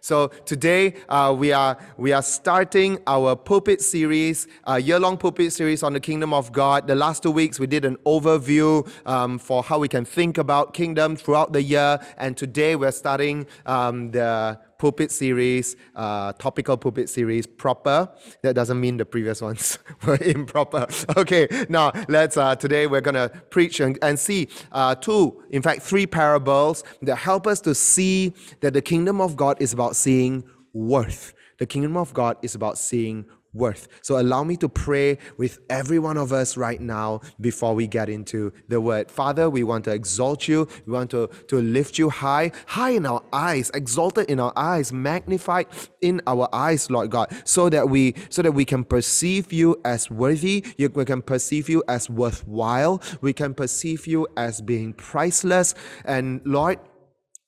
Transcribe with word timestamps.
So 0.00 0.28
today 0.44 0.94
uh, 1.08 1.34
we 1.36 1.52
are 1.52 1.76
we 1.96 2.12
are 2.12 2.22
starting 2.22 2.98
our 3.06 3.34
pulpit 3.34 3.80
series, 3.80 4.46
a 4.64 4.80
year-long 4.80 5.16
pulpit 5.16 5.52
series 5.52 5.82
on 5.82 5.92
the 5.92 6.00
kingdom 6.00 6.32
of 6.32 6.52
God. 6.52 6.86
The 6.86 6.94
last 6.94 7.22
two 7.22 7.30
weeks 7.30 7.58
we 7.58 7.66
did 7.66 7.84
an 7.84 7.96
overview 8.06 8.88
um, 9.06 9.38
for 9.38 9.62
how 9.62 9.78
we 9.78 9.88
can 9.88 10.04
think 10.04 10.38
about 10.38 10.74
kingdom 10.74 11.16
throughout 11.16 11.52
the 11.52 11.62
year, 11.62 11.98
and 12.16 12.36
today 12.36 12.76
we're 12.76 12.92
starting 12.92 13.46
um, 13.66 14.10
the 14.10 14.58
pulpit 14.78 15.10
series, 15.10 15.76
uh, 15.94 16.32
topical 16.34 16.76
pulpit 16.76 17.08
series, 17.08 17.46
proper. 17.46 18.08
That 18.42 18.54
doesn't 18.54 18.80
mean 18.80 18.96
the 18.96 19.04
previous 19.04 19.42
ones 19.42 19.78
were 20.06 20.18
improper. 20.22 20.86
Okay, 21.16 21.48
now 21.68 21.90
let's, 22.08 22.36
uh, 22.36 22.54
today 22.54 22.86
we're 22.86 23.00
going 23.00 23.14
to 23.14 23.28
preach 23.50 23.80
and, 23.80 23.98
and 24.02 24.18
see 24.18 24.48
uh, 24.70 24.94
two, 24.94 25.42
in 25.50 25.62
fact, 25.62 25.82
three 25.82 26.06
parables 26.06 26.84
that 27.02 27.16
help 27.16 27.46
us 27.46 27.60
to 27.62 27.74
see 27.74 28.34
that 28.60 28.72
the 28.72 28.82
kingdom 28.82 29.20
of 29.20 29.36
God 29.36 29.60
is 29.60 29.72
about 29.72 29.96
seeing 29.96 30.44
worth. 30.72 31.34
The 31.58 31.66
kingdom 31.66 31.96
of 31.96 32.14
God 32.14 32.36
is 32.42 32.54
about 32.54 32.78
seeing 32.78 33.26
worth. 33.52 33.88
So 34.02 34.20
allow 34.20 34.44
me 34.44 34.56
to 34.58 34.68
pray 34.68 35.18
with 35.36 35.58
every 35.70 35.98
one 35.98 36.16
of 36.16 36.32
us 36.32 36.56
right 36.56 36.80
now 36.80 37.20
before 37.40 37.74
we 37.74 37.86
get 37.86 38.08
into 38.08 38.52
the 38.68 38.80
word. 38.80 39.10
Father, 39.10 39.48
we 39.50 39.64
want 39.64 39.84
to 39.84 39.92
exalt 39.92 40.48
you. 40.48 40.68
We 40.86 40.92
want 40.92 41.10
to, 41.10 41.28
to 41.48 41.60
lift 41.60 41.98
you 41.98 42.10
high, 42.10 42.52
high 42.66 42.90
in 42.90 43.06
our 43.06 43.22
eyes, 43.32 43.70
exalted 43.74 44.30
in 44.30 44.40
our 44.40 44.52
eyes, 44.56 44.92
magnified 44.92 45.66
in 46.00 46.20
our 46.26 46.48
eyes, 46.52 46.90
Lord 46.90 47.10
God, 47.10 47.34
so 47.44 47.68
that 47.68 47.88
we 47.88 48.14
so 48.28 48.42
that 48.42 48.52
we 48.52 48.64
can 48.64 48.84
perceive 48.84 49.52
you 49.52 49.80
as 49.84 50.10
worthy, 50.10 50.64
we 50.78 51.04
can 51.04 51.22
perceive 51.22 51.68
you 51.68 51.82
as 51.88 52.08
worthwhile, 52.10 53.02
we 53.20 53.32
can 53.32 53.54
perceive 53.54 54.06
you 54.06 54.26
as 54.36 54.60
being 54.60 54.92
priceless. 54.92 55.74
And 56.04 56.40
Lord, 56.44 56.78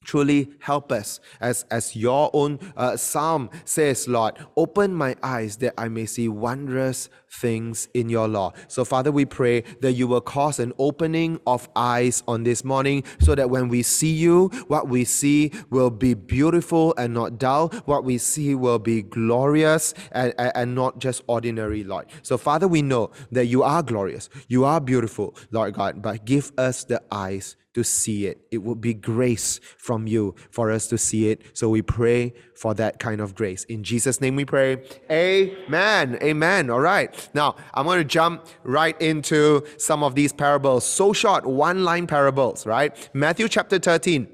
truly 0.04 0.50
help 0.60 0.90
us. 0.92 1.20
As 1.40 1.64
as 1.70 1.94
your 1.94 2.30
own 2.32 2.58
uh, 2.76 2.96
psalm 2.96 3.50
says 3.64 4.08
lord 4.08 4.34
open 4.56 4.94
my 4.94 5.14
eyes 5.22 5.58
that 5.58 5.74
i 5.76 5.88
may 5.88 6.06
see 6.06 6.28
wondrous 6.28 7.08
things 7.30 7.88
in 7.94 8.08
your 8.08 8.26
law. 8.26 8.52
So 8.66 8.84
father 8.84 9.12
we 9.12 9.24
pray 9.24 9.62
that 9.80 9.92
you 9.92 10.08
will 10.08 10.20
cause 10.20 10.58
an 10.58 10.72
opening 10.78 11.38
of 11.46 11.68
eyes 11.76 12.22
on 12.26 12.42
this 12.42 12.64
morning 12.64 13.04
so 13.20 13.34
that 13.34 13.50
when 13.50 13.68
we 13.68 13.82
see 13.82 14.12
you 14.12 14.48
what 14.66 14.88
we 14.88 15.04
see 15.04 15.52
will 15.70 15.90
be 15.90 16.14
beautiful 16.14 16.94
and 16.96 17.14
not 17.14 17.38
dull. 17.38 17.68
What 17.84 18.04
we 18.04 18.18
see 18.18 18.54
will 18.54 18.78
be 18.78 19.02
glorious 19.02 19.94
and, 20.12 20.34
and, 20.38 20.52
and 20.54 20.74
not 20.74 20.98
just 20.98 21.22
ordinary 21.26 21.84
lord. 21.84 22.06
So 22.22 22.36
father 22.36 22.66
we 22.66 22.82
know 22.82 23.10
that 23.30 23.46
you 23.46 23.62
are 23.62 23.82
glorious. 23.82 24.28
You 24.48 24.64
are 24.64 24.80
beautiful 24.80 25.36
lord 25.50 25.74
god 25.74 26.02
but 26.02 26.24
give 26.24 26.52
us 26.58 26.84
the 26.84 27.02
eyes 27.12 27.56
to 27.74 27.84
see 27.84 28.26
it. 28.26 28.40
It 28.50 28.58
would 28.58 28.80
be 28.80 28.94
grace 28.94 29.60
from 29.78 30.06
you 30.06 30.34
for 30.50 30.70
us 30.70 30.88
to 30.88 30.98
see 30.98 31.30
it. 31.30 31.42
So 31.56 31.68
we 31.68 31.82
pray 31.82 32.34
for 32.56 32.74
that 32.74 32.98
kind 32.98 33.20
of 33.20 33.34
grace. 33.34 33.64
In 33.64 33.84
Jesus' 33.84 34.20
name 34.20 34.36
we 34.36 34.44
pray. 34.44 34.82
Amen. 35.10 36.18
Amen. 36.22 36.70
All 36.70 36.80
right. 36.80 37.28
Now, 37.32 37.56
I'm 37.72 37.86
going 37.86 37.98
to 37.98 38.04
jump 38.04 38.46
right 38.64 39.00
into 39.00 39.64
some 39.78 40.02
of 40.02 40.14
these 40.14 40.32
parables. 40.32 40.84
So 40.84 41.12
short, 41.12 41.46
one 41.46 41.84
line 41.84 42.06
parables, 42.06 42.66
right? 42.66 43.08
Matthew 43.14 43.48
chapter 43.48 43.78
13, 43.78 44.26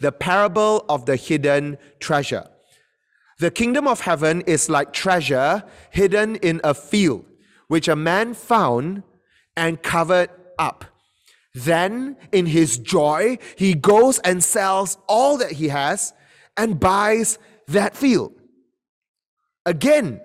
the 0.00 0.12
parable 0.12 0.84
of 0.88 1.04
the 1.06 1.16
hidden 1.16 1.76
treasure. 2.00 2.48
The 3.38 3.50
kingdom 3.50 3.86
of 3.86 4.00
heaven 4.00 4.40
is 4.42 4.68
like 4.68 4.92
treasure 4.92 5.62
hidden 5.90 6.36
in 6.36 6.60
a 6.64 6.74
field, 6.74 7.24
which 7.68 7.86
a 7.86 7.94
man 7.94 8.34
found 8.34 9.04
and 9.56 9.80
covered 9.82 10.30
up. 10.58 10.84
Then, 11.54 12.16
in 12.32 12.46
his 12.46 12.78
joy, 12.78 13.38
he 13.56 13.74
goes 13.74 14.18
and 14.20 14.42
sells 14.42 14.98
all 15.08 15.38
that 15.38 15.52
he 15.52 15.68
has 15.68 16.12
and 16.56 16.78
buys 16.78 17.38
that 17.66 17.96
field. 17.96 18.32
Again, 19.66 20.20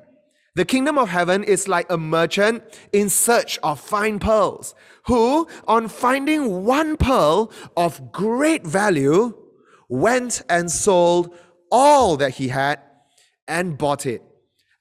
the 0.56 0.66
kingdom 0.66 0.98
of 0.98 1.10
heaven 1.10 1.44
is 1.44 1.68
like 1.68 1.92
a 1.92 1.98
merchant 1.98 2.64
in 2.92 3.10
search 3.10 3.58
of 3.64 3.80
fine 3.80 4.20
pearls, 4.20 4.76
who, 5.08 5.48
on 5.68 5.88
finding 5.88 6.64
one 6.66 6.96
pearl 6.96 7.52
of 7.76 8.12
great 8.12 8.66
value, 8.66 9.34
went 9.90 10.44
and 10.50 10.72
sold 10.72 11.36
all 11.72 12.18
that 12.18 12.36
he 12.36 12.50
had 12.50 12.80
and 13.48 13.78
bought 13.78 14.06
it. 14.06 14.22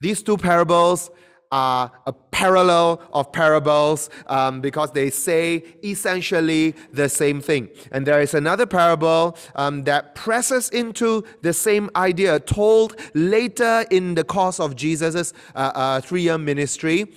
These 0.01 0.23
two 0.23 0.37
parables 0.37 1.11
are 1.53 1.93
a 2.07 2.13
parallel 2.13 3.01
of 3.13 3.31
parables 3.31 4.11
um, 4.27 4.61
because 4.61 4.91
they 4.91 5.11
say 5.11 5.63
essentially 5.85 6.75
the 6.93 7.09
same 7.09 7.41
thing. 7.41 7.69
And 7.93 8.07
there 8.07 8.21
is 8.21 8.35
another 8.35 8.67
parable 8.67 9.37
um, 9.55 9.85
that 9.85 10.15
presses 10.15 10.71
into 10.71 11.25
the 11.43 11.53
same 11.53 11.91
idea, 11.95 12.41
told 12.41 12.97
later 13.15 13.85
in 13.91 14.15
the 14.15 14.25
course 14.25 14.59
of 14.59 14.75
Jesus' 14.75 15.33
uh, 15.55 15.71
uh, 15.75 16.01
three 16.01 16.23
year 16.23 16.39
ministry. 16.39 17.13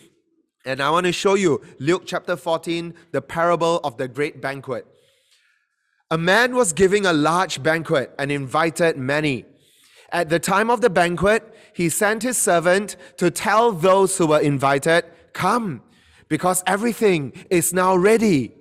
And 0.66 0.82
I 0.82 0.90
want 0.90 1.06
to 1.06 1.14
show 1.14 1.36
you 1.36 1.62
Luke 1.80 2.04
chapter 2.06 2.36
14, 2.36 2.94
the 3.12 3.22
parable 3.22 3.80
of 3.84 3.98
the 3.98 4.08
great 4.08 4.42
banquet. 4.42 4.86
A 6.12 6.18
man 6.18 6.56
was 6.56 6.74
giving 6.74 7.06
a 7.06 7.14
large 7.14 7.64
banquet 7.64 8.14
and 8.20 8.32
invited 8.32 8.98
many. 8.98 9.46
At 10.16 10.30
the 10.30 10.40
time 10.40 10.70
of 10.70 10.80
the 10.80 10.90
banquet, 10.90 11.44
he 11.74 11.90
sent 11.90 12.24
his 12.24 12.38
servant 12.38 12.96
to 13.18 13.30
tell 13.30 13.74
those 13.74 14.18
who 14.18 14.28
were 14.28 14.40
invited, 14.40 15.04
Come, 15.34 15.82
because 16.30 16.64
everything 16.66 17.34
is 17.50 17.74
now 17.74 17.98
ready. 17.98 18.54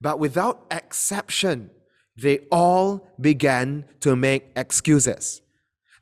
But 0.00 0.20
without 0.20 0.64
exception, 0.70 1.70
they 2.16 2.46
all 2.52 3.08
began 3.20 3.84
to 3.98 4.14
make 4.14 4.52
excuses. 4.54 5.42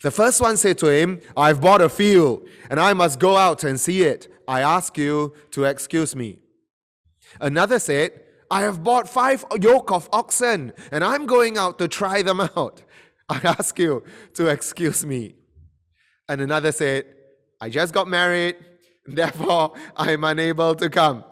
The 0.02 0.10
first 0.10 0.38
one 0.38 0.58
said 0.58 0.76
to 0.78 0.88
him, 0.88 1.22
I've 1.34 1.62
bought 1.62 1.80
a 1.80 1.88
field 1.88 2.46
and 2.68 2.78
I 2.78 2.92
must 2.92 3.18
go 3.18 3.38
out 3.38 3.64
and 3.64 3.80
see 3.80 4.02
it. 4.02 4.30
I 4.46 4.60
ask 4.60 4.98
you 4.98 5.32
to 5.52 5.64
excuse 5.64 6.14
me. 6.14 6.40
Another 7.40 7.78
said, 7.78 8.20
I 8.50 8.62
have 8.62 8.84
bought 8.84 9.08
five 9.08 9.46
yoke 9.58 9.90
of 9.90 10.10
oxen 10.12 10.74
and 10.92 11.02
I'm 11.02 11.24
going 11.24 11.56
out 11.56 11.78
to 11.78 11.88
try 11.88 12.20
them 12.20 12.40
out. 12.40 12.82
I 13.30 13.40
ask 13.44 13.78
you 13.78 14.02
to 14.34 14.46
excuse 14.48 15.04
me. 15.04 15.34
And 16.28 16.40
another 16.40 16.72
said, 16.72 17.04
I 17.60 17.68
just 17.68 17.92
got 17.92 18.08
married, 18.08 18.56
therefore 19.06 19.74
I 19.96 20.12
am 20.12 20.24
unable 20.24 20.74
to 20.76 20.88
come. 20.88 21.24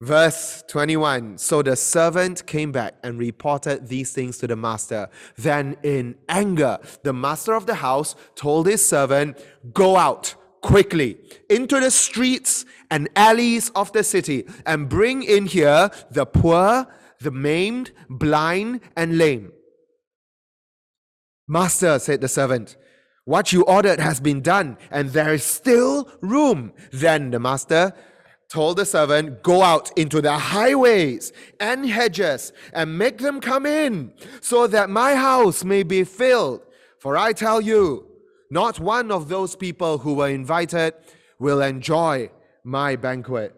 Verse 0.00 0.64
21 0.66 1.38
So 1.38 1.62
the 1.62 1.76
servant 1.76 2.44
came 2.44 2.72
back 2.72 2.94
and 3.04 3.20
reported 3.20 3.86
these 3.86 4.12
things 4.12 4.36
to 4.38 4.48
the 4.48 4.56
master. 4.56 5.08
Then, 5.36 5.76
in 5.84 6.16
anger, 6.28 6.78
the 7.04 7.12
master 7.12 7.54
of 7.54 7.66
the 7.66 7.76
house 7.76 8.16
told 8.34 8.66
his 8.66 8.84
servant, 8.84 9.38
Go 9.72 9.96
out 9.96 10.34
quickly 10.60 11.18
into 11.48 11.78
the 11.78 11.90
streets 11.90 12.64
and 12.90 13.08
alleys 13.14 13.70
of 13.76 13.92
the 13.92 14.02
city 14.02 14.44
and 14.66 14.88
bring 14.88 15.22
in 15.22 15.46
here 15.46 15.90
the 16.10 16.26
poor, 16.26 16.86
the 17.22 17.30
maimed, 17.30 17.92
blind, 18.08 18.80
and 18.96 19.18
lame. 19.18 19.52
Master, 21.48 21.98
said 21.98 22.20
the 22.20 22.28
servant, 22.28 22.76
what 23.24 23.52
you 23.52 23.62
ordered 23.62 24.00
has 24.00 24.20
been 24.20 24.40
done, 24.40 24.78
and 24.90 25.10
there 25.10 25.32
is 25.32 25.44
still 25.44 26.10
room. 26.20 26.72
Then 26.92 27.30
the 27.30 27.38
master 27.38 27.94
told 28.48 28.76
the 28.76 28.84
servant, 28.84 29.42
Go 29.42 29.62
out 29.62 29.96
into 29.96 30.20
the 30.20 30.36
highways 30.36 31.32
and 31.60 31.88
hedges 31.88 32.52
and 32.72 32.98
make 32.98 33.18
them 33.18 33.40
come 33.40 33.64
in, 33.64 34.12
so 34.40 34.66
that 34.66 34.90
my 34.90 35.14
house 35.14 35.64
may 35.64 35.84
be 35.84 36.04
filled. 36.04 36.62
For 36.98 37.16
I 37.16 37.32
tell 37.32 37.60
you, 37.60 38.06
not 38.50 38.80
one 38.80 39.10
of 39.12 39.28
those 39.28 39.56
people 39.56 39.98
who 39.98 40.14
were 40.14 40.28
invited 40.28 40.94
will 41.38 41.62
enjoy 41.62 42.30
my 42.64 42.96
banquet. 42.96 43.54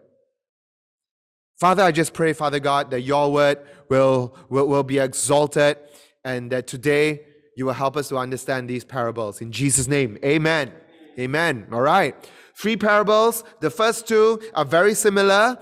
Father, 1.59 1.83
I 1.83 1.91
just 1.91 2.13
pray, 2.13 2.33
Father 2.33 2.59
God, 2.59 2.91
that 2.91 3.01
your 3.01 3.31
word 3.31 3.59
will, 3.89 4.37
will, 4.49 4.67
will 4.67 4.83
be 4.83 4.99
exalted 4.99 5.77
and 6.25 6.51
that 6.51 6.67
today 6.67 7.21
you 7.55 7.65
will 7.65 7.73
help 7.73 7.95
us 7.95 8.09
to 8.09 8.17
understand 8.17 8.69
these 8.69 8.83
parables. 8.83 9.39
In 9.39 9.53
Jesus' 9.53 9.87
name, 9.87 10.17
amen. 10.23 10.73
Amen. 11.17 11.67
All 11.71 11.81
right. 11.81 12.13
Three 12.57 12.75
parables. 12.75 13.45
The 13.61 13.69
first 13.69 14.05
two 14.05 14.41
are 14.53 14.65
very 14.65 14.93
similar. 14.93 15.57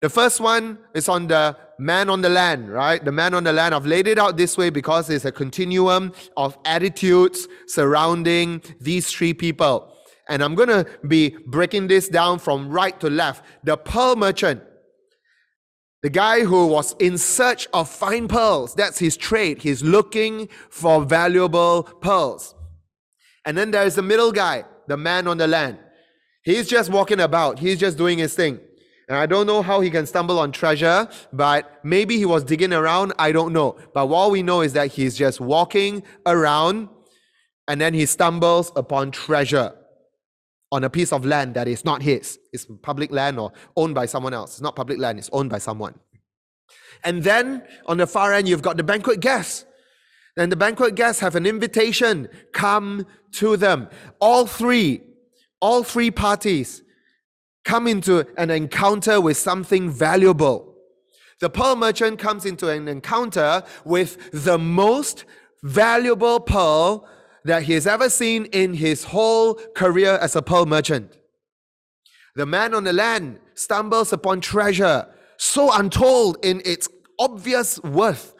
The 0.00 0.08
first 0.08 0.40
one 0.40 0.78
is 0.94 1.10
on 1.10 1.26
the 1.26 1.58
man 1.78 2.08
on 2.08 2.22
the 2.22 2.30
land, 2.30 2.72
right? 2.72 3.04
The 3.04 3.12
man 3.12 3.34
on 3.34 3.44
the 3.44 3.52
land. 3.52 3.74
I've 3.74 3.84
laid 3.84 4.06
it 4.06 4.18
out 4.18 4.38
this 4.38 4.56
way 4.56 4.70
because 4.70 5.10
it's 5.10 5.26
a 5.26 5.32
continuum 5.32 6.12
of 6.38 6.56
attitudes 6.64 7.46
surrounding 7.66 8.62
these 8.80 9.10
three 9.10 9.34
people. 9.34 9.94
And 10.28 10.42
I'm 10.42 10.54
going 10.54 10.70
to 10.70 10.86
be 11.06 11.36
breaking 11.46 11.88
this 11.88 12.08
down 12.08 12.38
from 12.38 12.70
right 12.70 12.98
to 13.00 13.10
left. 13.10 13.44
The 13.64 13.76
pearl 13.76 14.16
merchant 14.16 14.62
the 16.02 16.10
guy 16.10 16.40
who 16.40 16.66
was 16.66 16.96
in 16.98 17.16
search 17.16 17.68
of 17.72 17.88
fine 17.88 18.26
pearls, 18.26 18.74
that's 18.74 18.98
his 18.98 19.16
trade. 19.16 19.62
He's 19.62 19.82
looking 19.84 20.48
for 20.68 21.04
valuable 21.04 21.84
pearls. 21.84 22.54
And 23.44 23.56
then 23.56 23.70
there's 23.70 23.94
the 23.94 24.02
middle 24.02 24.32
guy, 24.32 24.64
the 24.88 24.96
man 24.96 25.28
on 25.28 25.38
the 25.38 25.46
land. 25.46 25.78
He's 26.44 26.68
just 26.68 26.90
walking 26.90 27.20
about, 27.20 27.60
he's 27.60 27.78
just 27.78 27.96
doing 27.96 28.18
his 28.18 28.34
thing. 28.34 28.58
And 29.08 29.16
I 29.16 29.26
don't 29.26 29.46
know 29.46 29.62
how 29.62 29.80
he 29.80 29.90
can 29.90 30.06
stumble 30.06 30.40
on 30.40 30.50
treasure, 30.50 31.08
but 31.32 31.80
maybe 31.84 32.16
he 32.16 32.24
was 32.24 32.42
digging 32.42 32.72
around. 32.72 33.12
I 33.18 33.30
don't 33.30 33.52
know. 33.52 33.76
But 33.94 34.06
what 34.08 34.30
we 34.30 34.42
know 34.42 34.60
is 34.62 34.72
that 34.72 34.92
he's 34.92 35.16
just 35.16 35.40
walking 35.40 36.02
around 36.26 36.88
and 37.68 37.80
then 37.80 37.94
he 37.94 38.06
stumbles 38.06 38.72
upon 38.74 39.12
treasure 39.12 39.72
on 40.72 40.84
a 40.84 40.90
piece 40.90 41.12
of 41.12 41.24
land 41.26 41.54
that 41.54 41.68
is 41.68 41.84
not 41.84 42.02
his. 42.02 42.40
It's 42.52 42.66
public 42.80 43.12
land 43.12 43.38
or 43.38 43.52
owned 43.76 43.94
by 43.94 44.06
someone 44.06 44.32
else. 44.32 44.52
It's 44.52 44.62
not 44.62 44.74
public 44.74 44.98
land, 44.98 45.18
it's 45.18 45.30
owned 45.32 45.50
by 45.50 45.58
someone. 45.58 45.94
And 47.04 47.22
then 47.22 47.62
on 47.86 47.98
the 47.98 48.06
far 48.06 48.32
end, 48.32 48.48
you've 48.48 48.62
got 48.62 48.78
the 48.78 48.82
banquet 48.82 49.20
guests. 49.20 49.66
And 50.36 50.50
the 50.50 50.56
banquet 50.56 50.94
guests 50.94 51.20
have 51.20 51.36
an 51.36 51.44
invitation 51.44 52.26
come 52.52 53.06
to 53.32 53.58
them. 53.58 53.88
All 54.18 54.46
three, 54.46 55.02
all 55.60 55.82
three 55.82 56.10
parties 56.10 56.82
come 57.64 57.86
into 57.86 58.26
an 58.38 58.50
encounter 58.50 59.20
with 59.20 59.36
something 59.36 59.90
valuable. 59.90 60.74
The 61.40 61.50
pearl 61.50 61.76
merchant 61.76 62.18
comes 62.18 62.46
into 62.46 62.70
an 62.70 62.88
encounter 62.88 63.62
with 63.84 64.30
the 64.32 64.58
most 64.58 65.26
valuable 65.62 66.40
pearl 66.40 67.06
that 67.44 67.64
he 67.64 67.72
has 67.72 67.86
ever 67.86 68.08
seen 68.08 68.46
in 68.46 68.74
his 68.74 69.04
whole 69.04 69.54
career 69.74 70.18
as 70.20 70.36
a 70.36 70.42
pearl 70.42 70.66
merchant. 70.66 71.16
The 72.36 72.46
man 72.46 72.74
on 72.74 72.84
the 72.84 72.92
land 72.92 73.40
stumbles 73.54 74.12
upon 74.12 74.40
treasure 74.40 75.06
so 75.36 75.72
untold 75.72 76.38
in 76.44 76.62
its 76.64 76.88
obvious 77.18 77.82
worth. 77.82 78.34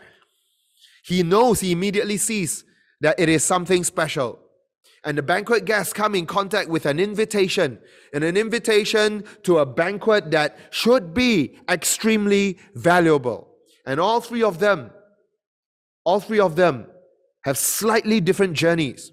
He 1.04 1.22
knows, 1.22 1.60
he 1.60 1.72
immediately 1.72 2.16
sees 2.16 2.64
that 3.00 3.19
it 3.19 3.28
is 3.28 3.43
something 3.44 3.82
special. 3.82 4.38
And 5.05 5.19
the 5.19 5.22
banquet 5.22 5.64
guests 5.64 5.93
come 5.93 6.14
in 6.14 6.26
contact 6.26 6.69
with 6.69 6.87
an 6.87 7.00
invitation, 7.00 7.81
and 8.14 8.22
an 8.22 8.37
invitation 8.37 9.25
to 9.43 9.58
a 9.58 9.66
banquet 9.66 10.31
that 10.31 10.56
should 10.70 11.12
be 11.12 11.58
extremely 11.69 12.58
valuable. 12.76 13.48
And 13.84 13.98
all 13.98 14.20
three 14.20 14.44
of 14.44 14.60
them, 14.60 14.93
all 16.05 16.20
three 16.20 16.38
of 16.38 16.55
them 16.55 16.87
have 17.44 17.58
slightly 17.58 18.20
different 18.20 18.54
journeys. 18.54 19.12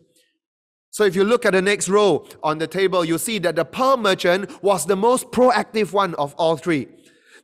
So 0.92 1.04
if 1.04 1.16
you 1.16 1.24
look 1.24 1.46
at 1.46 1.54
the 1.54 1.62
next 1.62 1.88
row 1.88 2.28
on 2.44 2.58
the 2.58 2.68
table, 2.68 3.06
you 3.06 3.18
see 3.18 3.40
that 3.40 3.56
the 3.56 3.66
pearl 3.66 3.98
merchant 3.98 4.64
was 4.64 4.86
the 4.86 4.96
most 4.96 5.32
proactive 5.32 5.94
one 5.94 6.16
of 6.16 6.34
all 6.36 6.58
three. 6.58 6.88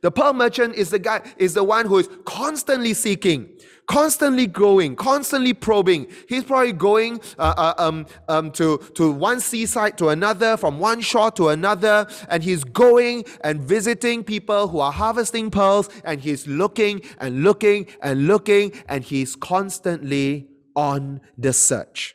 The 0.02 0.10
pearl 0.10 0.32
merchant 0.32 0.74
is 0.74 0.90
the 0.90 0.98
guy, 0.98 1.22
is 1.38 1.54
the 1.54 1.64
one 1.64 1.86
who 1.86 1.98
is 1.98 2.08
constantly 2.24 2.92
seeking, 2.92 3.48
constantly 3.86 4.46
growing, 4.46 4.94
constantly 4.94 5.54
probing. 5.54 6.08
He's 6.28 6.44
probably 6.44 6.72
going 6.72 7.20
uh, 7.38 7.54
uh, 7.56 7.74
um, 7.78 8.06
um, 8.28 8.50
to, 8.52 8.78
to 8.94 9.10
one 9.10 9.40
seaside 9.40 9.96
to 9.98 10.08
another, 10.08 10.56
from 10.56 10.78
one 10.78 11.00
shore 11.00 11.30
to 11.32 11.48
another, 11.48 12.06
and 12.28 12.42
he's 12.42 12.62
going 12.62 13.24
and 13.42 13.60
visiting 13.62 14.22
people 14.22 14.68
who 14.68 14.80
are 14.80 14.92
harvesting 14.92 15.50
pearls, 15.50 15.88
and 16.04 16.20
he's 16.20 16.46
looking 16.46 17.00
and 17.18 17.42
looking 17.42 17.86
and 18.02 18.26
looking, 18.26 18.72
and 18.88 19.02
he's 19.02 19.34
constantly 19.34 20.48
on 20.76 21.20
the 21.36 21.52
search. 21.52 22.14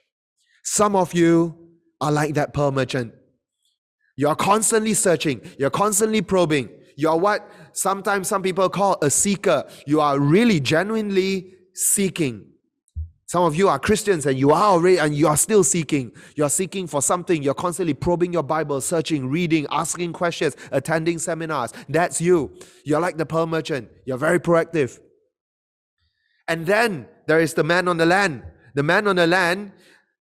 Some 0.63 0.96
of 0.96 1.13
you 1.13 1.58
are 2.00 2.12
like 2.12 2.36
that 2.36 2.54
pearl 2.54 2.72
merchant. 2.72 3.13
You 4.16 4.28
are 4.28 4.36
constantly 4.36 4.94
searching, 4.94 5.42
you're 5.58 5.69
constantly 5.69 6.22
probing. 6.22 6.69
You're 6.96 7.18
what 7.18 7.50
sometimes 7.74 8.28
some 8.28 8.44
people 8.44 8.69
call 8.69 8.98
a 9.02 9.10
seeker. 9.10 9.66
You 9.88 10.02
are 10.02 10.19
really 10.19 10.60
genuinely 10.60 11.56
seeking. 11.74 12.46
Some 13.25 13.44
of 13.44 13.56
you 13.56 13.69
are 13.69 13.80
Christians 13.80 14.25
and 14.25 14.38
you 14.38 14.52
are 14.52 14.63
already 14.63 14.98
and 14.98 15.16
you 15.16 15.28
are 15.28 15.38
still 15.38 15.63
seeking. 15.63 16.12
You're 16.36 16.50
seeking 16.50 16.86
for 16.86 17.02
something. 17.02 17.42
You're 17.42 17.54
constantly 17.54 17.94
probing 17.94 18.34
your 18.34 18.44
Bible, 18.44 18.81
searching, 18.81 19.30
reading, 19.30 19.66
asking 19.72 20.12
questions, 20.12 20.58
attending 20.72 21.18
seminars. 21.18 21.72
That's 21.88 22.19
you. 22.19 22.52
You're 22.84 23.00
like 23.00 23.16
the 23.16 23.25
pearl 23.25 23.48
merchant. 23.48 23.90
You're 24.06 24.18
very 24.18 24.40
proactive. 24.40 25.00
And 26.47 26.65
then 26.65 27.07
there 27.27 27.39
is 27.39 27.53
the 27.53 27.63
man 27.63 27.88
on 27.88 27.97
the 27.97 28.05
land. 28.05 28.43
The 28.73 28.83
man 28.83 29.07
on 29.07 29.17
the 29.17 29.27
land 29.27 29.71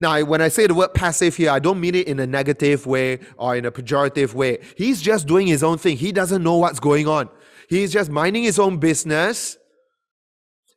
now, 0.00 0.22
when 0.24 0.40
I 0.40 0.48
say 0.48 0.66
the 0.66 0.74
word 0.74 0.94
passive 0.94 1.36
here, 1.36 1.50
I 1.50 1.58
don't 1.58 1.78
mean 1.78 1.94
it 1.94 2.08
in 2.08 2.18
a 2.20 2.26
negative 2.26 2.86
way 2.86 3.18
or 3.36 3.54
in 3.54 3.66
a 3.66 3.70
pejorative 3.70 4.32
way. 4.32 4.58
He's 4.76 5.02
just 5.02 5.26
doing 5.26 5.46
his 5.46 5.62
own 5.62 5.76
thing. 5.76 5.98
He 5.98 6.10
doesn't 6.10 6.42
know 6.42 6.56
what's 6.56 6.80
going 6.80 7.06
on. 7.06 7.28
He's 7.68 7.92
just 7.92 8.10
minding 8.10 8.42
his 8.42 8.58
own 8.58 8.78
business. 8.78 9.58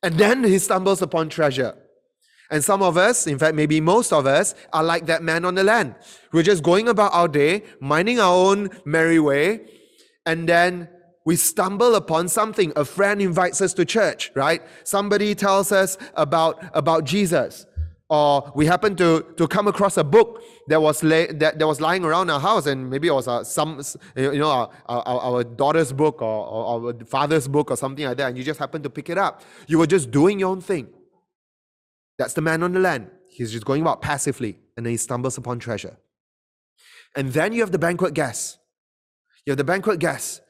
And 0.03 0.15
then 0.15 0.43
he 0.43 0.59
stumbles 0.59 1.01
upon 1.01 1.29
treasure. 1.29 1.73
And 2.51 2.61
some 2.61 2.83
of 2.83 2.97
us, 2.97 3.25
in 3.25 3.39
fact, 3.39 3.55
maybe 3.55 3.79
most 3.79 4.11
of 4.11 4.27
us, 4.27 4.53
are 4.73 4.83
like 4.83 5.05
that 5.05 5.23
man 5.23 5.45
on 5.45 5.55
the 5.55 5.63
land. 5.63 5.95
We're 6.33 6.43
just 6.43 6.61
going 6.61 6.89
about 6.89 7.13
our 7.13 7.29
day, 7.29 7.63
minding 7.79 8.19
our 8.19 8.35
own 8.35 8.69
merry 8.83 9.19
way, 9.19 9.61
and 10.25 10.47
then 10.47 10.89
we 11.25 11.35
stumble 11.35 11.95
upon 11.95 12.27
something. 12.27 12.73
A 12.75 12.85
friend 12.85 13.21
invites 13.21 13.61
us 13.61 13.73
to 13.75 13.85
church, 13.85 14.31
right? 14.35 14.61
Somebody 14.83 15.35
tells 15.35 15.71
us 15.71 15.97
about, 16.15 16.63
about 16.73 17.05
Jesus. 17.05 17.65
Or 18.09 18.51
we 18.53 18.65
happen 18.65 18.95
to, 18.97 19.25
to 19.37 19.47
come 19.47 19.67
across 19.67 19.97
a 19.97 20.03
book 20.03 20.43
that 20.67 20.81
was 20.81 21.01
lay, 21.03 21.27
that, 21.27 21.57
that 21.57 21.65
was 21.65 21.79
lying 21.79 22.03
around 22.03 22.29
our 22.29 22.39
house 22.39 22.67
and 22.67 22.89
maybe 22.89 23.07
it 23.07 23.13
was 23.13 23.27
uh, 23.27 23.43
some 23.43 23.81
you 24.15 24.37
know 24.37 24.51
our, 24.51 24.69
our, 24.85 25.19
our 25.19 25.43
daughter's 25.43 25.91
book 25.91 26.21
or, 26.21 26.47
or 26.47 26.87
our 26.87 27.05
father's 27.05 27.47
book 27.47 27.71
or 27.71 27.77
something 27.77 28.05
like 28.05 28.17
that 28.17 28.27
and 28.27 28.37
you 28.37 28.43
just 28.43 28.59
happen 28.59 28.83
to 28.83 28.89
pick 28.89 29.09
it 29.09 29.17
up. 29.17 29.41
You 29.67 29.79
were 29.79 29.87
just 29.87 30.11
doing 30.11 30.39
your 30.39 30.49
own 30.49 30.61
thing. 30.61 30.89
That's 32.19 32.33
the 32.33 32.41
man 32.41 32.61
on 32.61 32.73
the 32.73 32.79
land. 32.79 33.09
He's 33.29 33.51
just 33.51 33.65
going 33.65 33.81
about 33.81 34.01
passively 34.01 34.59
and 34.77 34.85
then 34.85 34.91
he 34.91 34.97
stumbles 34.97 35.37
upon 35.37 35.59
treasure. 35.59 35.97
And 37.15 37.29
then 37.29 37.53
you 37.53 37.61
have 37.61 37.71
the 37.71 37.79
banquet 37.79 38.13
guests. 38.13 38.59
You 39.45 39.51
have 39.51 39.57
the 39.57 39.63
banquet 39.63 39.99
guests 39.99 40.41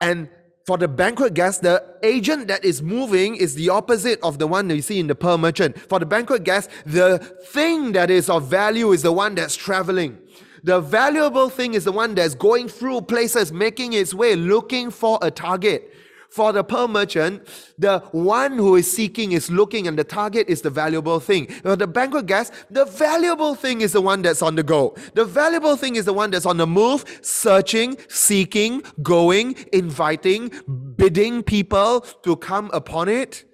and 0.00 0.28
for 0.66 0.78
the 0.78 0.88
banquet 0.88 1.34
guest, 1.34 1.62
the 1.62 1.82
agent 2.02 2.48
that 2.48 2.64
is 2.64 2.82
moving 2.82 3.34
is 3.34 3.54
the 3.54 3.70
opposite 3.70 4.20
of 4.22 4.38
the 4.38 4.46
one 4.46 4.68
that 4.68 4.76
you 4.76 4.82
see 4.82 5.00
in 5.00 5.06
the 5.06 5.14
pearl 5.14 5.38
merchant. 5.38 5.76
For 5.88 5.98
the 5.98 6.06
banquet 6.06 6.44
guest, 6.44 6.70
the 6.86 7.18
thing 7.46 7.92
that 7.92 8.10
is 8.10 8.30
of 8.30 8.46
value 8.46 8.92
is 8.92 9.02
the 9.02 9.12
one 9.12 9.34
that's 9.34 9.56
traveling. 9.56 10.18
The 10.62 10.80
valuable 10.80 11.48
thing 11.48 11.74
is 11.74 11.84
the 11.84 11.92
one 11.92 12.14
that's 12.14 12.34
going 12.34 12.68
through 12.68 13.02
places, 13.02 13.52
making 13.52 13.94
its 13.94 14.12
way, 14.12 14.36
looking 14.36 14.90
for 14.90 15.18
a 15.22 15.30
target. 15.30 15.89
For 16.30 16.52
the 16.52 16.62
pearl 16.62 16.86
merchant, 16.86 17.46
the 17.76 17.98
one 18.12 18.52
who 18.52 18.76
is 18.76 18.90
seeking 18.90 19.32
is 19.32 19.50
looking, 19.50 19.88
and 19.88 19.98
the 19.98 20.04
target 20.04 20.48
is 20.48 20.62
the 20.62 20.70
valuable 20.70 21.18
thing. 21.18 21.48
For 21.48 21.74
the 21.74 21.88
banquet 21.88 22.26
guest, 22.26 22.52
the 22.70 22.84
valuable 22.84 23.56
thing 23.56 23.80
is 23.80 23.92
the 23.92 24.00
one 24.00 24.22
that's 24.22 24.40
on 24.40 24.54
the 24.54 24.62
go. 24.62 24.94
The 25.14 25.24
valuable 25.24 25.76
thing 25.76 25.96
is 25.96 26.04
the 26.04 26.12
one 26.12 26.30
that's 26.30 26.46
on 26.46 26.56
the 26.56 26.68
move, 26.68 27.04
searching, 27.22 27.96
seeking, 28.08 28.82
going, 29.02 29.56
inviting, 29.72 30.52
bidding 30.96 31.42
people 31.42 32.02
to 32.22 32.36
come 32.36 32.70
upon 32.72 33.08
it. 33.08 33.44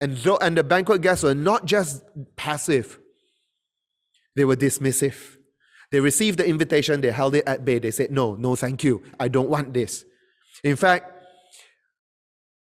And, 0.00 0.16
and 0.40 0.56
the 0.56 0.64
banquet 0.64 1.02
guests 1.02 1.22
were 1.22 1.34
not 1.34 1.66
just 1.66 2.02
passive, 2.36 2.98
they 4.36 4.44
were 4.44 4.56
dismissive. 4.56 5.36
They 5.90 6.00
received 6.00 6.38
the 6.38 6.46
invitation, 6.46 7.00
they 7.00 7.10
held 7.10 7.34
it 7.34 7.44
at 7.46 7.64
bay. 7.64 7.78
They 7.78 7.90
said, 7.90 8.10
No, 8.10 8.34
no, 8.34 8.56
thank 8.56 8.84
you. 8.84 9.02
I 9.18 9.28
don't 9.28 9.48
want 9.48 9.72
this. 9.72 10.04
In 10.64 10.76
fact, 10.76 11.18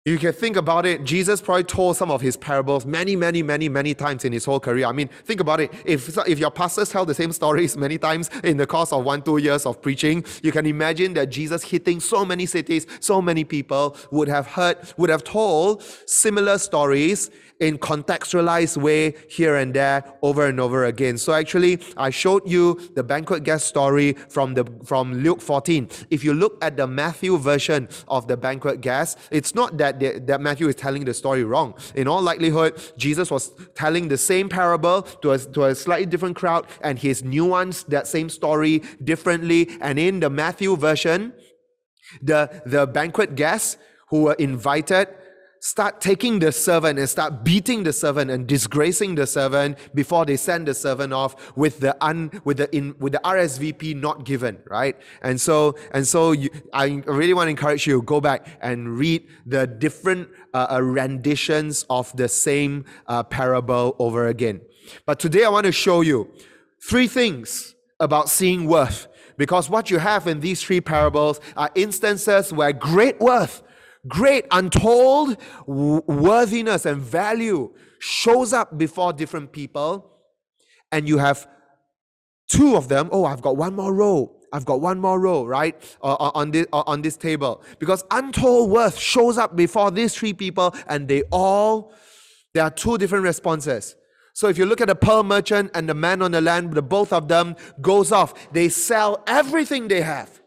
you 0.05 0.17
can 0.17 0.33
think 0.33 0.55
about 0.55 0.85
it, 0.85 1.03
Jesus 1.03 1.41
probably 1.41 1.65
told 1.65 1.97
some 1.97 2.09
of 2.09 2.21
his 2.21 2.37
parables 2.37 2.85
many, 2.85 3.15
many, 3.15 3.43
many, 3.43 3.67
many 3.67 3.93
times 3.93 4.23
in 4.25 4.31
his 4.31 4.45
whole 4.45 4.59
career. 4.59 4.87
I 4.87 4.91
mean, 4.91 5.09
think 5.25 5.41
about 5.41 5.59
it. 5.59 5.71
If, 5.85 6.17
if 6.25 6.39
your 6.39 6.49
pastors 6.49 6.89
tell 6.89 7.05
the 7.05 7.13
same 7.13 7.31
stories 7.31 7.77
many 7.77 7.97
times 7.97 8.29
in 8.43 8.57
the 8.57 8.65
course 8.65 8.93
of 8.93 9.03
one, 9.03 9.21
two 9.21 9.37
years 9.37 9.65
of 9.65 9.81
preaching, 9.81 10.23
you 10.41 10.51
can 10.51 10.65
imagine 10.65 11.13
that 11.15 11.29
Jesus 11.29 11.63
hitting 11.63 11.99
so 11.99 12.23
many 12.25 12.45
cities, 12.45 12.87
so 13.01 13.21
many 13.21 13.43
people 13.43 13.95
would 14.09 14.29
have 14.29 14.47
heard, 14.47 14.77
would 14.97 15.09
have 15.09 15.23
told 15.23 15.83
similar 16.07 16.57
stories 16.57 17.29
in 17.59 17.77
contextualized 17.77 18.77
way 18.77 19.13
here 19.29 19.55
and 19.55 19.73
there 19.73 20.03
over 20.21 20.45
and 20.45 20.59
over 20.59 20.85
again. 20.85 21.17
So 21.17 21.33
actually, 21.33 21.79
I 21.97 22.09
showed 22.09 22.47
you 22.47 22.79
the 22.95 23.03
banquet 23.03 23.43
guest 23.43 23.67
story 23.67 24.13
from 24.29 24.53
the 24.53 24.65
from 24.83 25.13
Luke 25.13 25.41
14. 25.41 25.89
If 26.09 26.23
you 26.23 26.33
look 26.33 26.63
at 26.63 26.77
the 26.77 26.87
Matthew 26.87 27.37
version 27.37 27.89
of 28.07 28.27
the 28.27 28.37
banquet 28.37 28.81
guest, 28.81 29.17
it's 29.31 29.53
not 29.53 29.77
that 29.77 29.99
that 29.99 30.41
Matthew 30.41 30.67
is 30.67 30.75
telling 30.75 31.05
the 31.05 31.13
story 31.13 31.43
wrong. 31.43 31.73
In 31.95 32.07
all 32.07 32.21
likelihood, 32.21 32.81
Jesus 32.97 33.29
was 33.29 33.51
telling 33.75 34.07
the 34.07 34.17
same 34.17 34.47
parable 34.49 35.01
to 35.21 35.31
a, 35.31 35.37
to 35.37 35.65
a 35.65 35.75
slightly 35.75 36.05
different 36.05 36.35
crowd, 36.35 36.65
and 36.81 36.97
he's 36.97 37.21
nuanced 37.21 37.87
that 37.87 38.07
same 38.07 38.29
story 38.29 38.83
differently. 39.03 39.69
And 39.81 39.99
in 39.99 40.21
the 40.21 40.29
Matthew 40.29 40.75
version, 40.77 41.33
the 42.21 42.61
the 42.65 42.87
banquet 42.87 43.35
guests 43.35 43.77
who 44.09 44.23
were 44.23 44.33
invited 44.33 45.07
start 45.59 46.01
taking 46.01 46.39
the 46.39 46.51
servant 46.51 46.99
and 46.99 47.09
start 47.09 47.43
beating 47.43 47.83
the 47.83 47.93
servant 47.93 48.31
and 48.31 48.47
disgracing 48.47 49.15
the 49.15 49.27
servant 49.27 49.77
before 49.93 50.25
they 50.25 50.37
send 50.37 50.67
the 50.67 50.73
servant 50.73 51.13
off 51.13 51.55
with 51.57 51.79
the 51.79 51.95
un 52.03 52.31
with 52.43 52.57
the 52.57 52.75
in 52.75 52.95
with 52.99 53.13
the 53.13 53.21
RSVP 53.23 53.95
not 53.95 54.23
given, 54.23 54.59
right? 54.69 54.95
And 55.21 55.39
so 55.39 55.75
and 55.91 56.07
so 56.07 56.31
you, 56.31 56.49
I 56.73 57.01
really 57.05 57.33
want 57.33 57.47
to 57.47 57.51
encourage 57.51 57.87
you 57.87 57.99
to 57.99 58.01
go 58.03 58.21
back 58.21 58.47
and 58.61 58.97
read 58.97 59.27
the 59.45 59.67
different 59.67 60.29
uh, 60.53 60.67
uh, 60.71 60.81
renditions 60.81 61.85
of 61.89 62.15
the 62.15 62.27
same 62.27 62.85
uh, 63.07 63.23
parable 63.23 63.95
over 63.99 64.27
again. 64.27 64.61
But 65.05 65.19
today 65.19 65.43
I 65.43 65.49
want 65.49 65.65
to 65.65 65.71
show 65.71 66.01
you 66.01 66.31
three 66.81 67.07
things 67.07 67.75
about 67.99 68.29
seeing 68.29 68.65
worth 68.65 69.07
Because 69.39 69.69
what 69.69 69.89
you 69.89 69.99
have 69.99 70.27
in 70.27 70.41
these 70.41 70.61
three 70.61 70.81
parables 70.81 71.39
are 71.55 71.71
instances 71.73 72.51
where 72.51 72.73
great 72.73 73.17
worth, 73.21 73.63
great 74.07 74.45
untold 74.51 75.37
worthiness 75.65 76.85
and 76.85 77.01
value 77.01 77.71
shows 77.99 78.53
up 78.53 78.77
before 78.77 79.13
different 79.13 79.51
people, 79.51 80.11
and 80.91 81.07
you 81.07 81.17
have 81.17 81.47
two 82.47 82.75
of 82.75 82.87
them. 82.87 83.09
Oh, 83.11 83.25
I've 83.25 83.41
got 83.41 83.57
one 83.57 83.75
more 83.75 83.93
row. 83.93 84.35
I've 84.51 84.65
got 84.65 84.81
one 84.81 84.99
more 84.99 85.19
row, 85.19 85.45
right, 85.45 85.75
uh, 86.01 86.13
uh 86.13 86.31
on 86.33 86.51
this 86.51 86.65
uh, 86.73 86.83
on 86.87 87.01
this 87.01 87.17
table, 87.17 87.61
because 87.77 88.03
untold 88.09 88.71
worth 88.71 88.97
shows 88.97 89.37
up 89.37 89.55
before 89.55 89.91
these 89.91 90.15
three 90.15 90.33
people, 90.33 90.73
and 90.87 91.07
they 91.07 91.23
all 91.31 91.93
there 92.53 92.63
are 92.63 92.71
two 92.71 92.97
different 92.97 93.25
responses. 93.25 93.95
So 94.33 94.47
if 94.47 94.57
you 94.57 94.65
look 94.65 94.81
at 94.81 94.87
the 94.87 94.95
pearl 94.95 95.23
merchant 95.23 95.71
and 95.73 95.87
the 95.89 95.93
man 95.93 96.21
on 96.21 96.31
the 96.31 96.41
land, 96.41 96.73
the 96.73 96.81
both 96.81 97.11
of 97.11 97.27
them 97.27 97.55
goes 97.81 98.11
off. 98.11 98.51
They 98.53 98.69
sell 98.69 99.21
everything 99.27 99.87
they 99.87 100.01
have. 100.01 100.38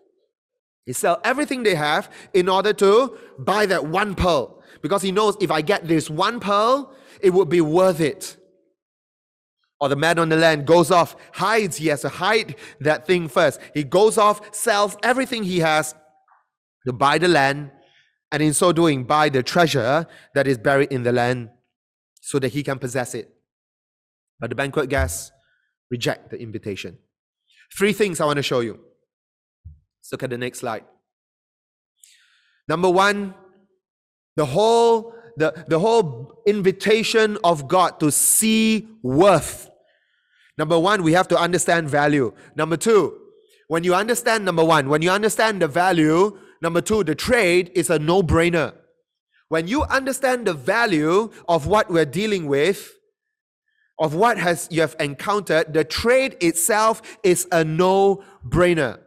They 0.86 0.92
sell 0.92 1.20
everything 1.24 1.62
they 1.62 1.74
have 1.74 2.10
in 2.34 2.48
order 2.48 2.72
to 2.74 3.16
buy 3.38 3.66
that 3.66 3.86
one 3.86 4.14
pearl, 4.14 4.62
because 4.82 5.02
he 5.02 5.12
knows 5.12 5.36
if 5.40 5.50
I 5.50 5.60
get 5.60 5.86
this 5.86 6.10
one 6.10 6.40
pearl, 6.40 6.94
it 7.20 7.30
would 7.30 7.48
be 7.48 7.60
worth 7.60 8.00
it 8.00 8.36
or 9.82 9.88
the 9.88 9.96
man 9.96 10.16
on 10.16 10.28
the 10.28 10.36
land 10.36 10.64
goes 10.64 10.92
off, 10.92 11.16
hides, 11.32 11.76
he 11.76 11.88
has 11.88 12.02
to 12.02 12.08
hide 12.08 12.54
that 12.78 13.04
thing 13.04 13.26
first. 13.26 13.58
He 13.74 13.82
goes 13.82 14.16
off, 14.16 14.54
sells 14.54 14.96
everything 15.02 15.42
he 15.42 15.58
has 15.58 15.96
to 16.86 16.92
buy 16.92 17.18
the 17.18 17.26
land, 17.26 17.72
and 18.30 18.40
in 18.40 18.54
so 18.54 18.70
doing, 18.70 19.02
buy 19.02 19.28
the 19.28 19.42
treasure 19.42 20.06
that 20.36 20.46
is 20.46 20.56
buried 20.56 20.92
in 20.92 21.02
the 21.02 21.10
land 21.10 21.50
so 22.20 22.38
that 22.38 22.52
he 22.52 22.62
can 22.62 22.78
possess 22.78 23.12
it. 23.12 23.34
But 24.38 24.50
the 24.50 24.56
banquet 24.56 24.88
guests 24.88 25.32
reject 25.90 26.30
the 26.30 26.40
invitation. 26.40 26.98
Three 27.76 27.92
things 27.92 28.20
I 28.20 28.26
want 28.26 28.36
to 28.36 28.44
show 28.44 28.60
you. 28.60 28.78
Let's 30.02 30.12
look 30.12 30.22
at 30.22 30.30
the 30.30 30.38
next 30.38 30.58
slide. 30.58 30.84
Number 32.68 32.90
one, 32.90 33.34
the 34.36 34.46
whole 34.46 35.14
the, 35.38 35.64
the 35.66 35.78
whole 35.78 36.42
invitation 36.46 37.38
of 37.42 37.66
God 37.66 37.98
to 38.00 38.10
see 38.12 38.86
worth 39.02 39.70
Number 40.58 40.78
one, 40.78 41.02
we 41.02 41.12
have 41.14 41.28
to 41.28 41.38
understand 41.38 41.88
value. 41.88 42.32
Number 42.54 42.76
two, 42.76 43.18
when 43.68 43.84
you 43.84 43.94
understand 43.94 44.44
number 44.44 44.64
one, 44.64 44.88
when 44.88 45.02
you 45.02 45.10
understand 45.10 45.62
the 45.62 45.68
value, 45.68 46.38
number 46.60 46.80
two, 46.80 47.02
the 47.04 47.14
trade 47.14 47.70
is 47.74 47.88
a 47.88 47.98
no 47.98 48.22
brainer. 48.22 48.74
When 49.48 49.66
you 49.66 49.82
understand 49.84 50.46
the 50.46 50.54
value 50.54 51.30
of 51.48 51.66
what 51.66 51.90
we're 51.90 52.04
dealing 52.04 52.46
with, 52.46 52.92
of 53.98 54.14
what 54.14 54.36
has 54.38 54.68
you 54.70 54.80
have 54.82 54.96
encountered, 55.00 55.72
the 55.72 55.84
trade 55.84 56.36
itself 56.40 57.02
is 57.22 57.46
a 57.50 57.64
no 57.64 58.22
brainer. 58.46 59.00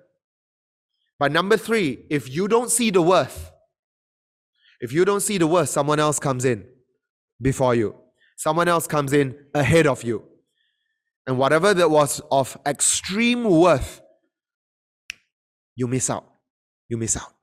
But 1.17 1.31
number 1.31 1.57
three, 1.57 2.05
if 2.09 2.33
you 2.33 2.47
don't 2.47 2.69
see 2.69 2.89
the 2.89 3.01
worth, 3.01 3.51
if 4.81 4.91
you 4.91 5.05
don't 5.05 5.21
see 5.21 5.37
the 5.37 5.47
worth, 5.47 5.69
someone 5.69 5.99
else 5.99 6.19
comes 6.19 6.45
in 6.45 6.65
before 7.41 7.75
you. 7.75 7.95
Someone 8.37 8.67
else 8.67 8.85
comes 8.87 9.13
in 9.13 9.35
ahead 9.53 9.87
of 9.87 10.03
you. 10.03 10.23
And 11.25 11.37
whatever 11.37 11.73
that 11.73 11.89
was 11.89 12.21
of 12.31 12.57
extreme 12.65 13.43
worth, 13.43 14.01
you 15.75 15.87
miss 15.87 16.09
out. 16.09 16.25
You 16.89 16.97
miss 16.97 17.17
out. 17.17 17.33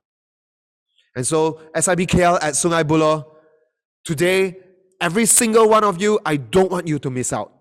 And 1.15 1.25
so, 1.25 1.61
SIBKL 1.75 2.39
at 2.41 2.53
Sungai 2.53 2.83
Buloh, 2.83 3.25
today, 4.03 4.57
every 5.01 5.25
single 5.25 5.69
one 5.69 5.83
of 5.83 6.01
you, 6.01 6.19
I 6.25 6.37
don't 6.37 6.71
want 6.71 6.87
you 6.87 6.97
to 6.99 7.09
miss 7.09 7.33
out. 7.33 7.52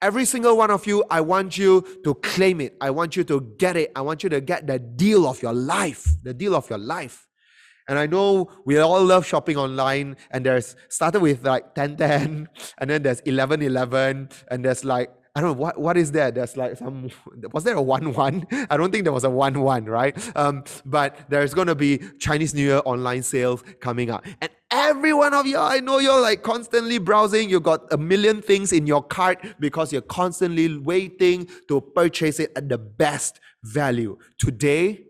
Every 0.00 0.24
single 0.24 0.56
one 0.56 0.70
of 0.70 0.86
you, 0.86 1.04
I 1.10 1.20
want 1.20 1.58
you 1.58 1.84
to 2.04 2.14
claim 2.14 2.60
it. 2.60 2.76
I 2.80 2.90
want 2.90 3.16
you 3.16 3.24
to 3.24 3.40
get 3.58 3.76
it. 3.76 3.90
I 3.96 4.00
want 4.00 4.22
you 4.22 4.28
to 4.28 4.40
get 4.40 4.66
the 4.66 4.78
deal 4.78 5.26
of 5.26 5.42
your 5.42 5.52
life. 5.52 6.06
The 6.22 6.32
deal 6.32 6.54
of 6.54 6.70
your 6.70 6.78
life. 6.78 7.26
And 7.88 7.98
I 7.98 8.06
know 8.06 8.50
we 8.64 8.78
all 8.78 9.02
love 9.02 9.26
shopping 9.26 9.56
online, 9.56 10.16
and 10.30 10.44
there's 10.44 10.76
started 10.88 11.20
with 11.20 11.44
like 11.44 11.76
1010, 11.76 12.48
and 12.78 12.90
then 12.90 13.02
there's 13.02 13.22
1111, 13.24 14.28
and 14.50 14.64
there's 14.64 14.84
like 14.84 15.10
I 15.34 15.40
don't 15.40 15.50
know 15.50 15.60
what, 15.60 15.80
what 15.80 15.96
is 15.96 16.10
that. 16.12 16.34
There's 16.34 16.56
like 16.56 16.76
some 16.76 17.10
was 17.52 17.64
there 17.64 17.76
a 17.76 17.82
one 17.82 18.12
one? 18.12 18.46
I 18.70 18.76
don't 18.76 18.90
think 18.90 19.04
there 19.04 19.12
was 19.12 19.24
a 19.24 19.30
one 19.30 19.60
one, 19.60 19.84
right? 19.84 20.16
Um, 20.36 20.64
but 20.84 21.16
there's 21.28 21.54
gonna 21.54 21.76
be 21.76 22.00
Chinese 22.18 22.54
New 22.54 22.64
Year 22.64 22.82
online 22.84 23.22
sales 23.22 23.62
coming 23.80 24.10
up, 24.10 24.24
and 24.40 24.50
every 24.70 25.12
one 25.12 25.34
of 25.34 25.46
you, 25.46 25.58
I 25.58 25.80
know 25.80 25.98
you're 25.98 26.20
like 26.20 26.42
constantly 26.42 26.98
browsing. 26.98 27.48
You 27.48 27.60
got 27.60 27.92
a 27.92 27.96
million 27.96 28.42
things 28.42 28.72
in 28.72 28.86
your 28.86 29.02
cart 29.02 29.44
because 29.58 29.92
you're 29.92 30.02
constantly 30.02 30.78
waiting 30.78 31.48
to 31.68 31.80
purchase 31.80 32.40
it 32.40 32.52
at 32.56 32.68
the 32.68 32.78
best 32.78 33.40
value. 33.62 34.18
Today, 34.38 35.04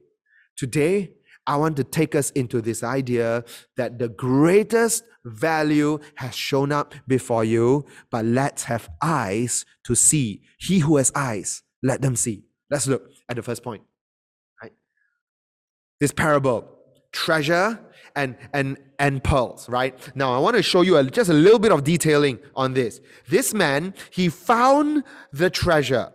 today 0.57 1.13
I 1.47 1.57
want 1.57 1.77
to 1.77 1.85
take 1.85 2.15
us 2.15 2.31
into 2.31 2.61
this 2.61 2.85
idea 2.85 3.45
that 3.77 3.99
the 3.99 4.09
greatest 4.09 5.05
value 5.25 5.99
has 6.17 6.35
shown 6.35 6.73
up 6.73 6.95
before 7.07 7.45
you, 7.45 7.87
but 8.11 8.25
let's 8.25 8.65
have 8.65 8.89
eyes 9.03 9.65
to 9.85 9.95
see. 9.95 10.43
He 10.59 10.81
who 10.81 10.97
has 10.99 11.11
eyes, 11.15 11.63
let 11.83 12.03
them 12.03 12.17
see. 12.17 12.45
Let's 12.71 12.87
look 12.87 13.11
at 13.29 13.37
the 13.37 13.43
first 13.43 13.63
point. 13.63 13.83
Right? 14.63 14.73
This 16.01 16.13
parable, 16.13 16.69
treasure 17.13 17.81
and 18.19 18.37
and 18.53 18.77
and 18.99 19.23
pearls, 19.23 19.69
right? 19.69 19.93
Now 20.15 20.35
I 20.37 20.39
want 20.39 20.57
to 20.57 20.63
show 20.63 20.83
you 20.83 20.97
a, 20.97 21.05
just 21.05 21.31
a 21.31 21.39
little 21.47 21.63
bit 21.65 21.73
of 21.73 21.85
detailing 21.85 22.39
on 22.55 22.75
this. 22.75 23.01
This 23.29 23.55
man, 23.55 23.95
he 24.11 24.29
found 24.29 25.05
the 25.33 25.51
treasure. 25.51 26.13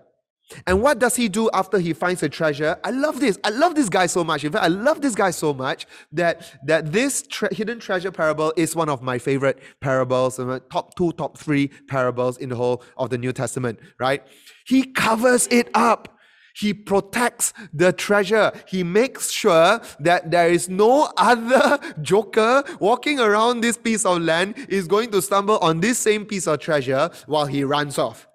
And 0.67 0.81
what 0.81 1.00
does 1.00 1.15
he 1.15 1.29
do 1.29 1.50
after 1.53 1.79
he 1.79 1.93
finds 1.93 2.22
the 2.22 2.29
treasure? 2.29 2.77
I 2.83 2.91
love 2.91 3.19
this. 3.19 3.39
I 3.43 3.50
love 3.50 3.74
this 3.75 3.89
guy 3.89 4.07
so 4.07 4.24
much. 4.24 4.43
In 4.43 4.51
fact, 4.51 4.63
I 4.63 4.67
love 4.67 5.01
this 5.01 5.15
guy 5.15 5.31
so 5.31 5.53
much 5.53 5.88
that, 6.12 6.36
that 6.65 6.91
this 6.91 7.24
tre- 7.27 7.50
hidden 7.51 7.79
treasure 7.79 8.12
parable 8.12 8.53
is 8.55 8.75
one 8.75 8.89
of 8.89 9.01
my 9.01 9.17
favorite 9.17 9.57
parables, 9.79 10.39
uh, 10.39 10.60
top 10.72 10.95
two, 10.95 11.12
top 11.13 11.38
three 11.38 11.69
parables 11.88 12.38
in 12.38 12.50
the 12.50 12.55
whole 12.55 12.83
of 12.98 13.10
the 13.10 13.17
New 13.17 13.33
Testament, 13.33 13.79
right? 14.00 14.22
He 14.65 14.83
covers 14.83 15.48
it 15.48 15.69
up. 15.74 16.10
He 16.53 16.74
protects 16.74 17.51
the 17.74 17.91
treasure. 17.91 18.51
He 18.67 18.83
makes 18.83 19.31
sure 19.31 19.81
that 20.00 20.29
there 20.31 20.50
is 20.50 20.69
no 20.69 21.12
other 21.17 21.79
joker 22.01 22.63
walking 22.79 23.19
around 23.19 23.62
this 23.62 23.77
piece 23.77 24.05
of 24.05 24.22
land 24.22 24.55
is 24.69 24.88
going 24.88 25.12
to 25.12 25.22
stumble 25.22 25.57
on 25.60 25.79
this 25.79 25.98
same 25.98 26.25
piece 26.25 26.48
of 26.48 26.60
treasure 26.60 27.10
while 27.25 27.48
he 27.48 27.63
runs 27.63 27.98
off. 27.98 28.27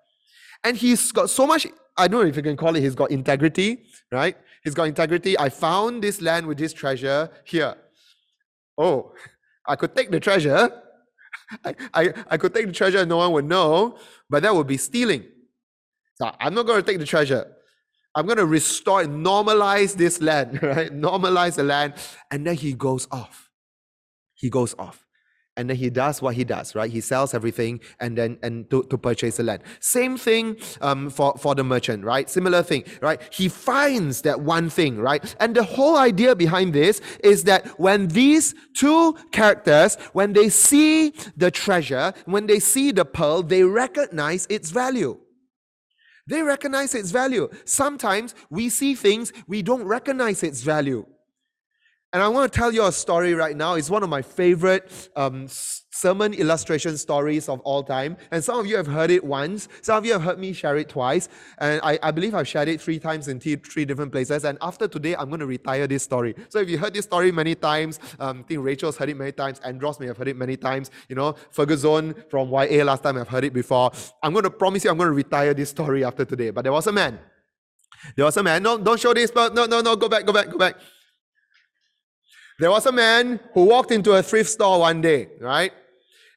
And 0.65 0.77
he's 0.77 1.13
got 1.13 1.31
so 1.31 1.47
much 1.47 1.67
I 1.99 2.07
don't 2.07 2.23
know 2.23 2.29
if 2.29 2.37
you 2.37 2.43
can 2.43 2.57
call 2.57 2.77
it, 2.77 2.81
he's 2.81 2.95
got 2.95 3.11
integrity, 3.11 3.83
right? 4.13 4.37
He's 4.63 4.75
got 4.75 4.85
integrity. 4.85 5.37
I 5.37 5.49
found 5.49 6.03
this 6.03 6.23
land 6.23 6.47
with 6.47 6.57
this 6.57 6.73
treasure 6.73 7.29
here. 7.45 7.75
Oh, 8.79 9.13
I 9.67 9.75
could 9.75 9.97
take 9.97 10.11
the 10.11 10.21
treasure. 10.21 10.71
I, 11.65 11.75
I, 11.93 12.15
I 12.31 12.37
could 12.37 12.55
take 12.55 12.67
the 12.67 12.73
treasure 12.73 12.99
and 12.99 13.09
no 13.09 13.19
one 13.19 13.33
would 13.33 13.45
know, 13.47 13.99
but 14.31 14.45
that 14.45 14.55
would 14.55 14.69
be 14.69 14.77
stealing. 14.77 15.25
So 16.15 16.31
I'm 16.39 16.55
not 16.55 16.67
going 16.67 16.81
to 16.81 16.87
take 16.87 17.01
the 17.01 17.05
treasure. 17.05 17.53
I'm 18.19 18.27
going 18.27 18.39
to 18.39 18.47
restore, 18.47 19.05
normalize 19.05 19.95
this 19.95 20.21
land, 20.21 20.61
right? 20.63 20.93
Normalize 20.93 21.55
the 21.55 21.63
land. 21.63 21.95
And 22.33 22.45
then 22.45 22.57
he 22.57 22.73
goes 22.73 23.07
off. 23.13 23.49
He 24.35 24.51
goes 24.51 24.75
off. 24.77 25.07
And 25.57 25.71
then 25.71 25.77
he 25.77 25.89
does 25.89 26.21
what 26.23 26.37
he 26.37 26.45
does 26.45 26.77
right? 26.77 26.89
He 26.89 27.01
sells 27.01 27.35
everything 27.35 27.81
and 27.99 28.17
then 28.17 28.39
and 28.45 28.71
to, 28.71 28.85
to 28.85 28.97
purchase 28.97 29.39
the 29.39 29.43
land. 29.43 29.65
Same 29.81 30.17
thing 30.17 30.57
um, 30.81 31.11
for 31.11 31.35
for 31.37 31.57
the 31.57 31.65
merchant 31.65 32.05
right? 32.05 32.31
Similar 32.31 32.63
thing 32.63 32.85
right? 33.03 33.21
He 33.33 33.49
finds 33.49 34.23
that 34.23 34.41
one 34.41 34.71
thing 34.71 34.99
right? 34.99 35.35
And 35.41 35.57
the 35.57 35.65
whole 35.65 35.97
idea 35.97 36.37
behind 36.37 36.75
this 36.75 37.01
is 37.25 37.43
that 37.45 37.67
when 37.81 38.07
these 38.07 38.55
two 38.73 39.17
characters 39.33 39.97
when 40.13 40.33
they 40.33 40.49
see 40.49 41.13
the 41.37 41.51
treasure 41.51 42.15
when 42.27 42.47
they 42.47 42.61
see 42.61 42.93
the 42.93 43.05
pearl 43.05 43.43
they 43.43 43.65
recognize 43.65 44.47
its 44.49 44.71
value 44.71 45.19
they 46.29 46.43
recognize 46.43 46.95
its 46.95 47.11
value. 47.11 47.49
Sometimes 47.65 48.35
we 48.51 48.69
see 48.69 48.95
things 48.95 49.33
we 49.47 49.63
don't 49.63 49.85
recognize 49.85 50.43
its 50.43 50.63
value 50.63 51.05
and 52.13 52.23
I 52.23 52.29
want 52.29 52.51
to 52.51 52.59
tell 52.59 52.73
you 52.73 52.87
a 52.87 52.93
story 52.93 53.35
right 53.35 53.55
now. 53.55 53.75
It's 53.75 53.91
one 53.91 54.03
of 54.03 54.09
my 54.09 54.23
favorite 54.23 55.11
um, 55.15 55.47
sermon 55.47 56.33
illustration 56.33 56.97
stories 56.97 57.51
of 57.51 57.61
all 57.61 57.83
time. 57.83 58.17
And 58.31 58.43
some 58.43 58.59
of 58.59 58.67
you 58.67 58.79
have 58.79 58.87
heard 58.87 59.11
it 59.11 59.23
once. 59.23 59.69
Some 59.83 59.99
of 59.99 60.07
you 60.07 60.15
have 60.15 60.23
heard 60.23 60.39
me 60.39 60.55
share 60.55 60.79
it 60.79 60.89
twice. 60.89 61.29
And 61.59 61.83
I, 61.83 61.99
I 62.03 62.11
believe 62.11 62.35
I've 62.35 62.49
shared 62.49 62.69
it 62.69 62.81
three 62.81 62.99
times 62.99 63.29
in 63.29 63.39
three 63.41 63.85
different 63.85 64.11
places. 64.11 64.47
And 64.47 64.57
after 64.63 64.89
today, 64.89 65.17
I'm 65.17 65.29
going 65.29 65.41
to 65.41 65.47
retire 65.47 65.87
this 65.87 66.03
story. 66.03 66.35
So 66.49 66.61
if 66.61 66.71
you 66.71 66.79
heard 66.79 66.95
this 66.95 67.05
story 67.05 67.31
many 67.31 67.55
times, 67.55 68.01
um, 68.19 68.41
I 68.41 68.43
think 68.45 68.65
Rachel's 68.65 68.97
heard 68.97 69.11
it 69.11 69.17
many 69.19 69.33
times. 69.33 69.61
Andros 69.61 70.01
may 70.01 70.07
have 70.07 70.17
heard 70.17 70.29
it 70.29 70.37
many 70.37 70.57
times. 70.57 70.91
You 71.11 71.17
know, 71.17 71.35
Ferguson 71.51 72.15
from 72.31 72.49
YA 72.49 72.85
last 72.85 73.03
time 73.03 73.19
I've 73.19 73.29
heard 73.29 73.45
it 73.45 73.53
before. 73.53 73.91
I'm 74.23 74.33
going 74.33 74.45
to 74.45 74.51
promise 74.51 74.83
you 74.83 74.91
I'm 74.91 74.97
going 74.97 75.09
to 75.09 75.15
retire 75.15 75.53
this 75.53 75.69
story 75.69 76.05
after 76.05 76.25
today. 76.25 76.51
But 76.51 76.63
there 76.63 76.73
was 76.73 76.87
a 76.87 76.93
man. 76.93 77.19
There 78.17 78.25
was 78.25 78.37
a 78.39 78.43
man. 78.43 78.63
No, 78.63 78.79
don't 78.79 78.99
show 78.99 79.13
this. 79.13 79.31
But 79.31 79.55
no, 79.55 79.67
no, 79.67 79.83
no. 79.83 79.95
Go 79.95 80.09
back, 80.09 80.25
go 80.25 80.33
back, 80.33 80.49
go 80.49 80.57
back. 80.57 80.77
There 82.59 82.71
was 82.71 82.87
a 82.87 82.93
man 82.93 83.39
who 83.55 83.65
walked 83.65 83.93
into 83.93 84.13
a 84.13 84.23
thrift 84.23 84.51
store 84.51 84.81
one 84.81 85.01
day, 85.01 85.29
right? 85.41 85.73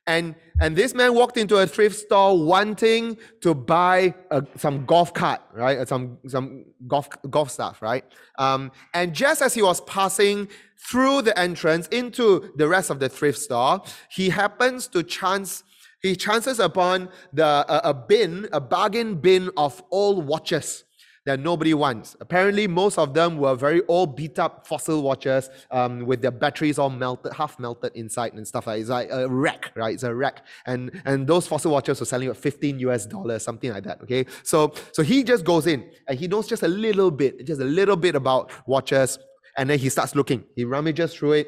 And, 0.05 0.35
and 0.59 0.75
this 0.75 0.93
man 0.93 1.15
walked 1.15 1.37
into 1.37 1.57
a 1.57 1.65
thrift 1.65 1.95
store 1.95 2.45
wanting 2.45 3.17
to 3.41 3.55
buy 3.55 4.13
a, 4.29 4.43
some 4.55 4.85
golf 4.85 5.13
cart, 5.13 5.41
right? 5.53 5.79
Uh, 5.79 5.85
some, 5.85 6.19
some 6.27 6.65
golf, 6.87 7.07
golf 7.29 7.49
stuff, 7.49 7.81
right? 7.81 8.03
Um, 8.37 8.71
and 8.93 9.13
just 9.13 9.41
as 9.41 9.53
he 9.55 9.63
was 9.63 9.81
passing 9.81 10.47
through 10.89 11.23
the 11.23 11.37
entrance 11.37 11.87
into 11.87 12.51
the 12.55 12.67
rest 12.67 12.91
of 12.91 12.99
the 12.99 13.09
thrift 13.09 13.39
store, 13.39 13.81
he 14.09 14.29
happens 14.29 14.87
to 14.89 15.01
chance, 15.01 15.63
he 16.03 16.15
chances 16.15 16.59
upon 16.59 17.09
the, 17.33 17.45
a, 17.45 17.89
a 17.89 17.93
bin, 17.93 18.47
a 18.51 18.59
bargain 18.59 19.15
bin 19.15 19.49
of 19.57 19.83
old 19.91 20.27
watches 20.27 20.83
that 21.25 21.39
nobody 21.39 21.73
wants. 21.73 22.15
Apparently, 22.19 22.67
most 22.67 22.97
of 22.97 23.13
them 23.13 23.37
were 23.37 23.55
very 23.55 23.81
old, 23.87 24.15
beat 24.15 24.39
up 24.39 24.65
fossil 24.65 25.03
watches 25.03 25.49
um, 25.69 26.05
with 26.05 26.21
their 26.21 26.31
batteries 26.31 26.79
all 26.79 26.89
melted, 26.89 27.31
half 27.33 27.59
melted 27.59 27.91
inside 27.95 28.33
and 28.33 28.47
stuff 28.47 28.65
like 28.65 28.81
It's 28.81 28.89
like 28.89 29.09
a 29.11 29.27
wreck, 29.29 29.71
right? 29.75 29.93
It's 29.93 30.03
a 30.03 30.13
wreck. 30.13 30.43
And, 30.65 31.01
and 31.05 31.27
those 31.27 31.45
fossil 31.45 31.71
watches 31.71 31.99
were 31.99 32.07
selling 32.07 32.29
at 32.29 32.37
15 32.37 32.79
US 32.79 33.05
dollars, 33.05 33.43
something 33.43 33.71
like 33.71 33.83
that, 33.83 34.01
okay? 34.01 34.25
So, 34.43 34.73
so 34.93 35.03
he 35.03 35.23
just 35.23 35.45
goes 35.45 35.67
in 35.67 35.89
and 36.07 36.17
he 36.17 36.27
knows 36.27 36.47
just 36.47 36.63
a 36.63 36.67
little 36.67 37.11
bit, 37.11 37.45
just 37.45 37.61
a 37.61 37.65
little 37.65 37.97
bit 37.97 38.15
about 38.15 38.51
watches. 38.67 39.19
And 39.57 39.69
then 39.69 39.77
he 39.77 39.89
starts 39.89 40.15
looking. 40.15 40.43
He 40.55 40.63
rummages 40.63 41.13
through 41.13 41.33
it 41.33 41.47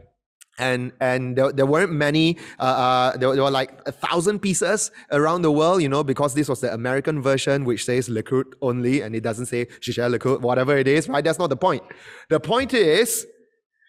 And 0.58 0.92
and 1.00 1.36
there, 1.36 1.50
there 1.52 1.66
weren't 1.66 1.92
many 1.92 2.36
uh, 2.58 2.62
uh, 2.62 3.16
there, 3.16 3.34
there, 3.34 3.42
were 3.42 3.50
like 3.50 3.80
a 3.86 3.92
thousand 3.92 4.40
pieces 4.40 4.90
around 5.10 5.40
the 5.42 5.50
world 5.50 5.80
you 5.80 5.88
know 5.88 6.04
because 6.04 6.34
this 6.34 6.46
was 6.46 6.60
the 6.60 6.72
american 6.74 7.22
version 7.22 7.64
which 7.64 7.86
says 7.86 8.08
LeCoultre 8.08 8.52
only 8.60 9.00
and 9.00 9.16
it 9.16 9.22
doesn't 9.22 9.46
say 9.46 9.66
Jaeger-LeCoultre 9.80 10.40
whatever 10.42 10.76
it 10.76 10.86
is 10.86 11.08
right? 11.12 11.24
That's 11.24 11.38
not 11.38 11.50
the 11.50 11.56
point. 11.56 11.82
The 12.28 12.40
point 12.40 12.74
is 12.74 13.26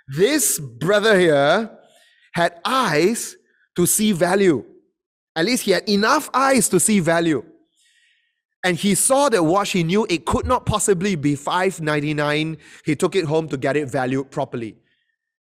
this 0.08 0.60
brother 0.60 1.18
here 1.18 1.72
had 2.34 2.60
eyes 2.66 3.36
to 3.76 3.86
see 3.86 4.12
value. 4.12 4.66
At 5.36 5.46
least 5.46 5.64
he 5.64 5.72
had 5.72 5.88
enough 5.90 6.30
eyes 6.34 6.70
to 6.70 6.80
see 6.80 7.00
value. 7.00 7.44
And 8.66 8.78
he 8.78 8.96
saw 8.96 9.30
the 9.30 9.44
watch 9.44 9.72
he 9.72 9.84
knew 9.84 10.06
it 10.10 10.26
could 10.26 10.46
not 10.46 10.66
possibly 10.66 11.16
be 11.16 11.36
599 11.36 12.58
he 12.86 12.96
took 12.96 13.16
it 13.16 13.26
home 13.26 13.50
to 13.50 13.58
get 13.58 13.76
it 13.76 13.90
valued 13.90 14.32
properly 14.32 14.78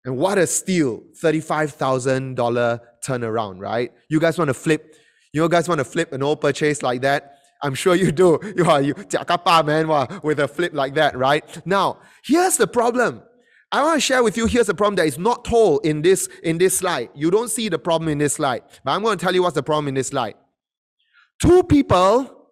and 0.06 0.16
what 0.16 0.38
a 0.38 0.46
steal, 0.46 1.04
$35,000 1.22 2.80
turnaround, 3.04 3.60
right? 3.60 3.92
You 4.08 4.20
guys 4.20 4.38
want 4.38 4.50
to 4.50 4.54
flip, 4.54 4.96
you 5.34 5.50
guys 5.50 5.68
want 5.68 5.80
to 5.80 5.86
flip 5.86 6.14
an 6.14 6.24
old 6.24 6.40
purchase 6.40 6.84
like 6.84 7.02
that? 7.02 7.40
I'm 7.62 7.74
sure 7.74 7.96
you 7.96 8.12
do. 8.12 8.40
You 8.56 8.66
are 8.66 8.82
you 8.82 8.94
man 9.66 9.88
with 10.24 10.40
a 10.40 10.48
flip 10.48 10.74
like 10.74 10.94
that, 10.96 11.18
right? 11.18 11.44
Now, 11.66 12.00
here's 12.24 12.58
the 12.58 12.68
problem. 12.68 13.24
I 13.72 13.84
want 13.84 13.98
to 13.98 14.00
share 14.00 14.24
with 14.24 14.38
you 14.38 14.46
here's 14.46 14.68
the 14.68 14.76
problem 14.76 14.96
that 14.98 15.08
is 15.08 15.18
not 15.18 15.44
told 15.44 15.86
in 15.86 16.02
this 16.02 16.30
in 16.44 16.60
this 16.60 16.78
slide. 16.78 17.10
You 17.16 17.32
don't 17.32 17.50
see 17.50 17.68
the 17.68 17.80
problem 17.80 18.10
in 18.10 18.20
this 18.20 18.36
slide. 18.36 18.62
But 18.84 18.92
I'm 18.92 19.02
going 19.02 19.18
to 19.18 19.26
tell 19.26 19.34
you 19.34 19.42
what's 19.42 19.56
the 19.56 19.64
problem 19.64 19.88
in 19.88 19.96
this 19.96 20.10
slide. 20.10 20.36
Two 21.42 21.64
people 21.64 22.52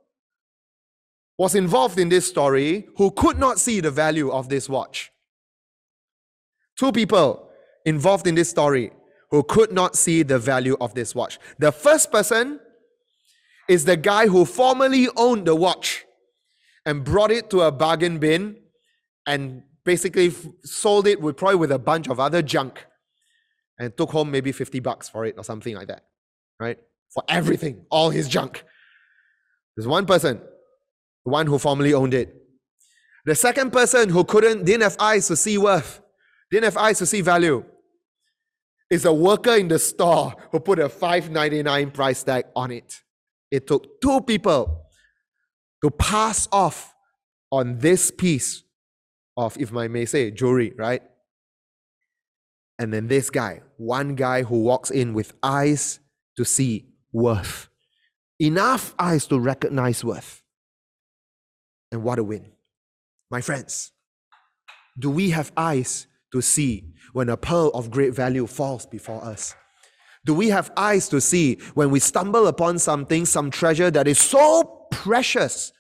was 1.38 1.56
involved 1.56 2.00
in 2.00 2.10
this 2.10 2.28
story 2.28 2.88
who 2.98 3.12
could 3.12 3.38
not 3.38 3.60
see 3.60 3.80
the 3.80 3.92
value 3.92 4.32
of 4.32 4.50
this 4.50 4.68
watch. 4.68 5.13
Two 6.78 6.92
people 6.92 7.50
involved 7.86 8.28
in 8.28 8.36
this 8.36 8.50
story 8.50 8.92
who 9.30 9.44
could 9.44 9.72
not 9.72 9.96
see 9.96 10.24
the 10.24 10.40
value 10.40 10.78
of 10.80 10.94
this 10.94 11.16
watch. 11.16 11.40
The 11.60 11.72
first 11.72 12.12
person 12.12 12.60
is 13.68 13.86
the 13.86 13.98
guy 13.98 14.28
who 14.28 14.46
formerly 14.46 15.08
owned 15.16 15.48
the 15.48 15.56
watch 15.56 16.06
and 16.86 17.04
brought 17.04 17.32
it 17.32 17.50
to 17.50 17.62
a 17.62 17.72
bargain 17.72 18.20
bin 18.20 18.58
and 19.26 19.64
basically 19.86 20.28
f- 20.28 20.46
sold 20.64 21.08
it 21.08 21.22
with 21.22 21.38
probably 21.38 21.56
with 21.56 21.72
a 21.72 21.80
bunch 21.80 22.08
of 22.10 22.20
other 22.20 22.42
junk 22.42 22.86
and 23.80 23.96
took 23.96 24.12
home 24.12 24.30
maybe 24.32 24.52
50 24.52 24.80
bucks 24.80 25.10
for 25.10 25.26
it 25.26 25.36
or 25.38 25.44
something 25.44 25.76
like 25.76 25.88
that, 25.88 26.04
right? 26.60 26.78
For 27.14 27.24
everything, 27.28 27.86
all 27.90 28.10
his 28.10 28.28
junk. 28.28 28.64
There's 29.76 29.88
one 29.88 30.06
person, 30.06 30.42
the 31.26 31.32
one 31.32 31.48
who 31.48 31.58
formerly 31.58 31.94
owned 31.94 32.14
it. 32.14 32.36
The 33.26 33.36
second 33.36 33.72
person 33.72 34.10
who 34.10 34.24
couldn't, 34.26 34.66
didn't 34.66 34.84
have 34.84 34.98
eyes 35.00 35.28
to 35.28 35.36
see 35.36 35.58
worth, 35.58 36.02
didn't 36.54 36.66
have 36.66 36.78
eyes 36.78 37.00
to 37.00 37.06
see 37.08 37.22
value. 37.22 37.66
It's 38.88 39.06
a 39.06 39.14
worker 39.14 39.56
in 39.56 39.70
the 39.70 39.80
store 39.80 40.36
who 40.52 40.60
put 40.60 40.78
a 40.78 40.88
5.99 40.88 41.92
price 41.92 42.22
tag 42.22 42.46
on 42.56 42.70
it. 42.70 43.02
It 43.50 43.66
took 43.66 44.00
two 44.00 44.22
people 44.22 44.86
to 45.84 45.90
pass 45.90 46.48
off 46.52 46.94
on 47.52 47.80
this 47.80 48.12
piece 48.12 48.64
of, 49.36 49.58
if 49.60 49.76
I 49.76 49.88
may 49.88 50.06
say, 50.06 50.30
jewelry, 50.30 50.74
right? 50.78 51.02
And 52.78 52.94
then 52.94 53.08
this 53.08 53.32
guy, 53.32 53.62
one 53.78 54.14
guy 54.14 54.44
who 54.44 54.62
walks 54.62 54.92
in 54.92 55.16
with 55.16 55.34
eyes 55.42 56.00
to 56.38 56.46
see 56.46 56.86
worth, 57.12 57.68
enough 58.40 58.94
eyes 59.00 59.26
to 59.28 59.40
recognize 59.40 60.04
worth. 60.04 60.44
And 61.92 62.04
what 62.04 62.20
a 62.20 62.24
win. 62.24 62.52
My 63.32 63.42
friends, 63.42 63.92
do 65.00 65.10
we 65.10 65.32
have 65.32 65.52
eyes 65.58 66.06
to 66.34 66.42
see 66.42 66.84
when 67.14 67.30
a 67.30 67.38
pearl 67.38 67.70
of 67.74 67.90
great 67.90 68.14
value 68.14 68.46
falls 68.46 68.86
before 68.86 69.24
us? 69.24 69.56
Do 70.26 70.34
we 70.34 70.50
have 70.50 70.72
eyes 70.76 71.10
to 71.10 71.22
see 71.22 71.60
when 71.74 71.90
we 71.90 72.00
stumble 72.00 72.48
upon 72.48 72.80
something, 72.80 73.26
some 73.26 73.52
treasure 73.52 73.92
that 73.92 74.08
is 74.08 74.20
so 74.20 74.88
precious, 74.92 75.72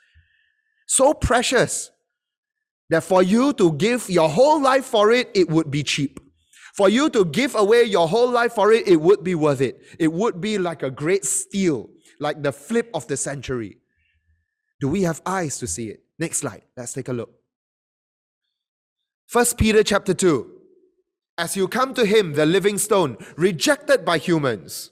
so 0.87 1.13
precious, 1.13 1.91
that 2.89 3.03
for 3.03 3.23
you 3.23 3.53
to 3.53 3.71
give 3.73 4.09
your 4.09 4.29
whole 4.29 4.61
life 4.61 4.85
for 4.85 5.11
it, 5.11 5.29
it 5.33 5.49
would 5.49 5.71
be 5.71 5.83
cheap. 5.83 6.19
For 6.75 6.89
you 6.89 7.09
to 7.11 7.25
give 7.25 7.55
away 7.55 7.83
your 7.83 8.07
whole 8.07 8.29
life 8.29 8.53
for 8.53 8.71
it, 8.71 8.87
it 8.87 8.99
would 8.99 9.23
be 9.23 9.35
worth 9.35 9.61
it. 9.61 9.81
It 9.99 10.11
would 10.11 10.41
be 10.41 10.57
like 10.57 10.83
a 10.83 10.91
great 10.91 11.23
steal, 11.23 11.89
like 12.19 12.41
the 12.41 12.51
flip 12.51 12.89
of 12.93 13.07
the 13.07 13.15
century. 13.15 13.77
Do 14.79 14.89
we 14.89 15.03
have 15.03 15.21
eyes 15.25 15.59
to 15.59 15.67
see 15.67 15.89
it? 15.89 16.03
Next 16.19 16.39
slide. 16.39 16.63
Let's 16.75 16.93
take 16.93 17.07
a 17.07 17.13
look. 17.13 17.42
First 19.33 19.57
Peter 19.57 19.81
chapter 19.81 20.13
2. 20.13 20.47
As 21.39 21.57
you 21.57 21.67
come 21.67 21.95
to 21.95 22.05
him, 22.05 22.33
the 22.33 22.45
living 22.45 22.77
stone, 22.77 23.17
rejected 23.35 24.05
by 24.05 24.19
humans. 24.19 24.91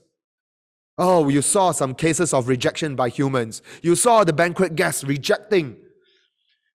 Oh, 0.98 1.30
you 1.30 1.44
saw 1.44 1.72
some 1.72 1.94
cases 1.94 2.34
of 2.34 2.48
rejection 2.48 2.96
by 2.96 3.10
humans. 3.10 3.62
You 3.84 3.96
saw 3.96 4.24
the 4.24 4.34
banquet 4.34 4.76
guests 4.76 5.04
rejecting, 5.04 5.78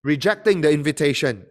rejecting 0.01 0.61
the 0.61 0.71
invitation. 0.71 1.45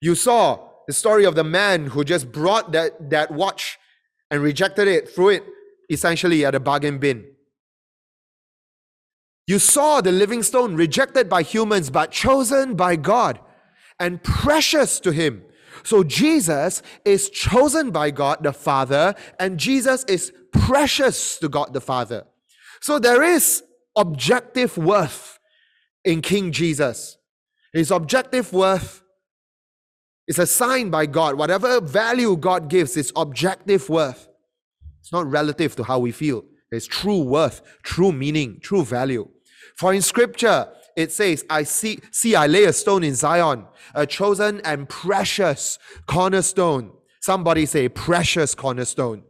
You 0.00 0.14
saw 0.14 0.60
the 0.86 0.92
story 0.92 1.24
of 1.24 1.34
the 1.34 1.42
man 1.42 1.86
who 1.86 2.04
just 2.04 2.30
brought 2.30 2.70
that, 2.70 3.10
that 3.10 3.32
watch 3.32 3.80
and 4.30 4.40
rejected 4.40 4.86
it, 4.86 5.08
threw 5.08 5.30
it 5.30 5.44
essentially 5.90 6.44
at 6.44 6.54
a 6.54 6.60
bargain 6.60 6.98
bin. 6.98 7.24
You 9.48 9.58
saw 9.58 10.02
the 10.02 10.12
living 10.12 10.44
stone 10.44 10.76
rejected 10.76 11.28
by 11.28 11.42
humans 11.42 11.90
but 11.90 12.12
chosen 12.12 12.76
by 12.76 12.94
God 12.94 13.40
and 13.98 14.22
precious 14.22 15.00
to 15.00 15.10
Him. 15.10 15.42
So 15.82 16.04
Jesus 16.04 16.82
is 17.04 17.30
chosen 17.30 17.90
by 17.90 18.10
God 18.10 18.42
the 18.42 18.52
Father, 18.52 19.14
and 19.38 19.58
Jesus 19.58 20.04
is 20.04 20.32
precious 20.52 21.38
to 21.38 21.48
God 21.48 21.72
the 21.72 21.80
Father. 21.80 22.24
So 22.80 22.98
there 22.98 23.22
is 23.22 23.62
objective 23.96 24.78
worth 24.78 25.38
in 26.04 26.22
King 26.22 26.52
Jesus. 26.52 27.18
His 27.72 27.90
objective 27.90 28.52
worth 28.52 29.02
is 30.26 30.38
assigned 30.38 30.90
by 30.90 31.06
God. 31.06 31.36
Whatever 31.36 31.80
value 31.80 32.36
God 32.36 32.68
gives 32.68 32.96
is 32.96 33.12
objective 33.16 33.88
worth. 33.88 34.28
It's 35.00 35.12
not 35.12 35.26
relative 35.26 35.74
to 35.76 35.84
how 35.84 35.98
we 35.98 36.12
feel. 36.12 36.44
It's 36.70 36.86
true 36.86 37.22
worth, 37.22 37.62
true 37.82 38.12
meaning, 38.12 38.60
true 38.62 38.84
value. 38.84 39.28
For 39.76 39.94
in 39.94 40.02
scripture, 40.02 40.68
it 40.98 41.12
says, 41.12 41.46
I 41.48 41.62
see, 41.62 42.00
see, 42.10 42.34
I 42.34 42.48
lay 42.48 42.64
a 42.64 42.72
stone 42.72 43.04
in 43.04 43.14
Zion, 43.14 43.66
a 43.94 44.04
chosen 44.04 44.60
and 44.64 44.88
precious 44.88 45.78
cornerstone. 46.06 46.90
Somebody 47.20 47.66
say, 47.66 47.88
precious 47.88 48.52
cornerstone. 48.52 49.22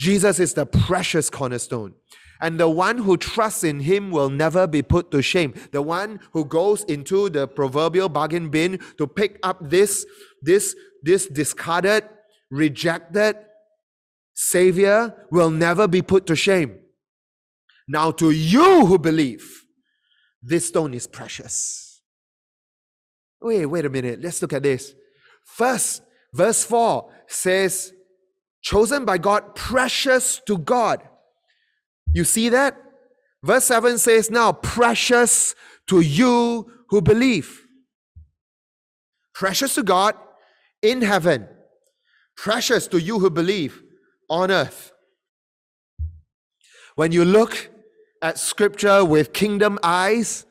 Jesus 0.00 0.40
is 0.40 0.54
the 0.54 0.66
precious 0.66 1.30
cornerstone. 1.30 1.94
And 2.40 2.58
the 2.58 2.68
one 2.68 2.98
who 2.98 3.16
trusts 3.16 3.62
in 3.62 3.78
him 3.78 4.10
will 4.10 4.28
never 4.28 4.66
be 4.66 4.82
put 4.82 5.12
to 5.12 5.22
shame. 5.22 5.54
The 5.70 5.80
one 5.80 6.18
who 6.32 6.44
goes 6.44 6.82
into 6.82 7.30
the 7.30 7.46
proverbial 7.46 8.08
bargain 8.08 8.48
bin 8.48 8.80
to 8.98 9.06
pick 9.06 9.38
up 9.44 9.58
this, 9.60 10.04
this, 10.42 10.74
this 11.04 11.26
discarded, 11.28 12.08
rejected 12.50 13.36
Savior 14.34 15.14
will 15.30 15.50
never 15.50 15.86
be 15.86 16.02
put 16.02 16.26
to 16.26 16.34
shame. 16.34 16.80
Now, 17.86 18.10
to 18.10 18.32
you 18.32 18.86
who 18.86 18.98
believe, 18.98 19.61
this 20.42 20.68
stone 20.68 20.94
is 20.94 21.06
precious. 21.06 22.00
Wait, 23.40 23.66
wait 23.66 23.84
a 23.84 23.90
minute. 23.90 24.20
Let's 24.20 24.40
look 24.42 24.52
at 24.52 24.62
this. 24.62 24.94
First, 25.44 26.02
verse 26.32 26.64
4 26.64 27.12
says, 27.26 27.92
chosen 28.62 29.04
by 29.04 29.18
God, 29.18 29.54
precious 29.54 30.40
to 30.46 30.58
God. 30.58 31.02
You 32.12 32.24
see 32.24 32.48
that? 32.50 32.76
Verse 33.42 33.64
7 33.64 33.98
says, 33.98 34.30
Now, 34.30 34.52
precious 34.52 35.54
to 35.88 36.00
you 36.00 36.70
who 36.88 37.02
believe. 37.02 37.66
Precious 39.34 39.74
to 39.74 39.82
God 39.82 40.14
in 40.80 41.02
heaven. 41.02 41.48
Precious 42.36 42.86
to 42.88 43.00
you 43.00 43.18
who 43.18 43.30
believe 43.30 43.82
on 44.28 44.50
earth. 44.50 44.92
When 46.94 47.12
you 47.12 47.24
look 47.24 47.70
at 48.22 48.38
scripture 48.38 49.04
with 49.04 49.32
kingdom 49.32 49.78
eyes, 49.82 50.46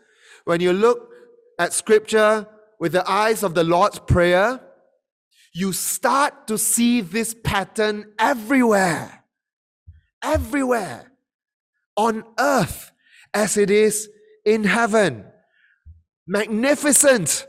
when 0.45 0.61
you 0.61 0.73
look 0.73 1.09
at 1.57 1.73
scripture 1.73 2.45
with 2.79 2.91
the 2.91 3.09
eyes 3.09 3.43
of 3.43 3.55
the 3.55 3.63
Lord's 3.63 3.99
Prayer, 3.99 4.59
you 5.53 5.71
start 5.71 6.47
to 6.47 6.57
see 6.57 7.01
this 7.01 7.33
pattern 7.43 8.13
everywhere. 8.19 9.23
Everywhere 10.23 11.11
on 11.95 12.23
earth 12.39 12.91
as 13.33 13.57
it 13.57 13.69
is 13.69 14.09
in 14.45 14.63
heaven. 14.63 15.25
Magnificent 16.27 17.47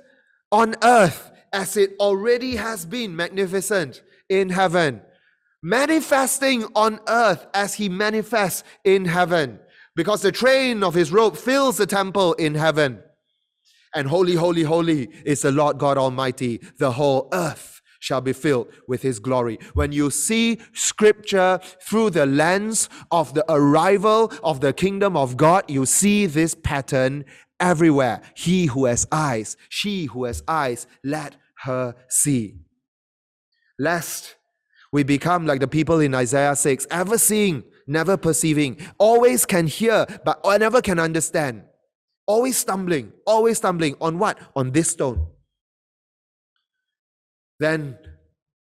on 0.51 0.75
earth 0.83 1.31
as 1.53 1.77
it 1.77 1.95
already 2.01 2.57
has 2.57 2.85
been 2.85 3.15
magnificent 3.15 4.03
in 4.29 4.51
heaven. 4.51 5.03
Manifesting 5.63 6.65
on 6.75 6.99
earth 7.09 7.47
as 7.55 7.75
he 7.75 7.89
manifests 7.89 8.65
in 8.85 9.05
heaven. 9.05 9.61
Because 9.95 10.23
the 10.23 10.33
train 10.33 10.83
of 10.83 10.95
his 10.95 11.13
robe 11.13 11.37
fills 11.37 11.77
the 11.77 11.87
temple 11.87 12.33
in 12.35 12.55
heaven. 12.55 13.03
And 13.95 14.09
holy, 14.09 14.35
holy, 14.35 14.63
holy 14.63 15.11
is 15.25 15.43
the 15.43 15.53
Lord 15.53 15.79
God 15.79 15.99
Almighty. 15.99 16.61
The 16.79 16.93
whole 16.93 17.29
earth 17.33 17.83
shall 18.01 18.21
be 18.21 18.33
filled 18.33 18.69
with 18.89 19.03
his 19.03 19.19
glory. 19.19 19.59
When 19.75 19.93
you 19.93 20.11
see 20.11 20.61
scripture 20.73 21.61
through 21.87 22.11
the 22.11 22.27
lens 22.27 22.89
of 23.11 23.35
the 23.35 23.45
arrival 23.49 24.33
of 24.43 24.61
the 24.61 24.73
kingdom 24.73 25.17
of 25.17 25.37
God, 25.37 25.65
you 25.69 25.87
see 25.87 26.27
this 26.27 26.55
pattern 26.55 27.25
everywhere. 27.61 28.23
He 28.35 28.67
who 28.67 28.87
has 28.87 29.07
eyes, 29.13 29.57
she 29.69 30.07
who 30.07 30.25
has 30.25 30.43
eyes, 30.49 30.87
let 31.05 31.37
her 31.65 31.95
see. 32.09 32.57
Lest 33.79 34.37
we 34.93 35.05
become 35.05 35.47
like 35.47 35.61
the 35.61 35.69
people 35.69 36.01
in 36.01 36.15
Isaiah 36.15 36.57
6, 36.57 36.87
ever 36.91 37.17
seeing, 37.17 37.63
never 37.93 38.17
perceiving, 38.17 38.79
always 38.99 39.47
can 39.47 39.67
hear, 39.67 40.07
but 40.25 40.41
never 40.59 40.81
can 40.83 40.99
understand. 40.99 41.63
Always 42.27 42.57
stumbling, 42.57 43.13
always 43.27 43.59
stumbling 43.59 43.97
on 44.01 44.19
what? 44.19 44.39
On 44.57 44.73
this 44.73 44.91
stone 44.91 45.27
then, 47.63 47.97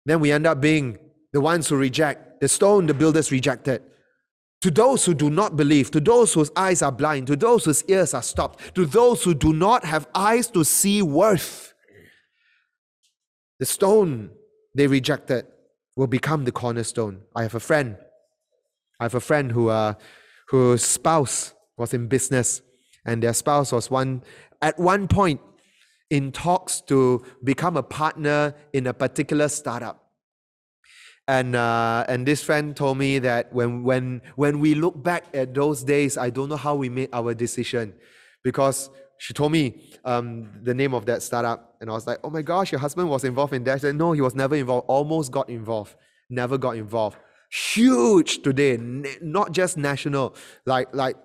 then 0.05 0.19
we 0.19 0.31
end 0.31 0.47
up 0.47 0.61
being 0.61 0.97
the 1.33 1.41
ones 1.41 1.67
who 1.69 1.75
reject. 1.75 2.41
The 2.41 2.47
stone 2.47 2.87
the 2.87 2.93
builders 2.93 3.31
rejected. 3.31 3.83
To 4.61 4.71
those 4.71 5.05
who 5.05 5.13
do 5.13 5.29
not 5.29 5.55
believe, 5.55 5.91
to 5.91 5.99
those 5.99 6.33
whose 6.33 6.49
eyes 6.55 6.81
are 6.81 6.91
blind, 6.91 7.27
to 7.27 7.35
those 7.35 7.65
whose 7.65 7.83
ears 7.83 8.13
are 8.13 8.23
stopped, 8.23 8.73
to 8.75 8.85
those 8.85 9.23
who 9.23 9.35
do 9.35 9.53
not 9.53 9.85
have 9.85 10.07
eyes 10.15 10.47
to 10.51 10.63
see 10.63 11.01
worth, 11.01 11.73
the 13.59 13.65
stone 13.65 14.31
they 14.73 14.87
rejected 14.87 15.45
will 15.95 16.07
become 16.07 16.45
the 16.45 16.51
cornerstone. 16.51 17.21
I 17.35 17.43
have 17.43 17.55
a 17.55 17.59
friend. 17.59 17.97
I 18.99 19.05
have 19.05 19.15
a 19.15 19.19
friend 19.19 19.51
who, 19.51 19.69
uh, 19.69 19.93
whose 20.49 20.83
spouse 20.83 21.53
was 21.77 21.93
in 21.93 22.07
business, 22.07 22.61
and 23.05 23.21
their 23.21 23.33
spouse 23.33 23.71
was 23.71 23.91
one 23.91 24.23
at 24.61 24.79
one 24.79 25.07
point 25.07 25.41
in 26.09 26.31
talks 26.31 26.81
to 26.81 27.23
become 27.43 27.77
a 27.77 27.83
partner 27.83 28.55
in 28.73 28.87
a 28.87 28.93
particular 28.93 29.47
startup. 29.47 30.01
And, 31.27 31.55
uh, 31.55 32.05
and 32.07 32.25
this 32.25 32.43
friend 32.43 32.75
told 32.75 32.99
me 32.99 33.17
that 33.19 33.51
when, 33.51 33.83
when, 33.83 34.21
when 34.35 34.59
we 34.59 34.75
look 34.75 35.01
back 35.01 35.25
at 35.33 35.55
those 35.55 35.83
days, 35.83 36.17
I 36.17 36.29
don't 36.29 36.49
know 36.49 36.55
how 36.55 36.75
we 36.75 36.87
made 36.87 37.09
our 37.11 37.33
decision 37.33 37.95
because 38.43 38.91
she 39.17 39.33
told 39.33 39.51
me 39.51 39.91
um, 40.05 40.51
the 40.61 40.73
name 40.73 40.93
of 40.93 41.07
that 41.07 41.23
startup. 41.23 41.75
And 41.81 41.89
I 41.89 41.93
was 41.93 42.05
like, 42.05 42.19
oh 42.23 42.29
my 42.29 42.43
gosh, 42.43 42.71
your 42.71 42.79
husband 42.79 43.09
was 43.09 43.23
involved 43.23 43.53
in 43.53 43.63
that. 43.63 43.79
She 43.79 43.87
said, 43.87 43.95
no, 43.95 44.11
he 44.11 44.21
was 44.21 44.35
never 44.35 44.55
involved, 44.55 44.85
almost 44.87 45.31
got 45.31 45.49
involved, 45.49 45.95
never 46.29 46.59
got 46.59 46.77
involved 46.77 47.17
huge 47.55 48.41
today, 48.41 48.77
not 49.21 49.51
just 49.51 49.77
national, 49.77 50.35
like 50.65 50.93
like 50.93 51.15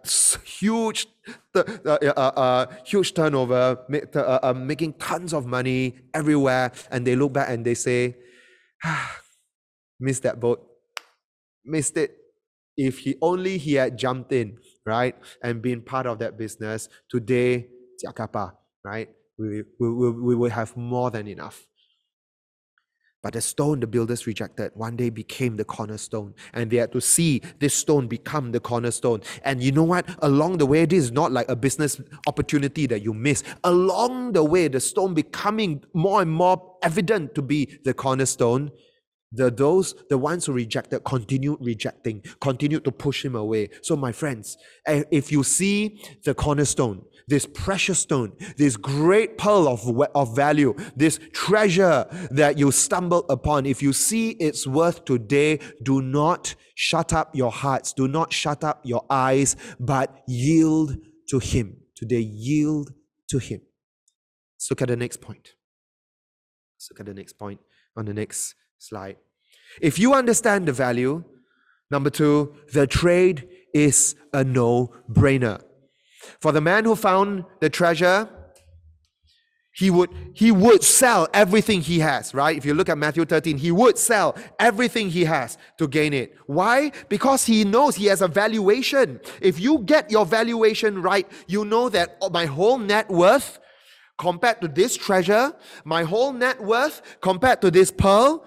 huge, 0.44 1.06
uh, 1.54 1.62
uh, 1.84 2.32
uh, 2.36 2.66
huge 2.84 3.14
turnover, 3.14 3.78
uh, 4.14 4.38
uh, 4.42 4.54
making 4.54 4.94
tons 4.94 5.32
of 5.32 5.46
money 5.46 5.96
everywhere, 6.14 6.72
and 6.90 7.06
they 7.06 7.16
look 7.16 7.32
back 7.32 7.48
and 7.50 7.64
they 7.64 7.74
say, 7.74 8.16
ah, 8.84 9.20
"Missed 9.98 10.22
that 10.22 10.40
boat, 10.40 10.64
missed 11.64 11.96
it." 11.96 12.16
If 12.76 13.00
he 13.00 13.16
only 13.20 13.58
he 13.58 13.74
had 13.74 13.98
jumped 13.98 14.32
in, 14.32 14.58
right, 14.86 15.14
and 15.42 15.60
been 15.60 15.82
part 15.82 16.06
of 16.06 16.18
that 16.20 16.38
business 16.38 16.88
today, 17.10 17.68
right, 18.84 19.08
we, 19.38 19.62
we, 19.78 19.90
we, 19.90 20.10
we 20.10 20.34
will 20.34 20.50
have 20.50 20.76
more 20.76 21.10
than 21.10 21.26
enough. 21.28 21.66
But 23.22 23.35
the 23.35 23.40
stone 23.40 23.80
the 23.80 23.87
builders 23.87 24.26
rejected 24.26 24.72
one 24.74 24.96
day 24.96 25.11
became 25.11 25.56
the 25.56 25.64
cornerstone. 25.64 26.35
And 26.54 26.70
they 26.70 26.78
had 26.78 26.92
to 26.92 27.00
see 27.00 27.42
this 27.59 27.74
stone 27.74 28.06
become 28.06 28.52
the 28.52 28.61
cornerstone. 28.61 29.20
And 29.44 29.62
you 29.62 29.72
know 29.72 29.85
what? 29.85 30.09
Along 30.22 30.56
the 30.56 30.66
way, 30.66 30.87
this 30.87 31.04
is 31.04 31.12
not 31.12 31.30
like 31.30 31.48
a 31.48 31.56
business 31.56 32.00
opportunity 32.26 32.87
that 32.87 33.02
you 33.02 33.12
miss. 33.12 33.42
Along 33.64 34.33
the 34.33 34.42
way, 34.42 34.68
the 34.68 34.80
stone 34.80 35.12
becoming 35.12 35.85
more 35.92 36.22
and 36.22 36.30
more 36.30 36.76
evident 36.83 37.35
to 37.35 37.42
be 37.42 37.78
the 37.85 37.92
cornerstone. 37.92 38.70
The 39.32 39.48
those, 39.48 39.94
the 40.08 40.18
ones 40.18 40.46
who 40.46 40.52
rejected, 40.52 41.04
continued 41.04 41.58
rejecting, 41.60 42.22
continued 42.40 42.84
to 42.84 42.90
push 42.90 43.24
him 43.24 43.36
away. 43.36 43.70
So, 43.80 43.94
my 43.94 44.10
friends, 44.10 44.56
eh, 44.86 45.04
if 45.12 45.30
you 45.30 45.44
see 45.44 46.02
the 46.24 46.34
cornerstone, 46.34 47.04
this 47.28 47.46
precious 47.46 48.00
stone, 48.00 48.32
this 48.56 48.76
great 48.76 49.38
pearl 49.38 49.68
of, 49.68 49.88
of 50.16 50.34
value, 50.34 50.74
this 50.96 51.20
treasure 51.32 52.06
that 52.32 52.58
you 52.58 52.72
stumble 52.72 53.24
upon, 53.30 53.66
if 53.66 53.80
you 53.80 53.92
see 53.92 54.30
its 54.32 54.66
worth 54.66 55.04
today, 55.04 55.60
do 55.84 56.02
not 56.02 56.56
shut 56.74 57.12
up 57.12 57.34
your 57.34 57.52
hearts, 57.52 57.92
do 57.92 58.08
not 58.08 58.32
shut 58.32 58.64
up 58.64 58.80
your 58.84 59.04
eyes, 59.08 59.54
but 59.78 60.24
yield 60.26 60.96
to 61.28 61.38
Him. 61.38 61.76
Today, 61.94 62.20
yield 62.20 62.90
to 63.28 63.38
Him. 63.38 63.60
Let's 64.56 64.70
look 64.70 64.82
at 64.82 64.88
the 64.88 64.96
next 64.96 65.20
point. 65.20 65.50
Let's 66.76 66.90
look 66.90 67.00
at 67.00 67.06
the 67.06 67.14
next 67.14 67.34
point 67.34 67.60
on 67.96 68.05
the 68.07 68.14
next 68.14 68.55
slide. 68.79 69.16
If 69.81 69.98
you 69.98 70.14
understand 70.14 70.66
the 70.66 70.72
value, 70.72 71.24
number 71.90 72.11
two, 72.11 72.55
the 72.72 72.87
trade 72.87 73.48
is 73.72 74.16
a 74.33 74.44
no 74.44 74.92
brainer. 75.11 75.62
For 76.40 76.53
the 76.53 76.61
man 76.61 76.85
who 76.85 76.96
found 76.96 77.44
the 77.61 77.70
treasure, 77.70 78.29
he 79.72 79.90
would 79.90 80.11
he 80.35 80.50
would 80.50 80.83
sell 80.83 81.29
everything 81.33 81.81
he 81.81 82.00
has 82.00 82.35
right 82.35 82.57
if 82.57 82.64
you 82.64 82.74
look 82.74 82.88
at 82.88 82.98
matthew 82.98 83.24
13 83.24 83.57
he 83.57 83.70
would 83.70 83.96
sell 83.96 84.37
everything 84.59 85.09
he 85.09 85.24
has 85.24 85.57
to 85.79 85.87
gain 85.87 86.12
it 86.12 86.37
why 86.46 86.90
because 87.09 87.46
he 87.46 87.64
knows 87.64 87.94
he 87.94 88.07
has 88.07 88.20
a 88.20 88.29
valuation 88.29 89.20
if 89.40 89.61
you 89.61 89.79
get 89.79 90.11
your 90.11 90.26
valuation 90.26 91.00
right 91.00 91.31
you 91.46 91.64
know 91.64 91.88
that 91.88 92.16
oh, 92.20 92.29
my 92.31 92.46
whole 92.46 92.79
net 92.79 93.09
worth 93.09 93.61
compared 94.20 94.61
to 94.61 94.68
this 94.68 94.98
treasure, 94.98 95.50
my 95.85 96.02
whole 96.02 96.30
net 96.30 96.62
worth 96.62 97.00
compared 97.22 97.62
to 97.62 97.70
this 97.70 97.90
pearl, 97.90 98.44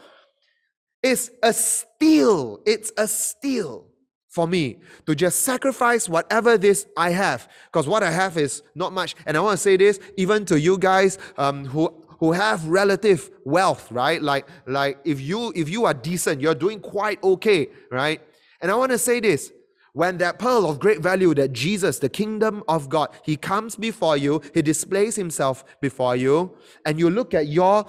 is 1.02 1.32
a 1.42 1.52
steal. 1.52 2.62
It's 2.66 2.92
a 2.96 3.08
steal 3.08 3.88
for 4.30 4.48
me 4.48 4.78
to 5.08 5.16
just 5.16 5.42
sacrifice 5.42 6.08
whatever 6.08 6.60
this 6.60 6.86
I 6.96 7.10
have, 7.10 7.50
because 7.66 7.88
what 7.88 8.04
I 8.04 8.12
have 8.12 8.38
is 8.38 8.62
not 8.76 8.94
much. 8.94 9.16
And 9.26 9.36
I 9.36 9.40
want 9.42 9.58
to 9.58 9.64
say 9.64 9.76
this 9.76 10.00
even 10.16 10.46
to 10.46 10.60
you 10.60 10.78
guys 10.78 11.18
um, 11.38 11.66
who 11.66 11.92
who 12.20 12.32
have 12.32 12.66
relative 12.68 13.32
wealth, 13.44 13.92
right? 13.92 14.22
Like 14.22 14.48
like 14.68 15.00
if 15.04 15.20
you 15.20 15.52
if 15.56 15.70
you 15.70 15.86
are 15.86 15.94
decent, 15.96 16.40
you're 16.40 16.60
doing 16.66 16.80
quite 16.82 17.22
okay, 17.24 17.70
right? 17.92 18.22
And 18.62 18.70
I 18.72 18.76
want 18.76 18.92
to 18.92 19.00
say 19.00 19.20
this. 19.20 19.52
When 19.94 20.18
that 20.18 20.40
pearl 20.40 20.70
of 20.70 20.80
great 20.80 21.00
value, 21.02 21.34
that 21.36 21.54
Jesus, 21.54 22.00
the 22.00 22.10
kingdom 22.10 22.64
of 22.68 22.90
God, 22.90 23.10
he 23.24 23.38
comes 23.38 23.76
before 23.76 24.18
you, 24.18 24.42
he 24.54 24.62
displays 24.64 25.16
himself 25.16 25.64
before 25.82 26.16
you, 26.16 26.58
and 26.86 27.00
you 27.00 27.10
look 27.10 27.34
at 27.34 27.48
your 27.48 27.86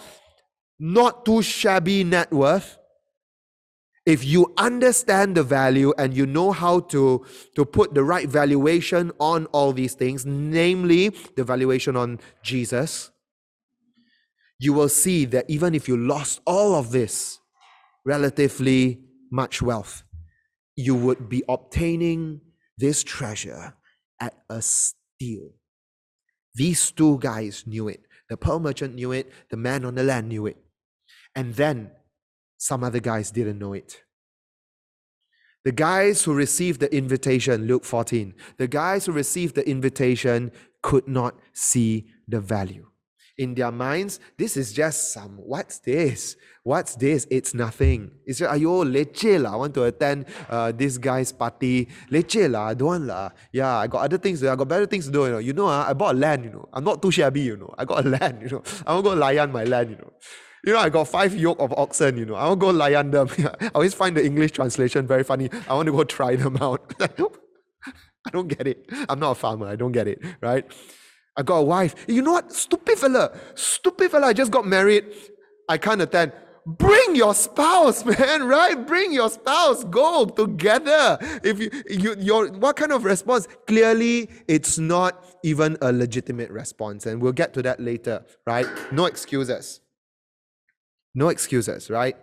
not 0.79 1.25
too 1.25 1.41
shabby 1.43 2.05
net 2.05 2.31
worth, 2.31 2.79
if 4.07 4.23
you 4.23 4.53
understand 4.59 5.35
the 5.35 5.43
value 5.43 5.95
and 5.97 6.15
you 6.15 6.27
know 6.27 6.53
how 6.53 6.81
to, 6.81 7.25
to 7.57 7.65
put 7.65 7.95
the 7.95 8.05
right 8.05 8.29
valuation 8.29 9.11
on 9.19 9.47
all 9.47 9.73
these 9.73 9.95
things, 9.95 10.27
namely 10.27 11.09
the 11.37 11.45
valuation 11.45 11.97
on 11.97 12.21
Jesus, 12.43 13.11
you 14.59 14.75
will 14.75 14.91
see 14.91 15.25
that 15.27 15.47
even 15.49 15.75
if 15.75 15.89
you 15.89 15.97
lost 15.97 16.41
all 16.45 16.75
of 16.75 16.91
this, 16.91 17.39
relatively 18.05 19.01
much 19.31 19.63
wealth, 19.63 20.05
you 20.77 20.95
would 20.95 21.29
be 21.29 21.43
obtaining 21.49 22.41
this 22.79 23.03
treasure 23.03 23.75
at 24.21 24.35
a 24.51 24.61
steal. 24.61 25.51
These 26.55 26.93
two 26.93 27.19
guys 27.19 27.65
knew 27.67 27.89
it. 27.89 28.01
The 28.29 28.37
pearl 28.37 28.59
merchant 28.59 28.95
knew 28.95 29.13
it, 29.13 29.31
the 29.51 29.57
man 29.57 29.85
on 29.85 29.95
the 29.97 30.03
land 30.03 30.29
knew 30.29 30.47
it. 30.47 30.57
And 31.35 31.55
then 31.55 31.91
some 32.59 32.83
other 32.83 33.01
guys 33.01 33.31
didn't 33.31 33.59
know 33.59 33.75
it. 33.75 34.03
The 35.65 35.73
guys 35.73 36.23
who 36.23 36.35
received 36.35 36.81
the 36.81 36.95
invitation, 36.95 37.67
Luke 37.67 37.85
14, 37.85 38.35
the 38.59 38.69
guys 38.69 39.07
who 39.07 39.13
received 39.13 39.55
the 39.55 39.69
invitation 39.69 40.53
could 40.83 41.09
not 41.09 41.39
see 41.53 42.07
the 42.29 42.41
value. 42.41 42.87
In 43.37 43.55
their 43.55 43.73
minds, 43.73 44.21
this 44.39 44.57
is 44.57 44.73
just 44.73 45.13
some, 45.13 45.39
what's 45.43 45.81
this? 45.81 46.37
What's 46.63 46.95
this? 46.95 47.27
It's 47.31 47.53
nothing. 47.53 48.13
It's 48.25 48.39
just, 48.39 48.51
ayo, 48.51 48.87
leceh 48.87 49.43
lah. 49.43 49.53
I 49.53 49.57
want 49.57 49.75
to 49.75 49.85
attend 49.85 50.27
uh, 50.49 50.73
this 50.73 50.99
guy's 50.99 51.33
party. 51.33 51.89
Leceh 52.11 52.49
lah, 52.49 52.69
I 52.69 52.75
don't 52.75 52.89
want 52.89 53.05
lah. 53.05 53.31
Yeah, 53.53 53.77
I 53.79 53.87
got 53.87 54.05
other 54.05 54.19
things. 54.19 54.43
I 54.45 54.55
got 54.55 54.69
better 54.69 54.87
things 54.87 55.07
to 55.07 55.13
do, 55.13 55.27
you 55.27 55.33
know. 55.33 55.39
You 55.39 55.53
know, 55.53 55.67
uh, 55.67 55.85
I 55.89 55.93
bought 55.93 56.17
land, 56.17 56.45
you 56.45 56.51
know. 56.51 56.69
I'm 56.73 56.85
not 56.85 57.03
too 57.03 57.11
shabby, 57.11 57.41
you 57.41 57.57
know. 57.57 57.75
I 57.77 57.85
got 57.85 58.07
a 58.07 58.09
land, 58.17 58.41
you 58.41 58.49
know. 58.49 58.63
I 58.87 58.95
want 58.95 59.05
to 59.05 59.11
go 59.11 59.17
layan 59.17 59.51
my 59.51 59.65
land, 59.65 59.91
you 59.91 59.97
know. 59.97 60.13
You 60.65 60.73
know, 60.73 60.79
I 60.79 60.89
got 60.89 61.09
five 61.09 61.35
yoke 61.35 61.61
of 61.61 61.75
oxen, 61.77 62.17
you 62.17 62.25
know. 62.25 62.37
I 62.37 62.47
want 62.49 62.61
to 62.61 62.67
go 62.67 62.73
layan 62.73 63.11
them. 63.11 63.29
I 63.61 63.71
always 63.75 63.93
find 63.93 64.17
the 64.17 64.25
English 64.25 64.53
translation 64.53 65.07
very 65.07 65.25
funny. 65.25 65.51
I 65.69 65.75
want 65.75 65.87
to 65.87 65.93
go 65.93 66.05
try 66.19 66.37
them 66.37 66.57
out. 66.63 66.95
I 67.01 68.31
don't 68.31 68.49
get 68.49 68.67
it. 68.67 68.89
I'm 69.09 69.19
not 69.19 69.33
a 69.33 69.35
farmer. 69.35 69.67
I 69.67 69.77
don't 69.77 69.93
get 69.93 70.09
it, 70.09 70.19
right? 70.41 70.65
I 71.37 71.43
got 71.43 71.57
a 71.59 71.63
wife. 71.63 71.95
You 72.09 72.23
know 72.23 72.33
what? 72.33 72.53
Stupid 72.53 72.99
fella. 72.99 73.37
Stupid 73.55 74.11
fella. 74.11 74.29
I 74.29 74.33
just 74.33 74.51
got 74.51 74.67
married. 74.67 75.05
I 75.69 75.79
can't 75.79 76.01
attend. 76.01 76.33
Bring 76.67 77.15
your 77.15 77.35
spouse, 77.35 78.05
man, 78.19 78.45
right? 78.45 78.87
Bring 78.87 79.13
your 79.13 79.29
spouse. 79.29 79.85
Go 79.85 80.25
together. 80.27 81.19
If 81.43 81.59
you, 81.59 81.71
you 81.91 82.17
your 82.19 82.49
what 82.53 82.77
kind 82.77 82.93
of 82.93 83.05
response? 83.05 83.49
Clearly, 83.67 84.31
it's 84.49 84.79
not 84.79 85.25
even 85.43 85.77
a 85.83 85.93
legitimate 85.93 86.51
response. 86.51 87.05
And 87.07 87.21
we'll 87.21 87.33
get 87.33 87.53
to 87.55 87.63
that 87.63 87.81
later, 87.81 88.25
right? 88.47 88.67
No 88.93 89.05
excuses. 89.07 89.81
No 91.15 91.29
excuses, 91.29 91.91
right? 91.91 92.17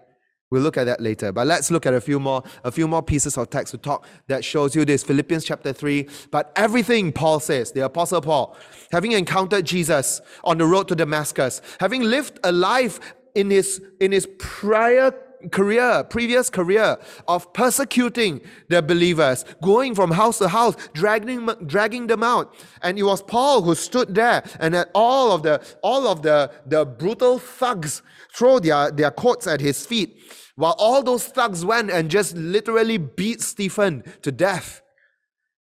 We'll 0.51 0.61
look 0.61 0.77
at 0.77 0.83
that 0.83 1.01
later. 1.01 1.31
But 1.31 1.47
let's 1.47 1.71
look 1.71 1.85
at 1.85 1.93
a 1.93 2.01
few 2.01 2.19
more, 2.19 2.43
a 2.63 2.71
few 2.71 2.87
more 2.87 3.01
pieces 3.01 3.37
of 3.37 3.49
text 3.49 3.71
to 3.71 3.77
talk 3.77 4.05
that 4.27 4.43
shows 4.43 4.75
you 4.75 4.83
this. 4.85 5.01
Philippians 5.01 5.45
chapter 5.45 5.71
3. 5.73 6.07
But 6.29 6.51
everything, 6.57 7.13
Paul 7.13 7.39
says, 7.39 7.71
the 7.71 7.85
Apostle 7.85 8.21
Paul, 8.21 8.57
having 8.91 9.13
encountered 9.13 9.65
Jesus 9.65 10.21
on 10.43 10.57
the 10.57 10.65
road 10.65 10.89
to 10.89 10.95
Damascus, 10.95 11.61
having 11.79 12.03
lived 12.03 12.37
a 12.43 12.51
life 12.51 12.99
in 13.33 13.49
his 13.49 13.81
in 14.01 14.11
his 14.11 14.27
prior 14.37 15.13
career, 15.49 16.03
previous 16.03 16.49
career 16.49 16.97
of 17.27 17.51
persecuting 17.53 18.41
the 18.69 18.81
believers, 18.81 19.45
going 19.61 19.95
from 19.95 20.11
house 20.11 20.37
to 20.39 20.47
house, 20.47 20.75
dragging, 20.93 21.49
dragging 21.65 22.07
them 22.07 22.23
out. 22.23 22.53
And 22.81 22.99
it 22.99 23.03
was 23.03 23.21
Paul 23.21 23.61
who 23.61 23.75
stood 23.75 24.13
there 24.13 24.43
and 24.59 24.85
all 24.93 25.31
of 25.31 25.43
the, 25.43 25.61
all 25.81 26.07
of 26.07 26.21
the, 26.21 26.51
the 26.65 26.85
brutal 26.85 27.39
thugs 27.39 28.01
throw 28.35 28.59
their, 28.59 28.91
their 28.91 29.11
coats 29.11 29.47
at 29.47 29.61
his 29.61 29.85
feet 29.85 30.17
while 30.55 30.75
all 30.77 31.01
those 31.01 31.25
thugs 31.25 31.65
went 31.65 31.89
and 31.89 32.09
just 32.09 32.35
literally 32.35 32.97
beat 32.97 33.41
Stephen 33.41 34.03
to 34.21 34.31
death. 34.31 34.81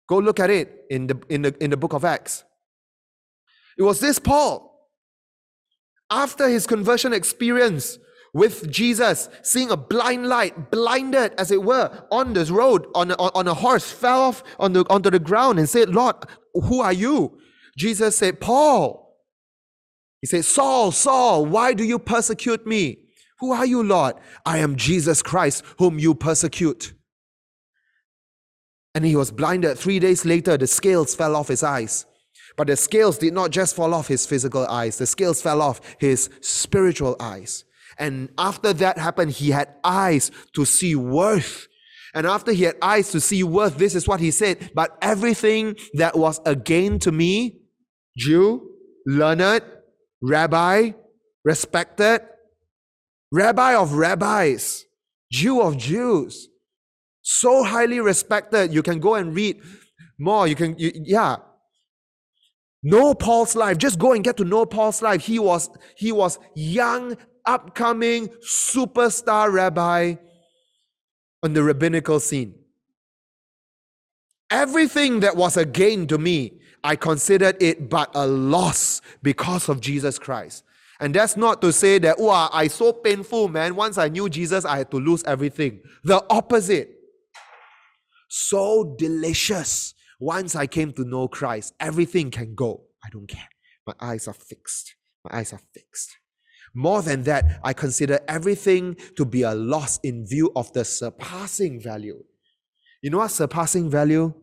Go 0.08 0.18
look 0.18 0.40
at 0.40 0.50
it 0.50 0.86
in 0.90 1.08
the, 1.08 1.22
in 1.30 1.44
the, 1.44 1.56
in 1.64 1.70
the 1.70 1.78
book 1.78 1.94
of 1.94 2.04
Acts. 2.04 2.44
It 3.78 3.84
was 3.84 4.00
this 4.00 4.20
Paul, 4.20 4.90
after 6.10 6.50
his 6.50 6.68
conversion 6.68 7.14
experience, 7.14 7.98
with 8.34 8.70
Jesus, 8.70 9.30
seeing 9.42 9.72
a 9.72 9.78
blind 9.78 10.28
light, 10.28 10.72
blinded 10.72 11.34
as 11.38 11.52
it 11.52 11.64
were, 11.64 12.06
on 12.12 12.34
this 12.34 12.50
road, 12.50 12.86
on 12.96 13.12
a, 13.12 13.16
on 13.16 13.48
a 13.48 13.54
horse, 13.54 13.92
fell 13.92 14.22
off 14.22 14.44
on 14.60 14.74
the, 14.74 14.86
onto 14.90 15.10
the 15.10 15.20
ground 15.20 15.60
and 15.60 15.68
said, 15.68 15.90
Lord, 15.90 16.16
who 16.54 16.82
are 16.82 16.94
you? 16.94 17.40
Jesus 17.78 18.18
said, 18.18 18.40
Paul. 18.40 19.18
He 20.22 20.28
said, 20.28 20.46
Saul, 20.46 20.92
Saul, 20.92 21.46
why 21.46 21.74
do 21.74 21.84
you 21.84 21.98
persecute 21.98 22.68
me? 22.68 23.06
Who 23.40 23.54
are 23.54 23.66
you, 23.66 23.84
Lord? 23.84 24.16
I 24.46 24.58
am 24.58 24.76
Jesus 24.76 25.22
Christ, 25.22 25.64
whom 25.78 25.98
you 25.98 26.14
persecute. 26.14 26.94
And 28.94 29.06
he 29.06 29.16
was 29.16 29.32
blinded. 29.32 29.78
Three 29.78 30.00
days 30.00 30.26
later, 30.26 30.58
the 30.58 30.68
scales 30.68 31.16
fell 31.16 31.36
off 31.36 31.48
his 31.48 31.64
eyes. 31.64 32.06
But 32.58 32.68
the 32.68 32.76
scales 32.76 33.18
did 33.18 33.34
not 33.34 33.52
just 33.52 33.76
fall 33.76 33.94
off 33.94 34.08
his 34.08 34.26
physical 34.26 34.66
eyes, 34.68 34.98
the 34.98 35.06
scales 35.06 35.42
fell 35.42 35.62
off 35.62 35.80
his 35.98 36.30
spiritual 36.42 37.16
eyes. 37.20 37.64
And 38.00 38.30
after 38.38 38.72
that 38.74 38.98
happened, 38.98 39.32
he 39.32 39.52
had 39.52 39.76
eyes 39.84 40.32
to 40.54 40.66
see 40.66 40.96
worth. 40.96 41.68
And 42.14 42.26
after 42.26 42.52
he 42.52 42.64
had 42.64 42.78
eyes 42.82 43.12
to 43.12 43.20
see 43.20 43.44
worth, 43.44 43.78
this 43.78 43.94
is 43.94 44.08
what 44.08 44.20
he 44.20 44.32
said. 44.32 44.72
But 44.74 44.98
everything 45.02 45.76
that 45.94 46.18
was 46.18 46.40
a 46.46 46.56
gain 46.56 46.98
to 47.00 47.12
me, 47.12 47.60
Jew, 48.18 48.72
learned, 49.06 49.64
rabbi, 50.22 50.92
respected, 51.44 52.22
rabbi 53.32 53.76
of 53.76 53.94
rabbis, 53.94 54.86
Jew 55.32 55.62
of 55.62 55.78
Jews, 55.78 56.48
so 57.22 57.64
highly 57.64 58.00
respected. 58.00 58.74
You 58.74 58.82
can 58.82 59.00
go 59.00 59.16
and 59.16 59.36
read 59.36 59.62
more. 60.18 60.48
You 60.48 60.56
can, 60.56 60.76
you, 60.78 60.92
yeah. 60.96 61.38
Know 62.82 63.14
Paul's 63.14 63.56
life. 63.56 63.78
Just 63.78 64.00
go 64.00 64.14
and 64.14 64.24
get 64.24 64.38
to 64.38 64.46
know 64.46 64.66
Paul's 64.66 65.02
life. 65.02 65.22
He 65.22 65.38
was, 65.38 65.70
he 65.98 66.12
was 66.12 66.40
young, 66.56 67.18
upcoming 67.50 68.28
superstar 68.44 69.52
rabbi 69.52 70.16
on 71.42 71.54
the 71.54 71.64
rabbinical 71.64 72.20
scene. 72.20 72.54
Everything 74.52 75.22
that 75.22 75.36
was 75.36 75.58
a 75.58 75.66
gain 75.66 76.06
to 76.08 76.20
me, 76.20 76.60
I 76.84 76.96
considered 76.96 77.58
it 77.60 77.90
but 77.90 78.12
a 78.14 78.28
loss 78.28 79.02
because 79.24 79.68
of 79.68 79.82
Jesus 79.82 80.20
Christ. 80.20 80.64
And 81.00 81.14
that's 81.16 81.36
not 81.38 81.62
to 81.62 81.74
say 81.74 81.98
that, 82.00 82.20
wow, 82.20 82.50
I 82.54 82.68
so 82.68 82.94
painful, 82.94 83.48
man. 83.48 83.76
Once 83.76 83.98
I 83.98 84.10
knew 84.10 84.30
Jesus, 84.30 84.64
I 84.64 84.78
had 84.78 84.92
to 84.92 84.98
lose 84.98 85.24
everything. 85.24 85.82
The 86.04 86.24
opposite. 86.30 86.92
So 88.28 88.96
delicious. 89.00 89.96
Once 90.20 90.56
I 90.56 90.68
came 90.68 90.92
to 90.94 91.04
know 91.04 91.28
Christ, 91.28 91.74
everything 91.80 92.30
can 92.30 92.54
go. 92.54 92.84
I 93.04 93.10
don't 93.10 93.28
care. 93.28 93.50
My 93.88 93.94
eyes 94.00 94.28
are 94.28 94.34
fixed. 94.34 94.94
My 95.24 95.40
eyes 95.40 95.52
are 95.54 95.62
fixed. 95.74 96.19
More 96.74 97.02
than 97.02 97.24
that, 97.24 97.60
I 97.64 97.74
consider 97.74 98.20
everything 98.28 98.96
to 99.16 99.26
be 99.26 99.44
a 99.44 99.54
loss 99.54 100.00
in 100.04 100.26
view 100.26 100.52
of 100.56 100.72
the 100.74 100.86
surpassing 100.86 101.82
value. 101.82 102.24
You 103.02 103.10
know 103.10 103.20
what 103.20 103.32
surpassing 103.32 103.90
value? 103.90 104.34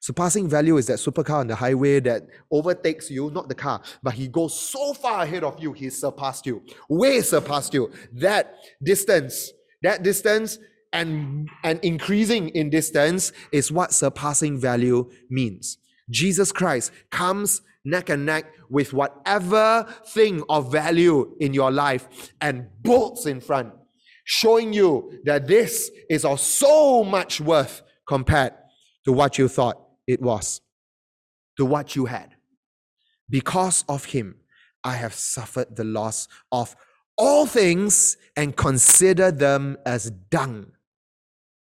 Surpassing 0.00 0.46
value 0.48 0.76
is 0.76 0.86
that 0.88 0.98
supercar 0.98 1.40
on 1.40 1.46
the 1.46 1.56
highway 1.56 1.98
that 2.00 2.24
overtakes 2.50 3.10
you, 3.10 3.30
not 3.30 3.48
the 3.48 3.54
car, 3.54 3.80
but 4.02 4.12
he 4.12 4.28
goes 4.28 4.58
so 4.58 4.92
far 4.92 5.22
ahead 5.22 5.42
of 5.42 5.58
you, 5.58 5.72
he 5.72 5.88
surpassed 5.88 6.44
you, 6.44 6.62
way 6.90 7.22
surpassed 7.22 7.72
you. 7.72 7.90
That 8.12 8.54
distance, 8.82 9.50
that 9.82 10.02
distance 10.02 10.58
and, 10.92 11.48
and 11.62 11.80
increasing 11.82 12.50
in 12.50 12.68
distance 12.68 13.32
is 13.50 13.72
what 13.72 13.94
surpassing 13.94 14.60
value 14.60 15.10
means. 15.30 15.78
Jesus 16.10 16.52
Christ 16.52 16.92
comes 17.10 17.62
neck 17.84 18.08
and 18.08 18.24
neck 18.24 18.46
with 18.68 18.92
whatever 18.92 19.86
thing 20.08 20.42
of 20.48 20.72
value 20.72 21.34
in 21.40 21.52
your 21.54 21.70
life 21.70 22.32
and 22.40 22.68
bolts 22.82 23.26
in 23.26 23.40
front, 23.40 23.72
showing 24.24 24.72
you 24.72 25.20
that 25.24 25.46
this 25.46 25.90
is 26.08 26.24
of 26.24 26.40
so 26.40 27.04
much 27.04 27.40
worth 27.40 27.82
compared 28.06 28.52
to 29.04 29.12
what 29.12 29.38
you 29.38 29.48
thought 29.48 29.80
it 30.06 30.20
was, 30.20 30.60
to 31.56 31.64
what 31.64 31.94
you 31.94 32.06
had. 32.06 32.34
Because 33.28 33.84
of 33.88 34.06
him, 34.06 34.36
I 34.82 34.96
have 34.96 35.14
suffered 35.14 35.76
the 35.76 35.84
loss 35.84 36.28
of 36.52 36.76
all 37.16 37.46
things 37.46 38.16
and 38.36 38.56
consider 38.56 39.30
them 39.30 39.76
as 39.86 40.10
dung. 40.10 40.73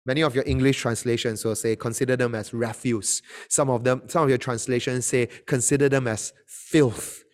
Many 0.07 0.23
of 0.23 0.35
your 0.37 0.45
English 0.47 0.81
translations 0.81 1.45
will 1.45 1.57
say 1.57 1.75
consider 1.75 2.17
them 2.17 2.35
as 2.37 2.55
refuse. 2.55 3.23
Some 3.49 3.69
of 3.69 3.83
them, 3.83 4.03
some 4.07 4.23
of 4.23 4.29
your 4.29 4.39
translations 4.39 5.07
say 5.07 5.27
consider 5.47 5.89
them 5.89 6.07
as 6.07 6.33
filth. 6.47 7.25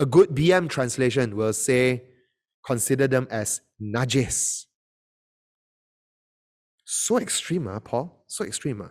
A 0.00 0.06
good 0.06 0.30
BM 0.30 0.68
translation 0.68 1.36
will 1.36 1.52
say 1.52 2.02
consider 2.66 3.06
them 3.06 3.28
as 3.30 3.60
najis. 3.80 4.64
So 6.84 7.18
extreme, 7.18 7.66
huh, 7.66 7.80
Paul? 7.80 8.24
So 8.26 8.44
extreme. 8.44 8.80
Huh? 8.80 8.88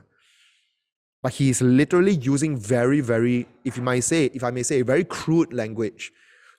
But 1.21 1.33
he 1.33 1.49
is 1.49 1.61
literally 1.61 2.13
using 2.13 2.57
very, 2.57 3.01
very, 3.01 3.47
if 3.65 3.77
you 3.77 3.83
might 3.83 4.01
say, 4.01 4.25
if 4.33 4.43
I 4.43 4.51
may 4.51 4.63
say, 4.63 4.81
very 4.81 5.03
crude 5.03 5.53
language 5.53 6.11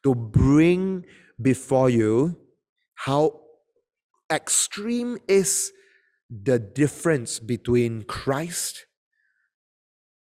to 0.02 0.14
bring 0.14 1.04
before 1.40 1.90
you 1.90 2.36
how 2.94 3.40
extreme 4.30 5.18
is 5.26 5.72
the 6.30 6.58
difference 6.58 7.38
between 7.38 8.02
Christ 8.04 8.86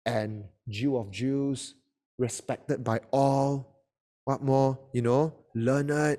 and 0.06 0.44
Jew 0.68 0.96
of 0.96 1.10
Jews, 1.10 1.74
respected 2.18 2.82
by 2.82 3.00
all. 3.10 3.84
What 4.24 4.42
more? 4.42 4.78
You 4.92 5.02
know, 5.02 5.34
learned. 5.54 6.18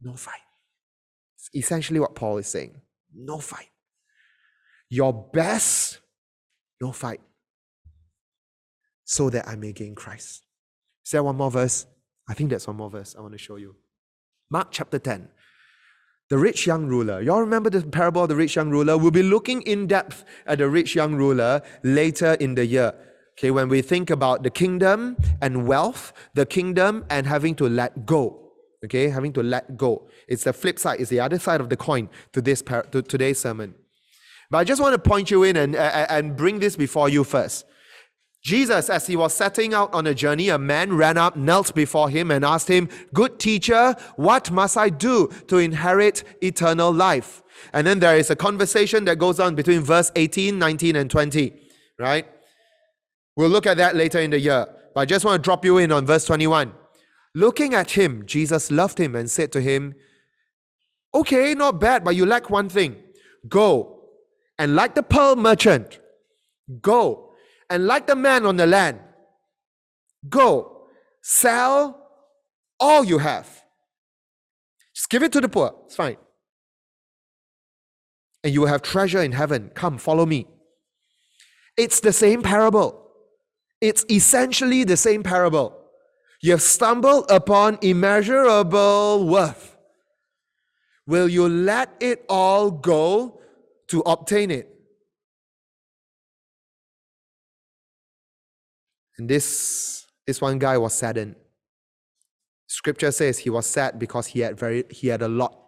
No 0.00 0.14
fight. 0.14 0.40
It's 1.36 1.50
essentially 1.54 2.00
what 2.00 2.14
Paul 2.14 2.38
is 2.38 2.46
saying. 2.46 2.80
No 3.14 3.38
fight. 3.38 3.70
Your 4.90 5.12
best, 5.12 6.00
no 6.80 6.92
fight. 6.92 7.20
So 9.04 9.30
that 9.30 9.48
I 9.48 9.56
may 9.56 9.72
gain 9.72 9.94
Christ. 9.94 10.44
Is 11.04 11.12
there 11.12 11.22
one 11.22 11.36
more 11.36 11.50
verse? 11.50 11.86
I 12.28 12.34
think 12.34 12.50
that's 12.50 12.66
one 12.66 12.76
more 12.76 12.90
verse 12.90 13.16
I 13.16 13.22
want 13.22 13.32
to 13.32 13.38
show 13.38 13.56
you. 13.56 13.76
Mark 14.50 14.68
chapter 14.70 14.98
10. 14.98 15.28
The 16.30 16.36
rich 16.36 16.66
young 16.66 16.86
ruler. 16.86 17.22
Y'all 17.22 17.40
remember 17.40 17.70
the 17.70 17.82
parable 17.82 18.22
of 18.22 18.28
the 18.28 18.36
rich 18.36 18.56
young 18.56 18.68
ruler? 18.70 18.98
We'll 18.98 19.10
be 19.10 19.22
looking 19.22 19.62
in 19.62 19.86
depth 19.86 20.24
at 20.46 20.58
the 20.58 20.68
rich 20.68 20.94
young 20.94 21.14
ruler 21.14 21.62
later 21.82 22.34
in 22.34 22.54
the 22.54 22.66
year. 22.66 22.92
Okay, 23.38 23.50
when 23.50 23.68
we 23.68 23.80
think 23.80 24.10
about 24.10 24.42
the 24.42 24.50
kingdom 24.50 25.16
and 25.40 25.66
wealth, 25.66 26.12
the 26.34 26.44
kingdom 26.44 27.06
and 27.08 27.26
having 27.26 27.54
to 27.54 27.68
let 27.68 28.04
go. 28.04 28.52
Okay, 28.84 29.08
having 29.08 29.32
to 29.32 29.42
let 29.42 29.76
go. 29.76 30.08
It's 30.28 30.44
the 30.44 30.52
flip 30.52 30.78
side, 30.78 31.00
it's 31.00 31.08
the 31.08 31.20
other 31.20 31.38
side 31.38 31.60
of 31.60 31.70
the 31.70 31.76
coin 31.76 32.10
to 32.32 32.42
this 32.42 32.62
par- 32.62 32.86
to 32.92 33.00
today's 33.00 33.38
sermon. 33.38 33.74
But 34.50 34.58
I 34.58 34.64
just 34.64 34.82
want 34.82 34.92
to 34.94 34.98
point 34.98 35.30
you 35.30 35.44
in 35.44 35.56
and, 35.56 35.74
and 35.76 36.36
bring 36.36 36.58
this 36.58 36.76
before 36.76 37.08
you 37.08 37.24
first. 37.24 37.64
Jesus, 38.42 38.88
as 38.88 39.06
he 39.06 39.16
was 39.16 39.34
setting 39.34 39.74
out 39.74 39.92
on 39.92 40.06
a 40.06 40.14
journey, 40.14 40.48
a 40.48 40.58
man 40.58 40.96
ran 40.96 41.18
up, 41.18 41.36
knelt 41.36 41.74
before 41.74 42.08
him, 42.08 42.30
and 42.30 42.44
asked 42.44 42.68
him, 42.68 42.88
Good 43.12 43.38
teacher, 43.38 43.94
what 44.16 44.50
must 44.50 44.76
I 44.76 44.90
do 44.90 45.28
to 45.48 45.58
inherit 45.58 46.22
eternal 46.42 46.92
life? 46.92 47.42
And 47.72 47.86
then 47.86 47.98
there 47.98 48.16
is 48.16 48.30
a 48.30 48.36
conversation 48.36 49.04
that 49.06 49.18
goes 49.18 49.40
on 49.40 49.54
between 49.54 49.80
verse 49.80 50.12
18, 50.14 50.58
19, 50.58 50.96
and 50.96 51.10
20, 51.10 51.52
right? 51.98 52.26
We'll 53.36 53.48
look 53.48 53.66
at 53.66 53.76
that 53.78 53.96
later 53.96 54.20
in 54.20 54.30
the 54.30 54.38
year. 54.38 54.66
But 54.94 55.00
I 55.00 55.04
just 55.04 55.24
want 55.24 55.42
to 55.42 55.46
drop 55.46 55.64
you 55.64 55.78
in 55.78 55.90
on 55.90 56.06
verse 56.06 56.24
21. 56.24 56.72
Looking 57.34 57.74
at 57.74 57.92
him, 57.92 58.24
Jesus 58.24 58.70
loved 58.70 58.98
him 58.98 59.14
and 59.14 59.30
said 59.30 59.52
to 59.52 59.60
him, 59.60 59.94
Okay, 61.14 61.54
not 61.54 61.80
bad, 61.80 62.04
but 62.04 62.14
you 62.14 62.24
lack 62.24 62.50
one 62.50 62.68
thing. 62.68 62.96
Go 63.48 63.98
and 64.58 64.74
like 64.74 64.94
the 64.94 65.02
pearl 65.02 65.36
merchant, 65.36 66.00
go 66.82 67.27
and 67.70 67.86
like 67.86 68.06
the 68.06 68.16
man 68.16 68.46
on 68.46 68.56
the 68.56 68.66
land, 68.66 69.00
go, 70.28 70.86
sell 71.22 72.08
all 72.80 73.04
you 73.04 73.18
have. 73.18 73.62
Just 74.94 75.10
give 75.10 75.22
it 75.22 75.32
to 75.32 75.40
the 75.40 75.48
poor. 75.48 75.74
It's 75.86 75.96
fine. 75.96 76.16
And 78.42 78.52
you 78.54 78.62
will 78.62 78.68
have 78.68 78.82
treasure 78.82 79.22
in 79.22 79.32
heaven. 79.32 79.70
Come, 79.74 79.98
follow 79.98 80.26
me. 80.26 80.46
It's 81.76 82.00
the 82.00 82.12
same 82.12 82.42
parable. 82.42 83.10
It's 83.80 84.04
essentially 84.10 84.84
the 84.84 84.96
same 84.96 85.22
parable. 85.22 85.76
You 86.40 86.52
have 86.52 86.62
stumbled 86.62 87.30
upon 87.30 87.78
immeasurable 87.82 89.26
worth. 89.26 89.76
Will 91.06 91.28
you 91.28 91.48
let 91.48 91.94
it 92.00 92.24
all 92.28 92.70
go 92.70 93.40
to 93.88 94.00
obtain 94.00 94.50
it? 94.50 94.77
And 99.18 99.28
this, 99.28 100.06
this 100.26 100.40
one 100.40 100.58
guy 100.58 100.78
was 100.78 100.94
saddened. 100.94 101.34
Scripture 102.68 103.10
says 103.10 103.38
he 103.38 103.50
was 103.50 103.66
sad 103.66 103.98
because 103.98 104.28
he 104.28 104.40
had 104.40 104.58
very 104.58 104.84
he 104.90 105.08
had 105.08 105.22
a 105.22 105.28
lot 105.28 105.58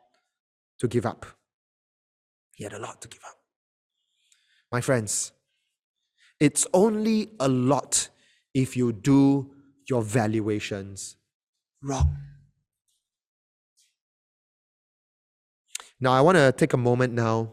to 0.79 0.87
give 0.87 1.07
up. 1.07 1.27
He 2.55 2.65
had 2.65 2.75
a 2.75 2.79
lot 2.79 3.01
to 3.01 3.09
give 3.09 3.23
up. 3.27 3.37
My 4.71 4.81
friends, 4.81 5.33
it's 6.39 6.67
only 6.73 7.33
a 7.41 7.49
lot 7.49 8.09
if 8.55 8.77
you 8.77 8.93
do 8.93 9.51
your 9.89 10.03
valuations 10.03 11.17
wrong. 11.83 12.17
Now, 15.99 16.13
I 16.13 16.21
want 16.21 16.37
to 16.37 16.53
take 16.53 16.73
a 16.73 16.79
moment 16.79 17.13
now 17.13 17.53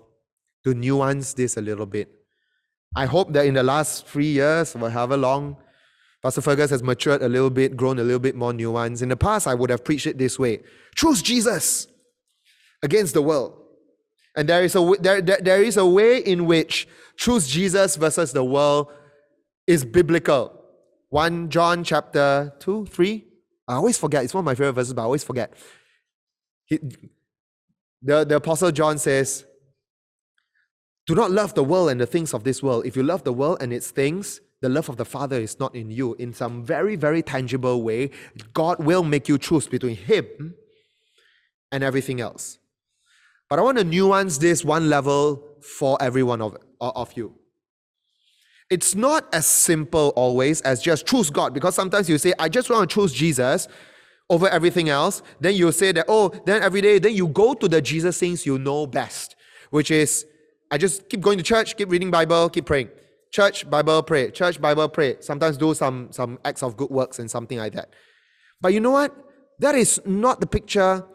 to 0.64 0.74
nuance 0.74 1.34
this 1.34 1.58
a 1.58 1.62
little 1.62 1.86
bit. 1.86 2.10
I 2.96 3.06
hope 3.06 3.34
that 3.34 3.46
in 3.46 3.56
the 3.56 3.64
last 3.64 4.08
three 4.08 4.32
years, 4.32 4.76
or 4.76 4.90
however 4.90 5.18
long, 5.18 5.58
Pastor 6.24 6.42
Fergus 6.42 6.72
has 6.72 6.82
matured 6.82 7.22
a 7.22 7.30
little 7.30 7.50
bit, 7.50 7.78
grown 7.78 8.00
a 8.00 8.04
little 8.04 8.20
bit 8.20 8.36
more 8.36 8.52
nuanced. 8.52 9.02
In 9.02 9.10
the 9.10 9.18
past, 9.18 9.48
I 9.48 9.54
would 9.54 9.70
have 9.70 9.84
preached 9.84 10.08
it 10.08 10.18
this 10.18 10.40
way 10.40 10.62
choose 10.96 11.22
Jesus 11.22 11.88
against 12.82 13.14
the 13.14 13.22
world. 13.22 13.64
And 14.36 14.48
there 14.48 14.64
is 14.64 14.76
a, 14.76 14.94
there, 15.00 15.22
there, 15.22 15.40
there 15.42 15.64
is 15.64 15.78
a 15.78 15.86
way 15.86 16.20
in 16.20 16.46
which 16.46 16.88
choose 17.18 17.48
Jesus 17.48 17.96
versus 17.96 18.34
the 18.34 18.44
world 18.44 18.92
is 19.66 19.84
biblical. 19.84 20.54
1 21.10 21.50
John 21.50 21.84
chapter 21.84 22.54
2, 22.60 22.88
3. 22.88 23.26
I 23.68 23.76
always 23.76 23.98
forget. 23.98 24.24
It's 24.24 24.34
one 24.34 24.42
of 24.42 24.46
my 24.46 24.56
favorite 24.56 24.74
verses, 24.74 24.94
but 24.94 25.02
I 25.02 25.06
always 25.06 25.24
forget. 25.24 25.54
He, 26.66 26.80
the, 28.02 28.26
the 28.26 28.36
Apostle 28.36 28.72
John 28.72 28.98
says, 28.98 29.46
Do 31.06 31.16
not 31.16 31.32
love 31.32 31.54
the 31.54 31.64
world 31.64 31.90
and 31.90 32.00
the 32.00 32.06
things 32.06 32.34
of 32.34 32.44
this 32.44 32.62
world. 32.62 32.86
If 32.86 32.96
you 32.96 33.04
love 33.04 33.24
the 33.24 33.34
world 33.34 33.58
and 33.62 33.74
its 33.74 33.90
things, 33.90 34.40
the 34.62 34.70
love 34.70 34.90
of 34.90 34.98
the 34.98 35.06
Father 35.06 35.40
is 35.40 35.60
not 35.60 35.76
in 35.76 35.92
you. 35.92 36.16
In 36.16 36.34
some 36.34 36.64
very, 36.64 36.96
very 36.96 37.22
tangible 37.22 37.84
way, 37.84 38.10
God 38.54 38.84
will 38.84 39.04
make 39.04 39.28
you 39.28 39.38
choose 39.38 39.68
between 39.68 39.96
Him 39.96 40.56
and 41.72 41.84
everything 41.84 42.22
else. 42.22 42.60
But 43.50 43.60
I 43.60 43.62
want 43.62 43.78
to 43.78 43.84
nuance 43.84 44.38
this 44.40 44.66
one 44.66 44.90
level 44.90 45.44
for 45.62 45.98
every 46.02 46.24
one 46.24 46.42
of, 46.42 46.58
of 46.82 47.14
you. 47.16 47.36
It's 48.70 48.96
not 48.96 49.34
as 49.34 49.46
simple 49.46 50.12
always 50.16 50.62
as 50.62 50.82
just 50.82 51.06
choose 51.06 51.30
God, 51.30 51.54
because 51.54 51.76
sometimes 51.76 52.10
you 52.10 52.18
say, 52.18 52.34
I 52.38 52.50
just 52.50 52.70
want 52.70 52.90
to 52.90 52.94
choose 52.94 53.14
Jesus 53.14 53.68
over 54.30 54.50
everything 54.50 54.90
else. 54.90 55.22
Then 55.40 55.56
you 55.56 55.72
say 55.72 55.94
that, 55.94 56.06
oh, 56.10 56.30
then 56.46 56.62
every 56.62 56.82
day, 56.82 57.00
then 57.00 57.14
you 57.14 57.28
go 57.28 57.54
to 57.54 57.68
the 57.68 57.82
Jesus 57.82 58.20
things 58.20 58.46
you 58.46 58.58
know 58.58 58.86
best, 58.86 59.36
which 59.70 59.90
is, 59.92 60.26
I 60.70 60.78
just 60.78 61.08
keep 61.08 61.22
going 61.22 61.38
to 61.38 61.44
church, 61.44 61.78
keep 61.78 61.90
reading 61.90 62.12
Bible, 62.12 62.50
keep 62.50 62.66
praying. 62.66 62.90
Church, 63.32 63.70
Bible, 63.70 64.02
pray. 64.04 64.32
Church, 64.32 64.60
Bible, 64.62 64.88
pray. 64.90 65.18
Sometimes 65.20 65.58
do 65.58 65.74
some, 65.74 66.08
some 66.12 66.40
acts 66.46 66.64
of 66.64 66.78
good 66.78 66.90
works 66.90 67.20
and 67.20 67.30
something 67.30 67.58
like 67.58 67.74
that. 67.74 67.90
But 68.62 68.74
you 68.74 68.80
know 68.80 68.92
what? 68.92 69.16
That 69.60 69.76
is 69.76 70.00
not 70.06 70.40
the 70.40 70.48
picture 70.48 71.06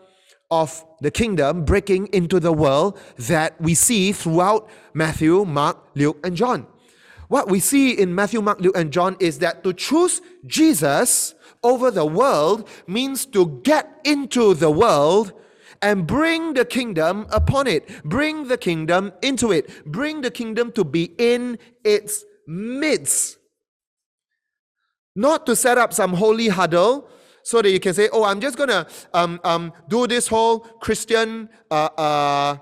of 0.50 0.84
the 1.00 1.10
kingdom 1.10 1.64
breaking 1.64 2.08
into 2.08 2.38
the 2.38 2.52
world 2.52 2.98
that 3.16 3.58
we 3.60 3.74
see 3.74 4.12
throughout 4.12 4.68
Matthew, 4.92 5.44
Mark, 5.44 5.78
Luke, 5.94 6.18
and 6.22 6.36
John. 6.36 6.66
What 7.28 7.48
we 7.48 7.60
see 7.60 7.98
in 7.98 8.14
Matthew, 8.14 8.42
Mark, 8.42 8.60
Luke, 8.60 8.76
and 8.76 8.92
John 8.92 9.16
is 9.18 9.38
that 9.38 9.64
to 9.64 9.72
choose 9.72 10.20
Jesus 10.46 11.34
over 11.62 11.90
the 11.90 12.04
world 12.04 12.68
means 12.86 13.24
to 13.26 13.60
get 13.62 13.88
into 14.04 14.52
the 14.52 14.70
world 14.70 15.32
and 15.80 16.06
bring 16.06 16.54
the 16.54 16.64
kingdom 16.64 17.26
upon 17.30 17.66
it. 17.66 18.02
Bring 18.04 18.48
the 18.48 18.58
kingdom 18.58 19.12
into 19.22 19.52
it. 19.52 19.84
Bring 19.86 20.20
the 20.20 20.30
kingdom 20.30 20.72
to 20.72 20.84
be 20.84 21.12
in 21.18 21.58
its 21.84 22.24
midst. 22.46 23.38
Not 25.14 25.46
to 25.46 25.56
set 25.56 25.78
up 25.78 25.92
some 25.92 26.14
holy 26.14 26.48
huddle 26.48 27.08
so 27.42 27.60
that 27.60 27.70
you 27.70 27.80
can 27.80 27.94
say, 27.94 28.08
oh, 28.12 28.24
I'm 28.24 28.40
just 28.40 28.56
going 28.56 28.70
to 28.70 28.86
um, 29.12 29.40
um, 29.44 29.72
do 29.88 30.06
this 30.06 30.28
whole 30.28 30.60
Christian 30.60 31.48
uh, 31.70 31.88
uh, 31.96 32.56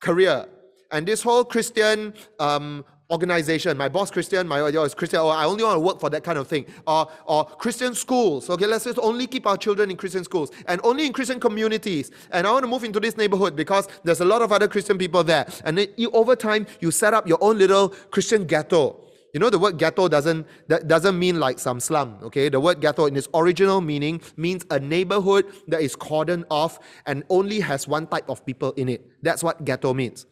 career 0.00 0.46
and 0.90 1.06
this 1.06 1.22
whole 1.22 1.44
Christian 1.44 2.14
um, 2.38 2.84
organization. 3.10 3.76
My 3.76 3.88
boss 3.88 4.10
Christian, 4.10 4.48
my 4.48 4.64
is 4.66 4.94
Christian, 4.94 5.20
or 5.20 5.32
I 5.32 5.44
only 5.44 5.64
want 5.64 5.76
to 5.76 5.80
work 5.80 6.00
for 6.00 6.10
that 6.10 6.24
kind 6.24 6.38
of 6.38 6.48
thing. 6.48 6.66
Or, 6.86 7.08
or 7.26 7.44
Christian 7.44 7.94
schools. 7.94 8.50
Okay, 8.50 8.66
let's 8.66 8.84
just 8.84 8.98
only 8.98 9.26
keep 9.26 9.46
our 9.46 9.56
children 9.56 9.90
in 9.90 9.96
Christian 9.96 10.24
schools 10.24 10.50
and 10.66 10.80
only 10.84 11.06
in 11.06 11.12
Christian 11.12 11.40
communities. 11.40 12.10
And 12.30 12.46
I 12.46 12.52
want 12.52 12.64
to 12.64 12.68
move 12.68 12.84
into 12.84 13.00
this 13.00 13.16
neighborhood 13.16 13.56
because 13.56 13.88
there's 14.04 14.20
a 14.20 14.24
lot 14.24 14.42
of 14.42 14.52
other 14.52 14.68
Christian 14.68 14.98
people 14.98 15.22
there. 15.22 15.46
And 15.64 15.88
you, 15.96 16.10
over 16.10 16.36
time, 16.36 16.66
you 16.80 16.90
set 16.90 17.14
up 17.14 17.28
your 17.28 17.38
own 17.40 17.58
little 17.58 17.90
Christian 18.10 18.44
ghetto. 18.44 19.02
You 19.32 19.40
know, 19.40 19.50
the 19.50 19.58
word 19.58 19.76
ghetto 19.76 20.08
doesn't, 20.08 20.46
that 20.68 20.88
doesn't 20.88 21.18
mean 21.18 21.38
like 21.38 21.58
some 21.58 21.78
slum, 21.78 22.16
okay? 22.22 22.48
The 22.48 22.58
word 22.58 22.80
ghetto 22.80 23.04
in 23.04 23.16
its 23.16 23.28
original 23.34 23.82
meaning 23.82 24.22
means 24.36 24.64
a 24.70 24.80
neighborhood 24.80 25.44
that 25.68 25.82
is 25.82 25.94
cordoned 25.94 26.44
off 26.50 26.78
and 27.04 27.22
only 27.28 27.60
has 27.60 27.86
one 27.86 28.06
type 28.06 28.30
of 28.30 28.46
people 28.46 28.72
in 28.72 28.88
it. 28.88 29.06
That's 29.22 29.44
what 29.44 29.62
ghetto 29.64 29.92
means. 29.92 30.24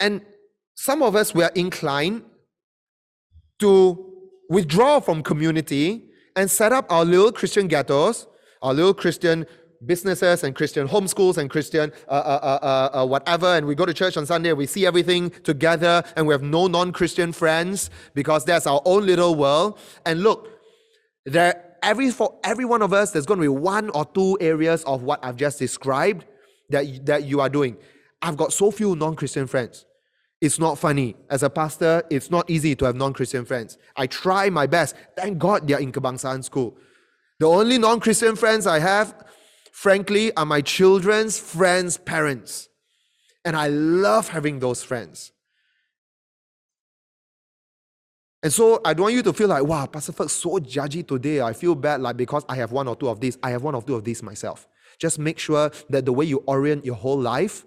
And 0.00 0.22
some 0.74 1.02
of 1.02 1.16
us 1.16 1.34
were 1.34 1.50
inclined 1.54 2.22
to 3.58 4.04
withdraw 4.48 5.00
from 5.00 5.22
community 5.22 6.10
and 6.36 6.50
set 6.50 6.72
up 6.72 6.90
our 6.90 7.04
little 7.04 7.32
Christian 7.32 7.66
ghettos, 7.66 8.26
our 8.62 8.72
little 8.72 8.94
Christian 8.94 9.46
businesses 9.84 10.44
and 10.44 10.54
Christian 10.54 10.88
homeschools 10.88 11.38
and 11.38 11.48
Christian 11.48 11.92
uh, 12.08 12.10
uh, 12.10 12.58
uh, 12.62 12.98
uh, 12.98 13.06
whatever, 13.06 13.46
and 13.46 13.66
we 13.66 13.74
go 13.74 13.86
to 13.86 13.94
church 13.94 14.16
on 14.16 14.26
Sunday, 14.26 14.52
we 14.52 14.66
see 14.66 14.86
everything 14.86 15.30
together, 15.42 16.02
and 16.16 16.26
we 16.26 16.34
have 16.34 16.42
no 16.42 16.66
non-Christian 16.66 17.32
friends 17.32 17.90
because 18.14 18.44
that's 18.44 18.66
our 18.66 18.82
own 18.84 19.06
little 19.06 19.34
world. 19.34 19.78
And 20.04 20.22
look, 20.22 20.48
there 21.26 21.76
every 21.82 22.10
for 22.10 22.38
every 22.42 22.64
one 22.64 22.82
of 22.82 22.92
us, 22.92 23.12
there's 23.12 23.26
going 23.26 23.38
to 23.38 23.42
be 23.42 23.48
one 23.48 23.90
or 23.90 24.04
two 24.04 24.36
areas 24.40 24.82
of 24.84 25.02
what 25.02 25.24
I've 25.24 25.36
just 25.36 25.58
described 25.58 26.24
that 26.70 27.06
that 27.06 27.24
you 27.24 27.40
are 27.40 27.48
doing. 27.48 27.76
I've 28.20 28.36
got 28.36 28.52
so 28.52 28.70
few 28.70 28.96
non-Christian 28.96 29.46
friends. 29.46 29.84
It's 30.40 30.58
not 30.58 30.78
funny. 30.78 31.16
As 31.28 31.42
a 31.42 31.50
pastor, 31.50 32.02
it's 32.10 32.30
not 32.30 32.48
easy 32.48 32.74
to 32.76 32.84
have 32.84 32.94
non-Christian 32.94 33.44
friends. 33.44 33.76
I 33.96 34.06
try 34.06 34.50
my 34.50 34.66
best. 34.66 34.94
Thank 35.16 35.38
God 35.38 35.66
they're 35.66 35.80
in 35.80 35.92
Kebangsaan 35.92 36.44
school. 36.44 36.76
The 37.40 37.46
only 37.46 37.78
non-Christian 37.78 38.36
friends 38.36 38.66
I 38.66 38.78
have 38.78 39.14
frankly, 39.78 40.34
are 40.36 40.44
my 40.44 40.60
children's 40.60 41.38
friends' 41.38 41.98
parents. 41.98 42.68
And 43.44 43.54
I 43.54 43.68
love 43.68 44.28
having 44.28 44.58
those 44.58 44.82
friends. 44.82 45.30
And 48.42 48.52
so 48.52 48.80
I 48.84 48.92
don't 48.92 49.04
want 49.04 49.14
you 49.14 49.22
to 49.22 49.32
feel 49.32 49.46
like, 49.46 49.62
wow, 49.62 49.86
Pastor 49.86 50.12
Ferg, 50.12 50.30
so 50.30 50.58
judgy 50.58 51.06
today. 51.06 51.40
I 51.40 51.52
feel 51.52 51.76
bad 51.76 52.00
like 52.00 52.16
because 52.16 52.44
I 52.48 52.56
have 52.56 52.72
one 52.72 52.88
or 52.88 52.96
two 52.96 53.08
of 53.08 53.20
these. 53.20 53.38
I 53.40 53.50
have 53.50 53.62
one 53.62 53.76
or 53.76 53.82
two 53.82 53.94
of 53.94 54.02
these 54.02 54.20
myself. 54.20 54.66
Just 54.98 55.20
make 55.20 55.38
sure 55.38 55.70
that 55.90 56.04
the 56.04 56.12
way 56.12 56.24
you 56.24 56.38
orient 56.48 56.84
your 56.84 56.96
whole 56.96 57.20
life 57.20 57.64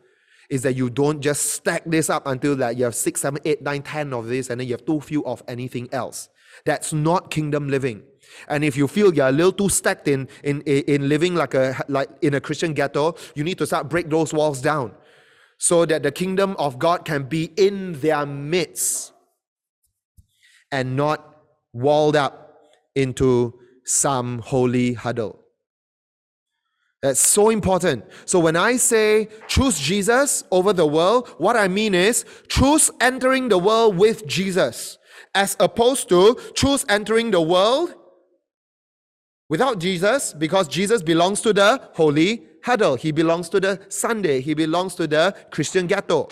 is 0.52 0.64
that 0.64 0.76
you 0.76 0.90
don't 0.90 1.22
just 1.22 1.54
stack 1.54 1.82
this 1.86 2.10
up 2.10 2.28
until 2.28 2.56
like 2.56 2.78
you 2.78 2.84
have 2.84 2.94
six, 2.94 3.22
seven, 3.22 3.42
eight, 3.46 3.62
nine, 3.62 3.82
ten 3.82 4.14
of 4.14 4.28
this, 4.28 4.50
and 4.50 4.60
then 4.60 4.68
you 4.68 4.74
have 4.74 4.86
too 4.86 5.00
few 5.00 5.26
of 5.26 5.42
anything 5.48 5.88
else. 5.94 6.28
That's 6.66 6.92
not 6.92 7.32
kingdom 7.32 7.70
living. 7.70 8.04
And 8.50 8.64
if 8.64 8.76
you 8.76 8.90
feel 8.90 9.14
you're 9.14 9.30
a 9.30 9.32
little 9.32 9.54
too 9.54 9.70
stacked 9.70 10.10
in, 10.10 10.28
in, 10.44 10.62
in 10.62 11.08
living 11.08 11.36
like 11.36 11.54
a, 11.54 11.82
like 11.88 12.10
in 12.22 12.34
a 12.34 12.42
Christian 12.42 12.74
ghetto, 12.74 13.16
you 13.34 13.46
need 13.46 13.58
to 13.60 13.66
start 13.66 13.90
break 13.90 14.10
those 14.10 14.34
walls 14.34 14.62
down 14.62 14.94
so 15.58 15.86
that 15.86 16.04
the 16.04 16.12
kingdom 16.12 16.56
of 16.60 16.78
God 16.78 17.06
can 17.06 17.24
be 17.24 17.46
in 17.56 17.94
their 18.02 18.26
midst 18.26 19.14
and 20.70 20.98
not 20.98 21.38
walled 21.72 22.18
up 22.18 22.58
into 22.94 23.58
some 23.86 24.40
holy 24.40 24.94
huddle. 24.94 25.40
That's 27.02 27.20
so 27.20 27.50
important. 27.50 28.06
So 28.26 28.40
when 28.40 28.56
I 28.56 28.78
say 28.78 29.28
choose 29.48 29.80
Jesus 29.80 30.44
over 30.52 30.72
the 30.72 30.86
world, 30.86 31.30
what 31.38 31.56
I 31.56 31.68
mean 31.68 31.96
is 31.96 32.26
choose 32.48 32.92
entering 33.02 33.50
the 33.50 33.58
world 33.58 33.98
with 33.98 34.28
Jesus 34.28 34.98
as 35.34 35.56
opposed 35.60 36.10
to 36.10 36.38
choose 36.56 36.86
entering 36.90 37.32
the 37.32 37.42
world 37.42 37.96
Without 39.52 39.80
Jesus, 39.80 40.32
because 40.32 40.70
Jesus 40.70 41.02
belongs 41.04 41.42
to 41.42 41.52
the 41.52 41.82
holy 41.96 42.42
huddle, 42.64 42.96
he 42.96 43.12
belongs 43.12 43.50
to 43.50 43.60
the 43.60 43.82
Sunday, 43.90 44.40
he 44.40 44.54
belongs 44.54 44.96
to 44.96 45.06
the 45.06 45.36
Christian 45.52 45.88
ghetto. 45.88 46.30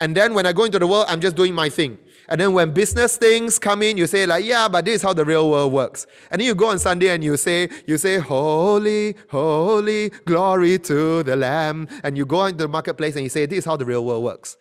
And 0.00 0.16
then 0.16 0.32
when 0.32 0.46
I 0.46 0.54
go 0.54 0.64
into 0.64 0.78
the 0.78 0.86
world, 0.86 1.04
I'm 1.06 1.20
just 1.20 1.36
doing 1.36 1.54
my 1.54 1.68
thing. 1.68 1.98
And 2.28 2.40
then 2.40 2.52
when 2.52 2.72
business 2.72 3.16
things 3.16 3.58
come 3.58 3.82
in, 3.82 3.96
you 3.96 4.06
say 4.06 4.26
like, 4.26 4.44
yeah, 4.44 4.68
but 4.68 4.84
this 4.84 4.96
is 4.96 5.02
how 5.02 5.12
the 5.12 5.24
real 5.24 5.50
world 5.50 5.72
works. 5.72 6.06
And 6.30 6.40
then 6.40 6.46
you 6.46 6.54
go 6.54 6.70
on 6.70 6.78
Sunday 6.78 7.08
and 7.08 7.22
you 7.22 7.36
say, 7.36 7.68
you 7.86 7.98
say, 7.98 8.18
holy, 8.18 9.16
holy, 9.30 10.10
glory 10.24 10.78
to 10.80 11.22
the 11.22 11.36
Lamb. 11.36 11.88
And 12.02 12.16
you 12.16 12.26
go 12.26 12.46
into 12.46 12.64
the 12.64 12.68
marketplace 12.68 13.14
and 13.14 13.22
you 13.22 13.30
say, 13.30 13.46
this 13.46 13.60
is 13.60 13.64
how 13.64 13.76
the 13.76 13.84
real 13.84 14.04
world 14.04 14.24
works. 14.24 14.56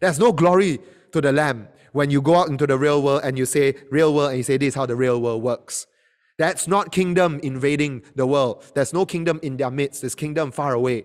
There's 0.00 0.18
no 0.18 0.32
glory 0.32 0.78
to 1.12 1.20
the 1.20 1.32
Lamb 1.32 1.68
when 1.92 2.10
you 2.10 2.22
go 2.22 2.36
out 2.36 2.48
into 2.48 2.66
the 2.66 2.78
real 2.78 3.02
world 3.02 3.22
and 3.24 3.36
you 3.36 3.46
say 3.46 3.74
real 3.90 4.14
world 4.14 4.30
and 4.30 4.38
you 4.38 4.44
say 4.44 4.56
this 4.56 4.68
is 4.68 4.74
how 4.74 4.86
the 4.86 4.96
real 4.96 5.20
world 5.20 5.42
works. 5.42 5.86
That's 6.38 6.66
not 6.66 6.90
kingdom 6.92 7.38
invading 7.42 8.02
the 8.14 8.26
world. 8.26 8.64
There's 8.74 8.94
no 8.94 9.04
kingdom 9.04 9.40
in 9.42 9.56
their 9.56 9.70
midst. 9.70 10.00
There's 10.00 10.14
kingdom 10.14 10.52
far 10.52 10.72
away. 10.72 11.04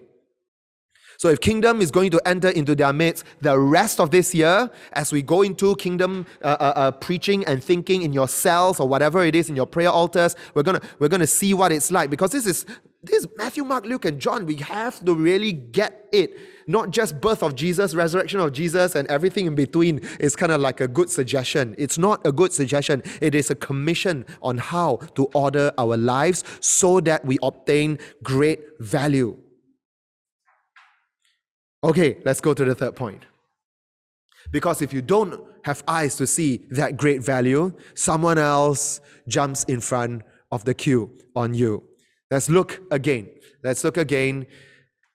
So 1.18 1.30
if 1.30 1.40
kingdom 1.40 1.82
is 1.82 1.92
going 1.92 2.12
to 2.12 2.22
enter 2.26 2.50
into 2.50 2.76
their 2.76 2.94
midst 2.94 3.26
the 3.42 3.58
rest 3.58 4.00
of 4.00 4.12
this 4.12 4.34
year, 4.34 4.70
as 4.94 5.12
we 5.12 5.22
go 5.22 5.42
into 5.42 5.76
kingdom 5.76 6.26
uh, 6.44 6.58
uh, 6.60 6.74
uh, 6.76 6.92
preaching 6.92 7.44
and 7.46 7.64
thinking 7.64 8.02
in 8.02 8.14
your 8.14 8.28
cells 8.28 8.80
or 8.80 8.88
whatever 8.88 9.24
it 9.24 9.36
is 9.36 9.50
in 9.50 9.56
your 9.56 9.68
prayer 9.68 9.90
altars, 9.90 10.36
we're 10.54 10.64
gonna 10.64 10.82
we're 11.00 11.10
gonna 11.10 11.28
see 11.28 11.54
what 11.54 11.72
it's 11.72 11.92
like 11.92 12.10
because 12.10 12.32
this 12.32 12.46
is 12.46 12.66
this 13.04 13.24
is 13.24 13.28
Matthew, 13.38 13.64
Mark, 13.64 13.86
Luke, 13.86 14.06
and 14.06 14.20
John. 14.20 14.46
We 14.48 14.56
have 14.56 15.04
to 15.06 15.14
really 15.14 15.52
get 15.54 16.08
it 16.12 16.38
not 16.68 16.90
just 16.90 17.22
birth 17.22 17.44
of 17.44 17.56
Jesus, 17.56 17.94
resurrection 17.94 18.40
of 18.40 18.52
Jesus, 18.52 18.96
and 18.96 19.08
everything 19.10 19.46
in 19.46 19.54
between 19.54 20.00
is 20.20 20.36
kind 20.36 20.52
of 20.52 20.60
like 20.60 20.82
a 20.82 20.88
good 20.88 21.10
suggestion. 21.12 21.76
It's 21.78 22.00
not 22.00 22.26
a 22.26 22.32
good 22.32 22.52
suggestion. 22.52 23.04
It 23.22 23.36
is 23.36 23.52
a 23.52 23.56
commission 23.56 24.26
on 24.42 24.58
how 24.58 24.98
to 25.16 25.26
order 25.36 25.72
our 25.78 25.98
lives 25.98 26.44
so 26.60 27.00
that 27.02 27.24
we 27.26 27.38
obtain 27.44 28.00
great 28.24 28.62
value. 28.80 29.38
Okay, 31.86 32.18
let's 32.26 32.42
go 32.42 32.56
to 32.56 32.66
the 32.66 32.74
third 32.74 32.96
point. 32.96 33.26
Because 34.52 34.82
if 34.82 34.92
you 34.92 35.04
don't 35.04 35.40
have 35.64 35.84
eyes 35.88 36.16
to 36.16 36.26
see 36.26 36.66
that 36.72 36.98
great 36.98 37.24
value, 37.24 37.72
someone 37.94 38.40
else 38.40 39.02
jumps 39.28 39.64
in 39.66 39.80
front 39.82 40.24
of 40.52 40.66
the 40.66 40.74
queue 40.74 41.12
on 41.36 41.54
you. 41.54 41.84
Let's 42.32 42.50
look 42.50 42.82
again. 42.90 43.30
Let's 43.64 43.84
look 43.84 43.98
again 43.98 44.48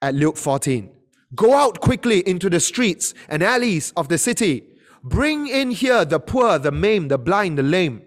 at 0.00 0.14
Luke 0.14 0.36
14. 0.36 0.90
Go 1.34 1.54
out 1.54 1.80
quickly 1.80 2.26
into 2.28 2.48
the 2.48 2.60
streets 2.60 3.14
and 3.28 3.42
alleys 3.42 3.92
of 3.96 4.08
the 4.08 4.18
city. 4.18 4.64
Bring 5.02 5.48
in 5.48 5.72
here 5.72 6.04
the 6.04 6.20
poor, 6.20 6.58
the 6.58 6.70
maimed, 6.70 7.10
the 7.10 7.18
blind, 7.18 7.58
the 7.58 7.64
lame. 7.64 8.02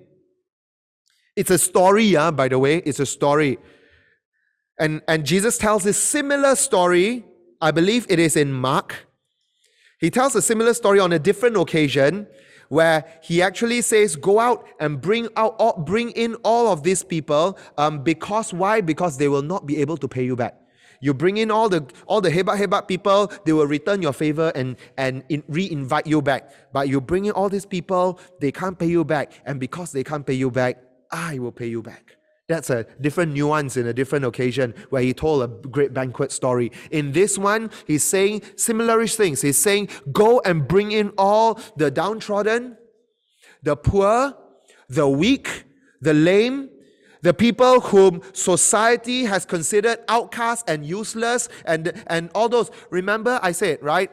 It's 1.36 1.52
a 1.52 1.58
story, 1.58 2.06
yeah, 2.06 2.32
by 2.32 2.48
the 2.48 2.60
way. 2.60 2.78
It's 2.78 3.00
a 3.00 3.06
story. 3.06 3.58
And, 4.80 5.02
and 5.08 5.26
Jesus 5.26 5.58
tells 5.58 5.86
a 5.86 5.94
similar 5.94 6.56
story. 6.56 7.26
I 7.64 7.72
believe 7.72 8.06
it 8.10 8.20
is 8.20 8.36
in 8.36 8.52
Mark. 8.52 9.08
He 9.98 10.10
tells 10.10 10.36
a 10.36 10.42
similar 10.42 10.74
story 10.74 11.00
on 11.00 11.14
a 11.14 11.18
different 11.18 11.56
occasion 11.56 12.28
where 12.68 13.06
he 13.22 13.42
actually 13.42 13.80
says, 13.82 14.18
Go 14.18 14.38
out 14.38 14.68
and 14.82 15.00
bring 15.00 15.30
out 15.38 15.56
all, 15.60 15.82
bring 15.82 16.12
in 16.12 16.36
all 16.44 16.68
of 16.68 16.84
these 16.84 17.04
people. 17.06 17.58
Um, 17.78 18.04
because 18.04 18.54
why? 18.54 18.82
Because 18.82 19.18
they 19.18 19.30
will 19.30 19.42
not 19.42 19.66
be 19.66 19.78
able 19.78 19.96
to 19.96 20.10
pay 20.10 20.26
you 20.26 20.36
back. 20.36 20.60
You 21.00 21.14
bring 21.14 21.38
in 21.38 21.52
all 21.52 21.70
the 21.70 21.90
all 22.06 22.20
the 22.20 22.30
hebat 22.30 22.58
hebat 22.58 22.90
people, 22.90 23.32
they 23.46 23.54
will 23.54 23.68
return 23.68 24.02
your 24.02 24.14
favor 24.14 24.52
and 24.56 24.76
and 24.98 25.24
in, 25.30 25.42
re-invite 25.48 26.06
you 26.06 26.22
back. 26.22 26.52
But 26.74 26.90
you 26.90 27.00
bring 27.00 27.26
in 27.26 27.32
all 27.32 27.48
these 27.48 27.66
people, 27.66 28.20
they 28.42 28.52
can't 28.52 28.78
pay 28.78 28.88
you 28.88 29.06
back, 29.06 29.32
and 29.46 29.58
because 29.58 29.94
they 29.94 30.04
can't 30.04 30.26
pay 30.26 30.34
you 30.34 30.52
back, 30.52 30.84
I 31.12 31.40
will 31.40 31.54
pay 31.54 31.68
you 31.68 31.82
back. 31.82 32.18
That's 32.50 32.70
a 32.70 32.86
different 33.00 33.34
nuance 33.34 33.78
in 33.78 33.88
a 33.88 33.94
different 33.94 34.26
occasion 34.26 34.74
where 34.90 35.02
he 35.02 35.14
told 35.14 35.44
a 35.44 35.68
great 35.70 35.94
banquet 35.94 36.32
story. 36.32 36.72
In 36.92 37.14
this 37.14 37.38
one, 37.38 37.72
he's 37.88 38.04
saying 38.04 38.42
similarish 38.56 39.16
things. 39.16 39.42
He's 39.42 39.58
saying, 39.58 39.88
Go 40.12 40.42
and 40.42 40.68
bring 40.68 40.92
in 40.92 41.14
all 41.18 41.60
the 41.78 41.90
downtrodden, 41.90 42.78
the 43.62 43.78
poor, 43.78 44.36
the 44.90 45.08
weak, 45.08 45.64
the 46.02 46.14
lame, 46.14 46.70
the 47.22 47.34
people 47.34 47.80
whom 47.80 48.22
society 48.34 49.24
has 49.24 49.46
considered 49.46 50.00
outcasts 50.10 50.66
and 50.68 50.86
useless 50.86 51.48
and, 51.66 52.04
and 52.08 52.30
all 52.36 52.50
those. 52.50 52.70
Remember, 52.90 53.40
I 53.42 53.54
said, 53.54 53.82
right? 53.82 54.12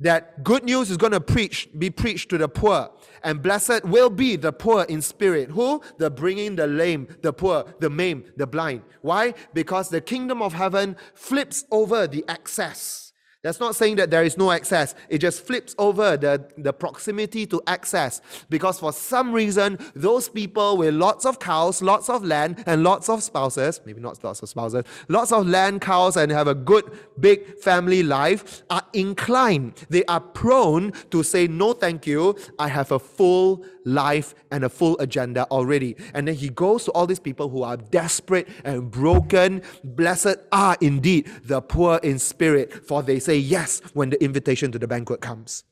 That 0.00 0.42
good 0.42 0.64
news 0.64 0.90
is 0.90 0.96
going 0.96 1.12
to 1.12 1.20
preach, 1.20 1.68
be 1.78 1.88
preached 1.88 2.28
to 2.30 2.38
the 2.38 2.48
poor. 2.48 2.90
And 3.22 3.42
blessed 3.42 3.84
will 3.84 4.10
be 4.10 4.36
the 4.36 4.52
poor 4.52 4.82
in 4.84 5.00
spirit. 5.02 5.50
Who? 5.50 5.82
The 5.98 6.10
bringing 6.10 6.56
the 6.56 6.66
lame, 6.66 7.08
the 7.22 7.32
poor, 7.32 7.64
the 7.78 7.90
maimed, 7.90 8.32
the 8.36 8.46
blind. 8.46 8.82
Why? 9.02 9.34
Because 9.52 9.90
the 9.90 10.00
kingdom 10.00 10.42
of 10.42 10.52
heaven 10.52 10.96
flips 11.14 11.64
over 11.70 12.06
the 12.06 12.24
excess 12.28 13.03
that's 13.44 13.60
not 13.60 13.76
saying 13.76 13.96
that 13.96 14.10
there 14.10 14.24
is 14.24 14.38
no 14.38 14.50
access. 14.50 14.94
It 15.10 15.18
just 15.18 15.46
flips 15.46 15.74
over 15.76 16.16
the, 16.16 16.42
the 16.56 16.72
proximity 16.72 17.46
to 17.48 17.60
access. 17.66 18.22
Because 18.48 18.80
for 18.80 18.90
some 18.90 19.32
reason, 19.32 19.78
those 19.94 20.30
people 20.30 20.78
with 20.78 20.94
lots 20.94 21.26
of 21.26 21.38
cows, 21.38 21.82
lots 21.82 22.08
of 22.08 22.24
land, 22.24 22.64
and 22.66 22.82
lots 22.82 23.10
of 23.10 23.22
spouses, 23.22 23.82
maybe 23.84 24.00
not 24.00 24.24
lots 24.24 24.42
of 24.42 24.48
spouses, 24.48 24.84
lots 25.08 25.30
of 25.30 25.46
land, 25.46 25.82
cows, 25.82 26.16
and 26.16 26.32
have 26.32 26.48
a 26.48 26.54
good, 26.54 26.90
big 27.20 27.58
family 27.58 28.02
life, 28.02 28.62
are 28.70 28.82
inclined. 28.94 29.74
They 29.90 30.06
are 30.06 30.20
prone 30.20 30.92
to 31.10 31.22
say, 31.22 31.46
No, 31.46 31.74
thank 31.74 32.06
you. 32.06 32.36
I 32.58 32.68
have 32.68 32.92
a 32.92 32.98
full 32.98 33.62
life 33.84 34.34
and 34.50 34.64
a 34.64 34.68
full 34.68 34.98
agenda 34.98 35.46
already. 35.50 35.96
And 36.14 36.28
then 36.28 36.34
he 36.34 36.48
goes 36.48 36.84
to 36.84 36.90
all 36.92 37.06
these 37.06 37.20
people 37.20 37.48
who 37.48 37.62
are 37.62 37.76
desperate 37.76 38.48
and 38.64 38.90
broken. 38.90 39.62
Blessed 39.82 40.36
are 40.52 40.76
indeed 40.80 41.30
the 41.44 41.60
poor 41.60 42.00
in 42.02 42.18
spirit, 42.18 42.86
for 42.86 43.02
they 43.02 43.18
say 43.18 43.36
yes 43.36 43.80
when 43.92 44.10
the 44.10 44.22
invitation 44.22 44.72
to 44.72 44.78
the 44.78 44.88
banquet 44.88 45.20
comes. 45.20 45.64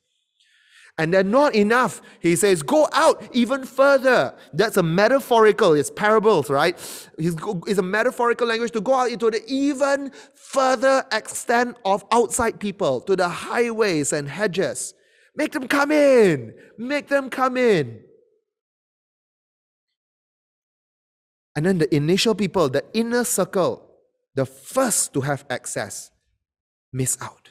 And 0.99 1.15
then 1.15 1.31
not 1.31 1.55
enough. 1.55 2.03
He 2.21 2.37
says, 2.37 2.63
go 2.63 2.87
out 2.93 3.27
even 3.33 3.65
further. 3.65 4.35
That's 4.53 4.77
a 4.77 4.83
metaphorical, 4.83 5.73
it's 5.73 5.91
parables, 5.91 6.51
right? 6.51 6.77
It's 7.17 7.79
a 7.79 7.83
metaphorical 7.83 8.47
language 8.47 8.73
to 8.73 8.83
go 8.83 8.95
out 8.95 9.11
into 9.11 9.31
the 9.31 9.43
even 9.47 10.13
further 10.35 11.03
extent 11.11 11.79
of 11.87 12.05
outside 12.13 12.61
people, 12.61 13.01
to 13.01 13.17
the 13.17 13.27
highways 13.27 14.13
and 14.13 14.29
hedges. 14.29 14.93
Make 15.35 15.53
them 15.53 15.67
come 15.67 15.93
in. 15.93 16.55
Make 16.79 17.09
them 17.09 17.31
come 17.31 17.57
in. 17.57 18.03
And 21.55 21.67
then 21.67 21.79
the 21.79 21.95
initial 21.95 22.35
people, 22.35 22.69
the 22.69 22.85
inner 22.95 23.25
circle, 23.25 23.89
the 24.35 24.47
first 24.47 25.13
to 25.15 25.21
have 25.21 25.45
access, 25.51 26.11
miss 26.93 27.19
out. 27.21 27.51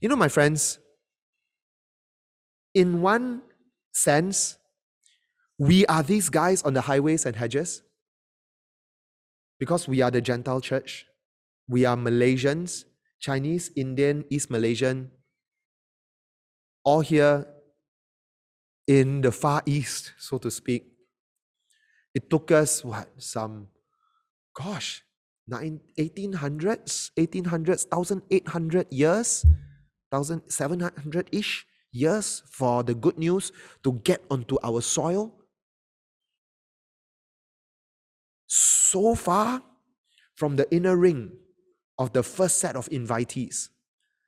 You 0.00 0.08
know, 0.08 0.16
my 0.16 0.28
friends, 0.28 0.78
in 2.74 3.02
one 3.02 3.42
sense, 3.92 4.56
we 5.58 5.84
are 5.86 6.02
these 6.02 6.30
guys 6.30 6.62
on 6.62 6.72
the 6.72 6.80
highways 6.80 7.26
and 7.26 7.36
hedges 7.36 7.82
because 9.58 9.86
we 9.86 10.00
are 10.00 10.10
the 10.10 10.22
Gentile 10.22 10.62
church. 10.62 11.06
We 11.68 11.84
are 11.84 11.96
Malaysians, 11.96 12.84
Chinese, 13.20 13.70
Indian, 13.76 14.24
East 14.30 14.50
Malaysian, 14.50 15.10
all 16.84 17.00
here 17.00 17.46
in 18.86 19.20
the 19.20 19.32
Far 19.32 19.62
East, 19.66 20.12
so 20.18 20.38
to 20.38 20.50
speak. 20.50 20.86
It 22.14 22.28
took 22.28 22.50
us, 22.50 22.84
what, 22.84 23.08
some, 23.18 23.68
gosh, 24.54 25.02
1800s, 25.50 27.10
1800s, 27.16 27.86
1800 27.90 28.86
years, 28.90 29.46
1700 30.10 31.28
ish 31.32 31.66
years 31.92 32.42
for 32.46 32.82
the 32.82 32.94
good 32.94 33.18
news 33.18 33.52
to 33.82 33.92
get 34.04 34.24
onto 34.30 34.56
our 34.62 34.80
soil. 34.80 35.34
So 38.46 39.14
far 39.14 39.62
from 40.34 40.56
the 40.56 40.66
inner 40.74 40.96
ring 40.96 41.32
of 41.98 42.12
the 42.12 42.22
first 42.22 42.58
set 42.58 42.76
of 42.76 42.88
invitees. 42.90 43.68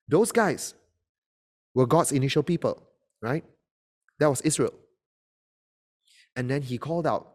Those 0.08 0.30
guys 0.30 0.74
were 1.74 1.86
God's 1.86 2.12
initial 2.12 2.42
people, 2.42 2.82
right? 3.20 3.44
That 4.18 4.28
was 4.30 4.40
Israel. 4.42 4.74
And 6.36 6.48
then 6.50 6.62
he 6.62 6.78
called 6.78 7.06
out, 7.06 7.34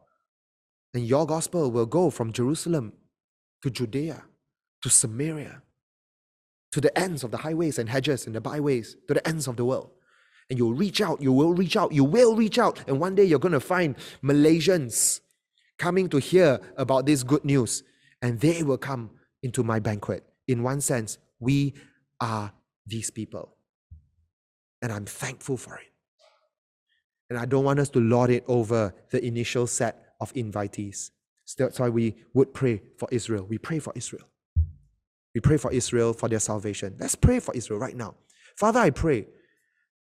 and 0.93 1.05
your 1.05 1.25
gospel 1.25 1.71
will 1.71 1.85
go 1.85 2.09
from 2.09 2.31
Jerusalem 2.31 2.93
to 3.63 3.69
Judea 3.69 4.23
to 4.83 4.89
Samaria 4.89 5.61
to 6.71 6.81
the 6.81 6.95
ends 6.97 7.23
of 7.23 7.31
the 7.31 7.37
highways 7.37 7.79
and 7.79 7.89
hedges 7.89 8.27
and 8.27 8.35
the 8.35 8.41
byways 8.41 8.95
to 9.07 9.13
the 9.13 9.27
ends 9.27 9.47
of 9.47 9.55
the 9.55 9.65
world 9.65 9.91
and 10.49 10.57
you'll 10.57 10.73
reach 10.73 11.01
out, 11.01 11.21
you 11.21 11.33
will 11.33 11.53
reach 11.53 11.75
out, 11.75 11.91
you 11.91 12.03
will 12.03 12.35
reach 12.35 12.57
out. 12.57 12.83
And 12.87 12.99
one 12.99 13.15
day 13.15 13.25
you're 13.25 13.39
going 13.39 13.53
to 13.53 13.59
find 13.59 13.95
Malaysians 14.23 15.21
coming 15.77 16.09
to 16.09 16.17
hear 16.17 16.59
about 16.77 17.05
this 17.05 17.23
good 17.23 17.43
news, 17.43 17.83
and 18.21 18.39
they 18.39 18.63
will 18.63 18.77
come 18.77 19.11
into 19.43 19.63
my 19.63 19.79
banquet. 19.79 20.23
In 20.47 20.63
one 20.63 20.81
sense, 20.81 21.17
we 21.39 21.75
are 22.21 22.53
these 22.85 23.11
people. 23.11 23.56
And 24.81 24.91
I'm 24.91 25.05
thankful 25.05 25.57
for 25.57 25.75
it. 25.75 25.91
And 27.29 27.37
I 27.37 27.45
don't 27.45 27.63
want 27.63 27.79
us 27.79 27.89
to 27.89 27.99
lord 27.99 28.29
it 28.29 28.43
over 28.47 28.93
the 29.11 29.23
initial 29.23 29.67
set 29.67 30.13
of 30.21 30.33
invitees. 30.33 31.11
So 31.45 31.63
that's 31.63 31.79
why 31.79 31.89
we 31.89 32.15
would 32.33 32.53
pray 32.53 32.81
for 32.97 33.07
Israel. 33.11 33.45
We 33.49 33.57
pray 33.57 33.79
for 33.79 33.93
Israel. 33.95 34.27
We 35.33 35.41
pray 35.41 35.57
for 35.57 35.71
Israel 35.71 36.13
for 36.13 36.29
their 36.29 36.39
salvation. 36.39 36.95
Let's 36.99 37.15
pray 37.15 37.39
for 37.39 37.55
Israel 37.55 37.79
right 37.79 37.95
now. 37.95 38.15
Father, 38.55 38.79
I 38.79 38.89
pray 38.89 39.27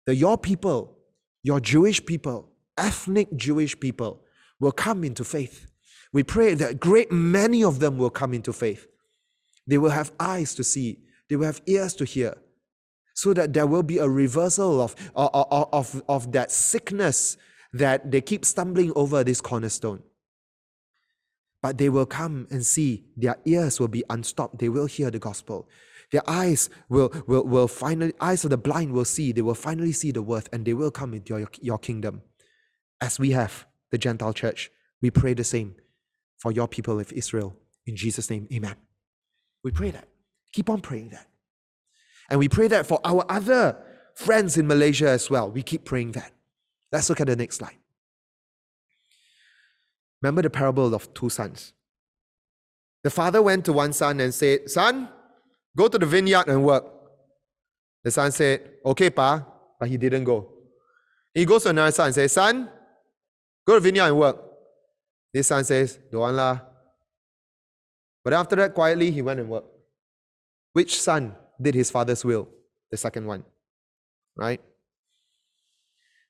that 0.07 0.17
your 0.17 0.37
people, 0.37 0.99
your 1.43 1.61
Jewish 1.61 2.05
people, 2.05 2.51
ethnic 2.77 3.35
Jewish 3.37 3.79
people, 3.79 4.23
will 4.59 4.73
come 4.73 5.05
into 5.05 5.25
faith. 5.25 5.71
We 6.13 6.23
pray 6.25 6.55
that 6.55 6.81
great 6.81 7.13
many 7.13 7.63
of 7.63 7.79
them 7.79 7.97
will 7.97 8.11
come 8.11 8.35
into 8.35 8.53
faith. 8.53 8.87
They 9.67 9.79
will 9.79 9.91
have 9.91 10.13
eyes 10.19 10.55
to 10.57 10.65
see, 10.65 10.99
they 11.29 11.37
will 11.37 11.47
have 11.47 11.63
ears 11.67 11.95
to 11.95 12.05
hear, 12.05 12.37
so 13.21 13.35
that 13.35 13.53
there 13.53 13.67
will 13.67 13.83
be 13.83 13.99
a 13.99 14.09
reversal 14.09 14.81
of, 14.81 14.97
of, 15.15 15.69
of, 15.73 16.03
of 16.09 16.33
that 16.33 16.51
sickness 16.51 17.37
that 17.75 18.11
they 18.11 18.23
keep 18.23 18.47
stumbling 18.47 18.91
over 18.97 19.23
this 19.23 19.43
cornerstone. 19.43 20.03
But 21.61 21.77
they 21.77 21.91
will 21.91 22.07
come 22.07 22.49
and 22.51 22.65
see, 22.65 23.05
their 23.19 23.37
ears 23.45 23.79
will 23.79 23.89
be 23.89 24.03
unstopped, 24.09 24.59
they 24.59 24.71
will 24.71 24.87
hear 24.87 25.11
the 25.11 25.19
gospel. 25.19 25.69
Their 26.13 26.23
eyes 26.27 26.71
will, 26.89 27.13
will, 27.27 27.45
will 27.45 27.69
finally, 27.69 28.15
eyes 28.23 28.43
of 28.45 28.51
the 28.51 28.57
blind 28.57 28.93
will 28.93 29.05
see, 29.05 29.33
they 29.33 29.43
will 29.43 29.55
finally 29.55 29.93
see 29.93 30.13
the 30.13 30.23
worth 30.23 30.49
and 30.51 30.65
they 30.65 30.73
will 30.73 30.91
come 30.91 31.13
into 31.13 31.39
your, 31.39 31.51
your 31.61 31.79
kingdom. 31.79 32.23
As 33.03 33.19
we 33.19 33.33
have, 33.33 33.67
the 33.91 33.99
Gentile 33.99 34.33
church, 34.33 34.71
we 35.03 35.11
pray 35.11 35.35
the 35.35 35.45
same 35.45 35.75
for 36.39 36.53
your 36.53 36.69
people 36.69 36.99
of 36.99 37.13
Israel. 37.13 37.55
In 37.85 37.97
Jesus' 37.97 38.31
name, 38.31 38.49
amen. 38.51 38.77
We 39.63 39.73
pray 39.73 39.91
that. 39.91 40.09
Keep 40.55 40.71
on 40.71 40.81
praying 40.81 41.11
that. 41.11 41.27
And 42.31 42.39
we 42.39 42.49
pray 42.49 42.69
that 42.69 42.87
for 42.87 43.01
our 43.05 43.25
other 43.29 43.77
friends 44.15 44.57
in 44.57 44.67
Malaysia 44.67 45.09
as 45.09 45.29
well. 45.29 45.51
We 45.51 45.63
keep 45.63 45.85
praying 45.85 46.13
that. 46.13 46.33
Let's 46.93 47.09
look 47.09 47.21
at 47.21 47.27
the 47.27 47.37
next 47.37 47.57
slide. 47.57 47.77
Remember 50.23 50.43
the 50.43 50.51
parable 50.51 50.95
of 50.95 51.13
two 51.15 51.29
sons. 51.29 51.73
The 53.03 53.11
father 53.11 53.43
went 53.43 53.65
to 53.65 53.73
one 53.73 53.93
son 53.93 54.21
and 54.21 54.33
said, 54.33 54.71
Son, 54.71 55.09
Go 55.77 55.89
to 55.89 55.99
the 55.99 56.07
vineyard 56.07 56.49
and 56.49 56.65
work. 56.65 56.85
The 58.03 58.11
son 58.11 58.33
said, 58.33 58.79
Okay, 58.85 59.11
pa, 59.11 59.47
but 59.79 59.89
he 59.89 59.97
didn't 59.97 60.25
go. 60.25 60.53
He 61.33 61.45
goes 61.45 61.63
to 61.63 61.71
another 61.71 61.93
son 61.93 62.07
and 62.07 62.15
says, 62.15 62.33
Son, 62.33 62.69
go 63.67 63.75
to 63.75 63.81
the 63.81 63.85
vineyard 63.85 64.09
and 64.09 64.19
work. 64.19 64.37
This 65.33 65.47
son 65.49 65.65
says, 65.65 65.99
Don't 66.11 66.21
want 66.21 66.37
lah. 66.37 66.61
But 68.25 68.33
after 68.33 68.57
that, 68.57 68.75
quietly, 68.75 69.11
he 69.11 69.23
went 69.23 69.41
and 69.41 69.49
worked. 69.49 69.69
Which 70.73 71.01
son 71.01 71.37
did 71.61 71.75
his 71.75 71.91
father's 71.91 72.25
will? 72.25 72.49
The 72.91 72.97
second 72.97 73.27
one. 73.27 73.45
Right? 74.37 74.61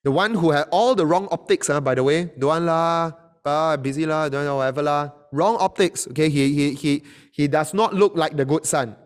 The 0.02 0.10
one 0.10 0.34
who 0.34 0.50
had 0.50 0.66
all 0.70 0.94
the 0.94 1.06
wrong 1.06 1.28
optics, 1.30 1.68
huh, 1.68 1.80
by 1.80 1.94
the 1.94 2.02
way. 2.02 2.30
Want 2.36 2.64
lah, 2.64 3.12
pa, 3.44 3.76
busy 3.76 4.06
lah, 4.06 4.28
don't 4.28 4.44
know, 4.44 4.56
whatever 4.56 4.82
lah. 4.82 5.10
Wrong 5.32 5.56
optics. 5.60 6.08
Okay, 6.08 6.28
he, 6.28 6.54
he, 6.54 6.74
he, 6.74 7.02
he 7.32 7.48
does 7.48 7.74
not 7.74 7.94
look 7.94 8.16
like 8.16 8.36
the 8.36 8.44
good 8.44 8.64
son. 8.64 8.96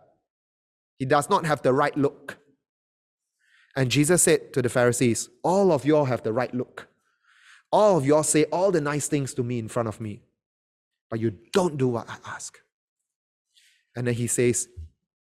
He 0.98 1.04
does 1.04 1.28
not 1.28 1.44
have 1.44 1.62
the 1.62 1.72
right 1.72 1.96
look. 1.96 2.38
And 3.76 3.90
Jesus 3.90 4.22
said 4.22 4.52
to 4.52 4.62
the 4.62 4.68
Pharisees, 4.68 5.28
All 5.42 5.72
of 5.72 5.84
you 5.84 5.96
all 5.96 6.04
have 6.04 6.22
the 6.22 6.32
right 6.32 6.54
look. 6.54 6.88
All 7.72 7.98
of 7.98 8.06
you 8.06 8.14
all 8.14 8.22
say 8.22 8.44
all 8.44 8.70
the 8.70 8.80
nice 8.80 9.08
things 9.08 9.34
to 9.34 9.42
me 9.42 9.58
in 9.58 9.66
front 9.66 9.88
of 9.88 10.00
me, 10.00 10.22
but 11.10 11.18
you 11.18 11.32
don't 11.52 11.76
do 11.76 11.88
what 11.88 12.08
I 12.08 12.16
ask. 12.24 12.56
And 13.96 14.06
then 14.06 14.14
he 14.14 14.28
says, 14.28 14.68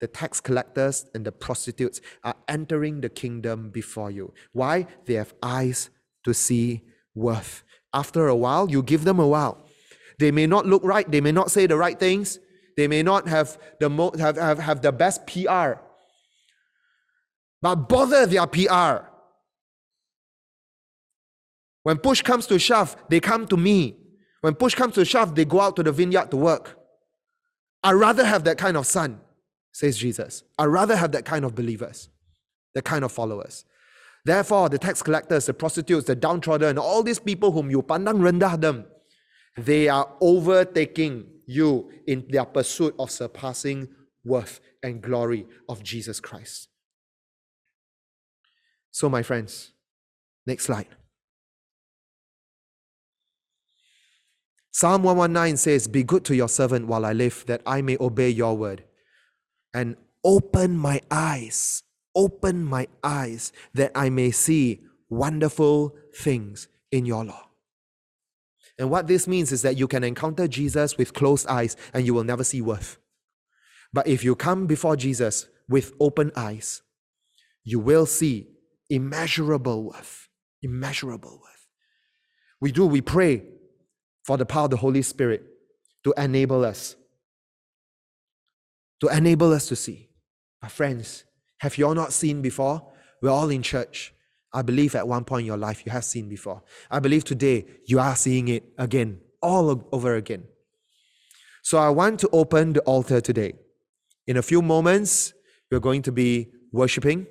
The 0.06 0.12
tax 0.12 0.40
collectors 0.40 1.04
and 1.16 1.26
the 1.26 1.32
prostitutes 1.32 2.00
are 2.22 2.36
entering 2.46 3.00
the 3.00 3.08
kingdom 3.08 3.70
before 3.70 4.08
you. 4.08 4.32
Why? 4.52 4.86
They 5.04 5.14
have 5.14 5.34
eyes 5.42 5.90
to 6.22 6.32
see 6.32 6.82
worth. 7.16 7.64
After 7.92 8.28
a 8.28 8.36
while, 8.36 8.70
you 8.70 8.84
give 8.84 9.02
them 9.02 9.18
a 9.18 9.26
while. 9.26 9.66
They 10.20 10.30
may 10.30 10.46
not 10.46 10.64
look 10.64 10.84
right, 10.84 11.10
they 11.10 11.20
may 11.20 11.32
not 11.32 11.50
say 11.50 11.66
the 11.66 11.76
right 11.76 11.98
things, 11.98 12.38
they 12.76 12.86
may 12.86 13.02
not 13.02 13.26
have 13.26 13.58
the, 13.80 13.90
mo- 13.90 14.12
have, 14.16 14.36
have, 14.36 14.60
have 14.60 14.80
the 14.80 14.92
best 14.92 15.26
PR, 15.26 15.80
but 17.60 17.74
bother 17.88 18.26
their 18.26 18.46
PR. 18.46 19.08
When 21.82 21.98
push 21.98 22.22
comes 22.22 22.46
to 22.46 22.60
shove, 22.60 22.96
they 23.08 23.18
come 23.18 23.48
to 23.48 23.56
me. 23.56 23.96
When 24.40 24.54
push 24.54 24.76
comes 24.76 24.94
to 24.94 25.04
shove, 25.04 25.34
they 25.34 25.44
go 25.44 25.60
out 25.60 25.74
to 25.74 25.82
the 25.82 25.90
vineyard 25.90 26.30
to 26.30 26.36
work. 26.36 26.78
I'd 27.82 27.94
rather 27.94 28.24
have 28.24 28.44
that 28.44 28.56
kind 28.56 28.76
of 28.76 28.86
son, 28.86 29.20
says 29.76 29.98
Jesus. 29.98 30.42
I'd 30.58 30.64
rather 30.64 30.96
have 30.96 31.12
that 31.12 31.26
kind 31.26 31.44
of 31.44 31.54
believers, 31.54 32.08
that 32.74 32.86
kind 32.86 33.04
of 33.04 33.12
followers. 33.12 33.66
Therefore, 34.24 34.70
the 34.70 34.78
tax 34.78 35.02
collectors, 35.02 35.44
the 35.44 35.52
prostitutes, 35.52 36.06
the 36.06 36.16
downtrodden, 36.16 36.78
all 36.78 37.02
these 37.02 37.18
people 37.18 37.52
whom 37.52 37.70
you 37.70 37.82
pandang 37.82 38.20
rendah 38.20 38.58
them, 38.58 38.86
they 39.58 39.86
are 39.90 40.10
overtaking 40.22 41.26
you 41.46 41.90
in 42.06 42.24
their 42.30 42.46
pursuit 42.46 42.94
of 42.98 43.10
surpassing 43.10 43.88
worth 44.24 44.60
and 44.82 45.02
glory 45.02 45.46
of 45.68 45.82
Jesus 45.82 46.20
Christ. 46.20 46.68
So, 48.90 49.10
my 49.10 49.22
friends, 49.22 49.72
next 50.46 50.64
slide. 50.64 50.88
Psalm 54.70 55.02
119 55.02 55.58
says, 55.58 55.86
Be 55.86 56.02
good 56.02 56.24
to 56.24 56.34
your 56.34 56.48
servant 56.48 56.86
while 56.86 57.04
I 57.04 57.12
live, 57.12 57.44
that 57.46 57.60
I 57.66 57.82
may 57.82 57.98
obey 58.00 58.30
your 58.30 58.56
word. 58.56 58.84
And 59.76 59.96
open 60.24 60.76
my 60.76 61.02
eyes, 61.10 61.82
open 62.14 62.64
my 62.64 62.88
eyes, 63.04 63.52
that 63.74 63.92
I 63.94 64.08
may 64.08 64.30
see 64.30 64.80
wonderful 65.10 65.94
things 66.14 66.68
in 66.90 67.04
your 67.04 67.24
law. 67.24 67.50
And 68.78 68.90
what 68.90 69.06
this 69.06 69.28
means 69.28 69.52
is 69.52 69.62
that 69.62 69.76
you 69.76 69.86
can 69.86 70.02
encounter 70.02 70.48
Jesus 70.48 70.96
with 70.96 71.12
closed 71.12 71.46
eyes 71.46 71.76
and 71.92 72.06
you 72.06 72.14
will 72.14 72.24
never 72.24 72.44
see 72.44 72.62
worth. 72.62 72.98
But 73.92 74.06
if 74.06 74.24
you 74.24 74.34
come 74.34 74.66
before 74.66 74.96
Jesus 74.96 75.46
with 75.68 75.92
open 76.00 76.32
eyes, 76.36 76.82
you 77.64 77.78
will 77.78 78.06
see 78.06 78.48
Immeasurable 78.88 79.82
worth. 79.82 80.28
Immeasurable 80.62 81.40
worth. 81.42 81.68
We 82.60 82.72
do, 82.72 82.86
we 82.86 83.00
pray 83.00 83.42
for 84.24 84.36
the 84.36 84.46
power 84.46 84.64
of 84.64 84.70
the 84.70 84.76
Holy 84.76 85.02
Spirit 85.02 85.42
to 86.04 86.14
enable 86.16 86.64
us. 86.64 86.96
To 89.00 89.08
enable 89.08 89.52
us 89.52 89.68
to 89.68 89.76
see. 89.76 90.08
Our 90.62 90.68
friends, 90.68 91.24
have 91.58 91.76
you 91.78 91.86
all 91.86 91.94
not 91.94 92.12
seen 92.12 92.42
before? 92.42 92.92
We're 93.22 93.30
all 93.30 93.50
in 93.50 93.62
church. 93.62 94.14
I 94.52 94.62
believe 94.62 94.94
at 94.94 95.06
one 95.06 95.24
point 95.24 95.42
in 95.42 95.46
your 95.46 95.56
life 95.58 95.84
you 95.84 95.92
have 95.92 96.04
seen 96.04 96.28
before. 96.28 96.62
I 96.90 96.98
believe 96.98 97.24
today 97.24 97.66
you 97.86 97.98
are 97.98 98.16
seeing 98.16 98.48
it 98.48 98.64
again, 98.78 99.20
all 99.42 99.86
over 99.92 100.14
again. 100.14 100.44
So 101.62 101.78
I 101.78 101.90
want 101.90 102.20
to 102.20 102.28
open 102.32 102.72
the 102.72 102.80
altar 102.80 103.20
today. 103.20 103.54
In 104.26 104.36
a 104.36 104.42
few 104.42 104.62
moments, 104.62 105.34
we're 105.70 105.80
going 105.80 106.02
to 106.02 106.12
be 106.12 106.48
worshiping 106.72 107.26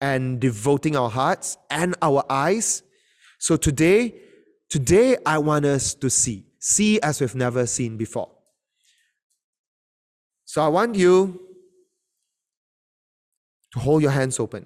and 0.00 0.40
devoting 0.40 0.96
our 0.96 1.10
hearts 1.10 1.56
and 1.70 1.94
our 2.02 2.24
eyes. 2.30 2.82
So 3.38 3.56
today, 3.56 4.14
today 4.70 5.16
I 5.26 5.38
want 5.38 5.64
us 5.64 5.94
to 5.94 6.08
see, 6.08 6.46
see 6.58 7.00
as 7.00 7.20
we've 7.20 7.34
never 7.34 7.66
seen 7.66 7.96
before. 7.96 8.35
So 10.56 10.62
I 10.62 10.68
want 10.68 10.94
you 10.94 11.38
to 13.74 13.78
hold 13.78 14.00
your 14.00 14.10
hands 14.10 14.40
open. 14.40 14.64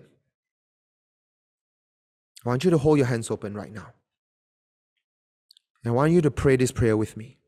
I 2.47 2.49
want 2.49 2.62
you 2.62 2.70
to 2.70 2.78
hold 2.78 2.99
your 2.99 3.09
hands 3.09 3.28
open 3.28 3.55
right 3.55 3.72
now. 3.72 3.88
I 5.84 5.91
want 5.91 6.12
you 6.12 6.20
to 6.20 6.30
pray 6.30 6.55
this 6.55 6.70
prayer 6.70 6.97
with 6.97 7.16
me. 7.16 7.38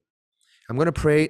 I'm 0.69 0.75
going 0.75 0.87
to 0.87 0.93
pray 0.93 1.29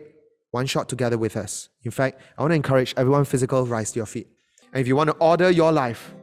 one 0.52 0.64
shot 0.64 0.88
together 0.88 1.18
with 1.18 1.36
us. 1.36 1.68
In 1.82 1.90
fact, 1.90 2.18
I 2.38 2.40
want 2.40 2.52
to 2.52 2.56
encourage 2.56 2.94
everyone 2.96 3.26
physical, 3.26 3.66
rise 3.66 3.92
to 3.92 3.98
your 3.98 4.06
feet. 4.06 4.28
And 4.72 4.80
if 4.80 4.88
you 4.88 4.96
want 4.96 5.10
to 5.10 5.16
order 5.16 5.50
your 5.50 5.70
life, 5.70 6.14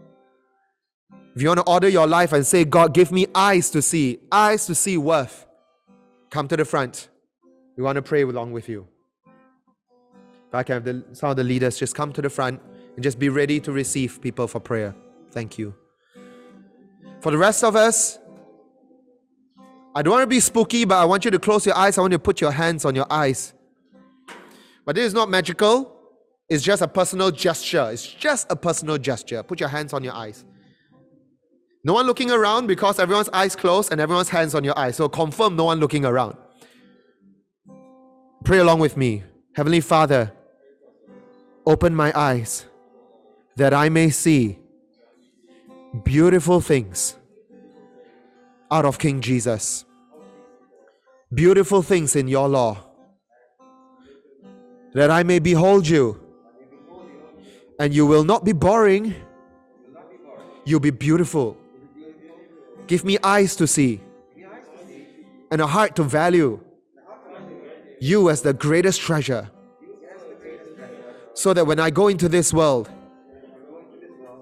if 1.36 1.44
you 1.44 1.50
want 1.50 1.60
to 1.60 1.72
order 1.72 1.88
your 1.88 2.08
life 2.08 2.34
and 2.34 2.44
say, 2.44 2.66
God, 2.66 2.96
give 2.96 3.12
me 3.12 3.28
eyes 3.36 3.70
to 3.70 3.84
see, 3.84 4.22
eyes 4.32 4.66
to 4.66 4.74
see 4.74 4.98
worth, 4.98 5.46
come 6.32 6.48
to 6.48 6.58
the 6.58 6.66
front. 6.66 7.10
We 7.78 7.84
want 7.84 7.98
to 7.98 8.02
pray 8.02 8.24
along 8.24 8.54
with 8.54 8.68
you. 8.68 8.88
I 10.52 10.64
can 10.64 10.74
have 10.74 10.84
the, 10.84 11.04
some 11.14 11.30
of 11.30 11.38
the 11.38 11.44
leaders 11.44 11.78
just 11.78 11.96
come 11.96 12.12
to 12.14 12.22
the 12.22 12.30
front 12.30 12.62
and 12.96 13.04
just 13.04 13.20
be 13.20 13.30
ready 13.30 13.60
to 13.62 13.72
receive 13.72 14.22
people 14.22 14.48
for 14.48 14.60
prayer. 14.60 14.96
Thank 15.32 15.58
you. 15.58 15.76
For 17.22 17.32
the 17.32 17.38
rest 17.38 17.64
of 17.64 17.76
us, 17.76 18.18
I 19.96 20.02
don't 20.02 20.12
want 20.12 20.24
to 20.24 20.28
be 20.28 20.40
spooky, 20.40 20.86
but 20.86 20.96
I 20.96 21.06
want 21.06 21.26
you 21.26 21.32
to 21.32 21.40
close 21.40 21.66
your 21.66 21.76
eyes. 21.76 21.98
I 21.98 22.02
want 22.02 22.12
you 22.12 22.18
to 22.18 22.24
put 22.24 22.42
your 22.42 22.52
hands 22.52 22.86
on 22.86 22.96
your 22.96 23.08
eyes. 23.12 23.54
But 24.86 24.96
this 24.96 25.06
is 25.06 25.14
not 25.14 25.30
magical. 25.30 25.96
It's 26.48 26.64
just 26.64 26.82
a 26.82 26.88
personal 26.88 27.30
gesture. 27.32 27.90
It's 27.92 28.08
just 28.08 28.52
a 28.52 28.56
personal 28.56 28.98
gesture. 28.98 29.44
Put 29.44 29.60
your 29.60 29.70
hands 29.70 29.94
on 29.94 30.04
your 30.04 30.14
eyes. 30.14 30.46
No 31.84 31.94
one 31.94 32.06
looking 32.08 32.32
around 32.32 32.68
because 32.68 33.00
everyone's 33.00 33.30
eyes 33.30 33.56
closed 33.56 33.92
and 33.92 34.02
everyone's 34.02 34.30
hands 34.30 34.56
on 34.56 34.64
your 34.64 34.78
eyes. 34.78 34.96
So 34.96 35.08
confirm 35.08 35.56
no 35.56 35.66
one 35.66 35.80
looking 35.80 36.06
around. 36.06 36.38
Pray 38.44 38.60
along 38.60 38.80
with 38.80 38.98
me. 38.98 39.24
Heavenly 39.56 39.82
Father, 39.82 40.32
open 41.70 41.94
my 41.94 42.12
eyes 42.16 42.66
that 43.56 43.76
I 43.76 43.90
may 43.90 44.10
see 44.10 44.58
beautiful 46.04 46.62
things 46.62 47.16
out 48.72 48.86
of 48.86 48.98
King 48.98 49.22
Jesus. 49.22 49.86
Beautiful 51.32 51.84
things 51.84 52.16
in 52.16 52.28
your 52.28 52.50
law. 52.50 52.72
That 54.94 55.12
I 55.12 55.22
may 55.22 55.38
behold 55.38 55.88
you. 55.88 56.20
And 57.80 57.94
you 57.94 58.08
will 58.08 58.24
not 58.24 58.44
be 58.44 58.52
boring. 58.52 59.14
You'll 60.66 60.80
be 60.80 60.90
beautiful. 60.90 61.56
Give 62.88 63.06
me 63.06 63.20
eyes 63.24 63.56
to 63.58 63.68
see 63.68 64.02
and 65.52 65.62
a 65.62 65.68
heart 65.68 65.96
to 65.98 66.04
value 66.04 66.60
you 68.00 68.30
as 68.32 68.42
the 68.42 68.54
greatest 68.54 69.02
treasure. 69.02 69.52
So 71.40 71.54
that 71.54 71.66
when 71.66 71.80
I 71.80 71.90
go 71.90 72.10
into 72.10 72.28
this 72.28 72.54
world, 72.54 72.90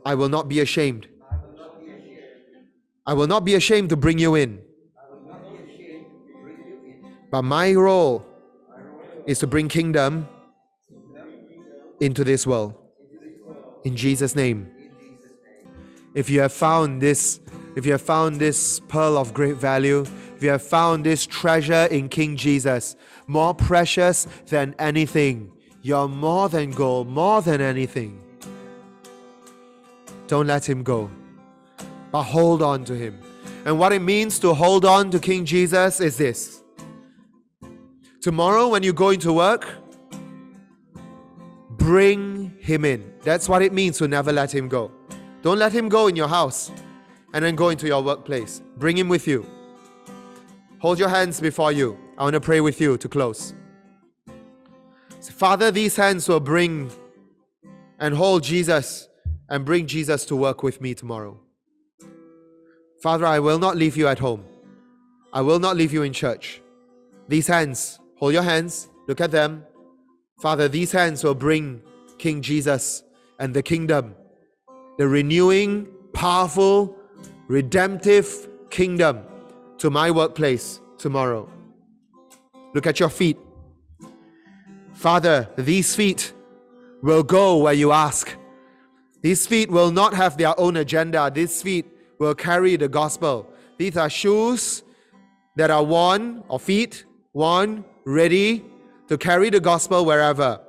I 0.03 0.15
will 0.15 0.29
not 0.29 0.49
be 0.49 0.61
ashamed. 0.61 1.07
I 3.05 3.13
will 3.13 3.27
not 3.27 3.45
be 3.45 3.53
ashamed 3.53 3.89
to 3.89 3.95
bring 3.95 4.17
you 4.17 4.33
in. 4.33 4.59
But 7.29 7.43
my 7.43 7.75
role 7.75 8.25
is 9.27 9.37
to 9.39 9.45
bring 9.45 9.67
kingdom 9.67 10.27
into 11.99 12.23
this 12.23 12.47
world. 12.47 12.73
In 13.83 13.95
Jesus' 13.95 14.35
name. 14.35 14.67
If 16.15 16.31
you 16.31 16.39
have 16.39 16.51
found 16.51 16.99
this 16.99 17.39
if 17.75 17.85
you 17.85 17.91
have 17.91 18.01
found 18.01 18.39
this 18.39 18.79
pearl 18.87 19.19
of 19.19 19.35
great 19.35 19.57
value, 19.57 20.03
if 20.35 20.41
you 20.41 20.49
have 20.49 20.63
found 20.63 21.05
this 21.05 21.27
treasure 21.27 21.85
in 21.91 22.09
King 22.09 22.35
Jesus, 22.35 22.95
more 23.27 23.53
precious 23.53 24.25
than 24.47 24.73
anything, 24.79 25.51
you're 25.87 26.09
more 26.09 26.49
than 26.49 26.69
gold, 26.71 27.07
more 27.07 27.41
than 27.41 27.61
anything. 27.61 28.19
Don't 30.27 30.45
let 30.45 30.67
him 30.67 30.83
go, 30.83 31.09
but 32.11 32.23
hold 32.23 32.61
on 32.61 32.83
to 32.83 32.93
him. 32.93 33.17
And 33.63 33.79
what 33.79 33.93
it 33.93 34.01
means 34.01 34.37
to 34.39 34.53
hold 34.53 34.83
on 34.83 35.09
to 35.11 35.19
King 35.19 35.45
Jesus 35.45 36.01
is 36.01 36.17
this. 36.17 36.61
Tomorrow, 38.19 38.67
when 38.67 38.83
you 38.83 38.91
go 38.91 39.11
into 39.11 39.31
work, 39.31 39.65
bring 41.69 42.53
him 42.59 42.83
in. 42.83 43.13
That's 43.23 43.47
what 43.47 43.61
it 43.61 43.71
means 43.71 43.97
to 43.99 44.09
never 44.09 44.33
let 44.33 44.53
him 44.53 44.67
go. 44.67 44.91
Don't 45.41 45.57
let 45.57 45.71
him 45.71 45.87
go 45.87 46.07
in 46.07 46.17
your 46.17 46.27
house 46.27 46.69
and 47.33 47.45
then 47.45 47.55
go 47.55 47.69
into 47.69 47.87
your 47.87 48.03
workplace. 48.03 48.61
Bring 48.75 48.97
him 48.97 49.07
with 49.07 49.25
you. 49.25 49.45
Hold 50.79 50.99
your 50.99 51.09
hands 51.09 51.39
before 51.39 51.71
you. 51.71 51.97
I 52.17 52.23
want 52.23 52.33
to 52.33 52.41
pray 52.41 52.59
with 52.59 52.81
you 52.81 52.97
to 52.97 53.07
close. 53.07 53.53
Father, 55.29 55.71
these 55.71 55.95
hands 55.95 56.27
will 56.27 56.39
bring 56.39 56.91
and 57.99 58.15
hold 58.15 58.43
Jesus 58.43 59.07
and 59.49 59.65
bring 59.65 59.87
Jesus 59.87 60.25
to 60.25 60.35
work 60.35 60.63
with 60.63 60.81
me 60.81 60.93
tomorrow. 60.93 61.39
Father, 63.01 63.25
I 63.25 63.39
will 63.39 63.59
not 63.59 63.77
leave 63.77 63.95
you 63.95 64.07
at 64.07 64.19
home. 64.19 64.43
I 65.31 65.41
will 65.41 65.59
not 65.59 65.77
leave 65.77 65.93
you 65.93 66.03
in 66.03 66.13
church. 66.13 66.61
These 67.27 67.47
hands, 67.47 67.99
hold 68.15 68.33
your 68.33 68.43
hands, 68.43 68.89
look 69.07 69.21
at 69.21 69.31
them. 69.31 69.63
Father, 70.39 70.67
these 70.67 70.91
hands 70.91 71.23
will 71.23 71.35
bring 71.35 71.81
King 72.17 72.41
Jesus 72.41 73.03
and 73.39 73.53
the 73.53 73.61
kingdom, 73.61 74.15
the 74.97 75.07
renewing, 75.07 75.87
powerful, 76.13 76.95
redemptive 77.47 78.47
kingdom 78.69 79.23
to 79.77 79.89
my 79.89 80.09
workplace 80.09 80.79
tomorrow. 80.97 81.49
Look 82.73 82.87
at 82.87 82.99
your 82.99 83.09
feet. 83.09 83.37
Father, 84.97 85.47
these 85.55 85.95
feet 85.95 86.33
will 87.03 87.21
go 87.21 87.57
where 87.57 87.73
you 87.73 87.91
ask. 87.91 88.35
These 89.21 89.45
feet 89.45 89.69
will 89.69 89.91
not 89.91 90.15
have 90.15 90.37
their 90.37 90.59
own 90.59 90.77
agenda. 90.77 91.31
These 91.31 91.61
feet 91.61 91.85
will 92.17 92.33
carry 92.33 92.77
the 92.77 92.89
gospel. 92.89 93.47
These 93.77 93.95
are 93.95 94.09
shoes 94.09 94.81
that 95.55 95.69
are 95.69 95.83
worn, 95.83 96.43
or 96.47 96.59
feet 96.59 97.05
worn, 97.33 97.85
ready 98.05 98.65
to 99.07 99.19
carry 99.19 99.51
the 99.51 99.59
gospel 99.59 100.03
wherever. 100.03 100.59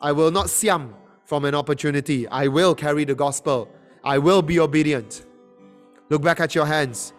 I 0.00 0.12
will 0.12 0.30
not 0.30 0.48
siam 0.48 0.94
from 1.24 1.44
an 1.44 1.56
opportunity. 1.56 2.28
I 2.28 2.46
will 2.46 2.76
carry 2.76 3.04
the 3.04 3.16
gospel. 3.16 3.68
I 4.04 4.18
will 4.18 4.42
be 4.42 4.60
obedient. 4.60 5.26
Look 6.08 6.22
back 6.22 6.38
at 6.38 6.54
your 6.54 6.66
hands. 6.66 7.12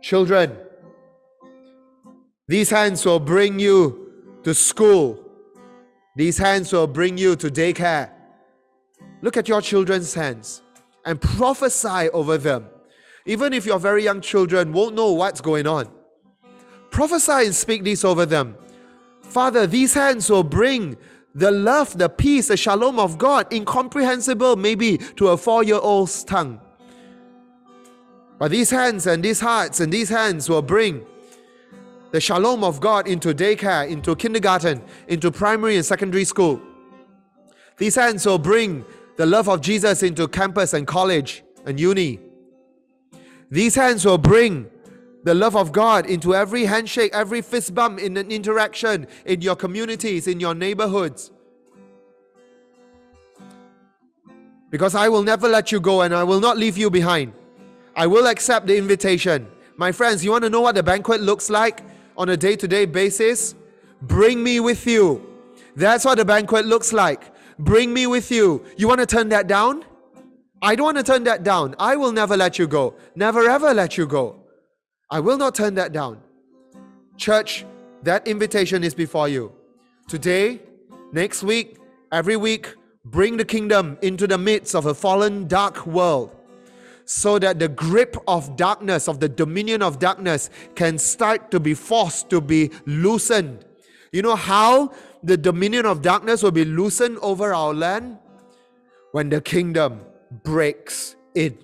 Children, 0.00 0.56
these 2.46 2.70
hands 2.70 3.04
will 3.04 3.20
bring 3.20 3.58
you 3.58 4.12
to 4.44 4.54
school. 4.54 5.27
These 6.18 6.38
hands 6.38 6.72
will 6.72 6.88
bring 6.88 7.16
you 7.16 7.36
to 7.36 7.48
daycare. 7.48 8.10
Look 9.22 9.36
at 9.36 9.46
your 9.46 9.62
children's 9.62 10.14
hands 10.14 10.62
and 11.04 11.20
prophesy 11.20 12.10
over 12.10 12.36
them. 12.36 12.66
Even 13.24 13.52
if 13.52 13.64
your 13.64 13.78
very 13.78 14.02
young 14.02 14.20
children 14.20 14.72
won't 14.72 14.96
know 14.96 15.12
what's 15.12 15.40
going 15.40 15.68
on, 15.68 15.88
prophesy 16.90 17.46
and 17.46 17.54
speak 17.54 17.84
this 17.84 18.04
over 18.04 18.26
them. 18.26 18.56
Father, 19.22 19.64
these 19.64 19.94
hands 19.94 20.28
will 20.28 20.42
bring 20.42 20.96
the 21.36 21.52
love, 21.52 21.96
the 21.96 22.08
peace, 22.08 22.48
the 22.48 22.56
shalom 22.56 22.98
of 22.98 23.16
God, 23.16 23.52
incomprehensible 23.52 24.56
maybe 24.56 24.98
to 24.98 25.28
a 25.28 25.36
four 25.36 25.62
year 25.62 25.78
old's 25.80 26.24
tongue. 26.24 26.60
But 28.40 28.50
these 28.50 28.70
hands 28.70 29.06
and 29.06 29.22
these 29.22 29.38
hearts 29.38 29.78
and 29.78 29.92
these 29.92 30.08
hands 30.08 30.48
will 30.48 30.62
bring 30.62 31.06
the 32.10 32.20
shalom 32.20 32.64
of 32.64 32.80
God 32.80 33.06
into 33.06 33.34
daycare, 33.34 33.88
into 33.88 34.16
kindergarten, 34.16 34.82
into 35.08 35.30
primary 35.30 35.76
and 35.76 35.84
secondary 35.84 36.24
school. 36.24 36.60
These 37.76 37.94
hands 37.94 38.26
will 38.26 38.38
bring 38.38 38.84
the 39.16 39.26
love 39.26 39.48
of 39.48 39.60
Jesus 39.60 40.02
into 40.02 40.26
campus 40.28 40.72
and 40.74 40.86
college 40.86 41.42
and 41.66 41.78
uni. 41.78 42.20
These 43.50 43.74
hands 43.74 44.04
will 44.04 44.18
bring 44.18 44.70
the 45.24 45.34
love 45.34 45.56
of 45.56 45.72
God 45.72 46.06
into 46.06 46.34
every 46.34 46.64
handshake, 46.64 47.12
every 47.12 47.42
fist 47.42 47.74
bump 47.74 47.98
in 48.00 48.16
an 48.16 48.30
interaction 48.30 49.06
in 49.26 49.42
your 49.42 49.56
communities, 49.56 50.26
in 50.26 50.40
your 50.40 50.54
neighborhoods. 50.54 51.30
Because 54.70 54.94
I 54.94 55.08
will 55.08 55.22
never 55.22 55.48
let 55.48 55.72
you 55.72 55.80
go 55.80 56.02
and 56.02 56.14
I 56.14 56.24
will 56.24 56.40
not 56.40 56.56
leave 56.56 56.76
you 56.76 56.90
behind. 56.90 57.32
I 57.96 58.06
will 58.06 58.26
accept 58.26 58.66
the 58.66 58.76
invitation. 58.76 59.48
My 59.76 59.92
friends, 59.92 60.24
you 60.24 60.30
want 60.30 60.44
to 60.44 60.50
know 60.50 60.60
what 60.60 60.74
the 60.74 60.82
banquet 60.82 61.20
looks 61.20 61.50
like 61.50 61.82
on 62.18 62.28
a 62.28 62.36
day 62.36 62.56
to 62.56 62.68
day 62.68 62.84
basis? 62.84 63.54
Bring 64.02 64.42
me 64.42 64.60
with 64.60 64.86
you. 64.86 65.24
That's 65.76 66.04
what 66.04 66.18
the 66.18 66.24
banquet 66.24 66.66
looks 66.66 66.92
like. 66.92 67.32
Bring 67.58 67.94
me 67.94 68.06
with 68.06 68.30
you. 68.30 68.64
You 68.76 68.88
want 68.88 69.00
to 69.00 69.06
turn 69.06 69.28
that 69.30 69.46
down? 69.46 69.84
I 70.60 70.74
don't 70.74 70.84
want 70.84 70.96
to 70.98 71.04
turn 71.04 71.24
that 71.24 71.44
down. 71.44 71.76
I 71.78 71.96
will 71.96 72.12
never 72.12 72.36
let 72.36 72.58
you 72.58 72.66
go. 72.66 72.94
Never 73.14 73.48
ever 73.48 73.72
let 73.72 73.96
you 73.96 74.06
go. 74.06 74.36
I 75.10 75.20
will 75.20 75.38
not 75.38 75.54
turn 75.54 75.74
that 75.76 75.92
down. 75.92 76.20
Church, 77.16 77.64
that 78.02 78.26
invitation 78.26 78.84
is 78.84 78.94
before 78.94 79.28
you. 79.28 79.52
Today, 80.08 80.60
next 81.12 81.42
week, 81.42 81.78
every 82.12 82.36
week, 82.36 82.74
bring 83.04 83.36
the 83.36 83.44
kingdom 83.44 83.98
into 84.02 84.26
the 84.26 84.38
midst 84.38 84.74
of 84.74 84.86
a 84.86 84.94
fallen, 84.94 85.46
dark 85.46 85.86
world 85.86 86.37
so 87.08 87.38
that 87.38 87.58
the 87.58 87.68
grip 87.68 88.18
of 88.28 88.54
darkness, 88.54 89.08
of 89.08 89.18
the 89.18 89.30
dominion 89.30 89.80
of 89.80 89.98
darkness, 89.98 90.50
can 90.74 90.98
start 90.98 91.50
to 91.50 91.58
be 91.58 91.72
forced 91.72 92.28
to 92.28 92.38
be 92.38 92.70
loosened. 92.84 93.64
You 94.12 94.20
know 94.20 94.36
how 94.36 94.92
the 95.22 95.38
dominion 95.38 95.86
of 95.86 96.02
darkness 96.02 96.42
will 96.42 96.50
be 96.50 96.66
loosened 96.66 97.16
over 97.22 97.54
our 97.54 97.72
land? 97.72 98.18
When 99.12 99.30
the 99.30 99.40
kingdom 99.40 100.02
breaks 100.44 101.16
in. 101.34 101.56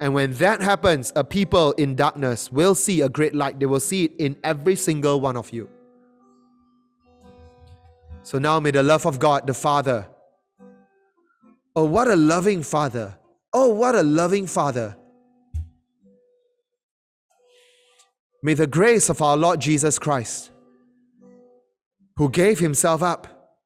And 0.00 0.12
when 0.12 0.32
that 0.34 0.60
happens, 0.60 1.12
a 1.14 1.22
people 1.22 1.70
in 1.72 1.94
darkness 1.94 2.50
will 2.50 2.74
see 2.74 3.02
a 3.02 3.08
great 3.08 3.32
light. 3.32 3.60
They 3.60 3.66
will 3.66 3.78
see 3.78 4.06
it 4.06 4.12
in 4.18 4.36
every 4.42 4.74
single 4.74 5.20
one 5.20 5.36
of 5.36 5.52
you. 5.52 5.68
So 8.24 8.38
now 8.38 8.58
may 8.58 8.72
the 8.72 8.82
love 8.82 9.06
of 9.06 9.20
God 9.20 9.46
the 9.46 9.54
Father. 9.54 10.08
Oh, 11.76 11.84
what 11.84 12.08
a 12.08 12.16
loving 12.16 12.64
Father. 12.64 13.16
Oh, 13.58 13.70
what 13.70 13.94
a 13.94 14.02
loving 14.02 14.46
Father. 14.46 14.94
May 18.42 18.52
the 18.52 18.66
grace 18.66 19.08
of 19.08 19.22
our 19.22 19.34
Lord 19.34 19.62
Jesus 19.62 19.98
Christ, 19.98 20.50
who 22.16 22.28
gave 22.28 22.58
himself 22.58 23.02
up, 23.02 23.56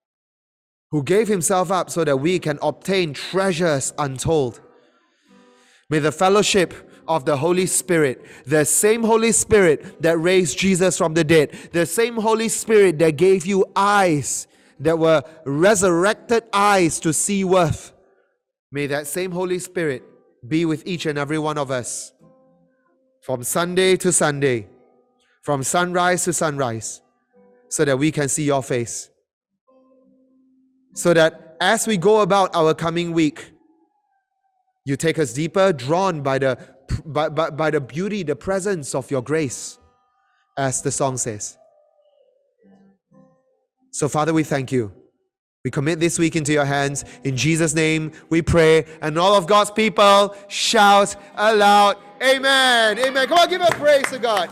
who 0.93 1.03
gave 1.03 1.26
himself 1.26 1.72
up 1.72 1.91
so 1.91 2.05
that 2.05 2.18
we 2.18 2.38
can 2.38 2.57
obtain 2.62 3.14
treasures 3.14 3.93
untold. 3.99 4.61
May 5.88 5.99
the 5.99 6.12
fellowship 6.12 6.72
of 7.09 7.24
the 7.24 7.36
Holy 7.38 7.66
Spirit, 7.66 8.24
the 8.47 8.64
same 8.64 9.03
Holy 9.03 9.32
Spirit 9.32 10.01
that 10.03 10.16
raised 10.18 10.57
Jesus 10.57 10.97
from 10.99 11.14
the 11.14 11.24
dead, 11.24 11.51
the 11.72 11.84
same 11.84 12.14
Holy 12.14 12.49
Spirit 12.49 13.01
that 13.01 13.16
gave 13.16 13.45
you 13.45 13.66
eyes 13.74 14.47
that 14.78 15.01
were 15.01 15.24
resurrected 15.45 16.45
eyes 16.53 17.01
to 17.01 17.12
see 17.12 17.43
worth, 17.43 17.93
may 18.73 18.87
that 18.87 19.07
same 19.07 19.31
Holy 19.33 19.59
Spirit 19.59 20.03
be 20.47 20.64
with 20.64 20.87
each 20.87 21.07
and 21.07 21.18
every 21.18 21.39
one 21.39 21.59
of 21.59 21.71
us 21.71 22.12
from 23.23 23.43
Sunday 23.43 23.97
to 23.97 24.12
Sunday, 24.12 24.68
from 25.43 25.62
sunrise 25.62 26.25
to 26.25 26.33
sunrise, 26.33 27.03
so 27.68 27.85
that 27.85 27.99
we 27.99 28.11
can 28.11 28.29
see 28.29 28.45
your 28.45 28.62
face 28.62 29.11
so 30.95 31.14
that 31.14 31.57
as 31.61 31.87
we 31.87 31.97
go 31.97 32.21
about 32.21 32.55
our 32.55 32.75
coming 32.75 33.12
week, 33.12 33.53
you 34.85 34.97
take 34.97 35.18
us 35.18 35.33
deeper, 35.33 35.73
drawn 35.73 36.23
by 36.23 36.39
the, 36.39 36.59
by, 37.05 37.29
by, 37.29 37.51
by 37.51 37.71
the 37.71 37.81
beauty, 37.81 38.23
the 38.23 38.37
presence 38.37 38.95
of 38.95 39.11
your 39.11 39.23
grace, 39.23 39.79
as 40.57 40.83
the 40.83 40.91
song 40.91 41.16
says. 41.16 41.57
So, 43.93 44.09
Father, 44.09 44.33
we 44.33 44.43
thank 44.43 44.73
you. 44.73 44.93
We 45.63 45.71
commit 45.71 46.01
this 46.01 46.19
week 46.19 46.37
into 46.37 46.55
your 46.55 46.65
hands. 46.65 47.05
In 47.23 47.37
Jesus' 47.37 47.75
name, 47.75 48.13
we 48.31 48.41
pray. 48.41 48.87
And 49.03 49.19
all 49.19 49.35
of 49.35 49.47
God's 49.47 49.71
people 49.71 50.35
shout 50.49 51.17
aloud, 51.35 51.99
Amen. 52.23 52.99
Amen. 52.99 53.29
Come 53.29 53.39
on, 53.39 53.49
give 53.49 53.63
a 53.63 53.71
praise 53.73 54.07
to 54.11 54.19
God. 54.19 54.51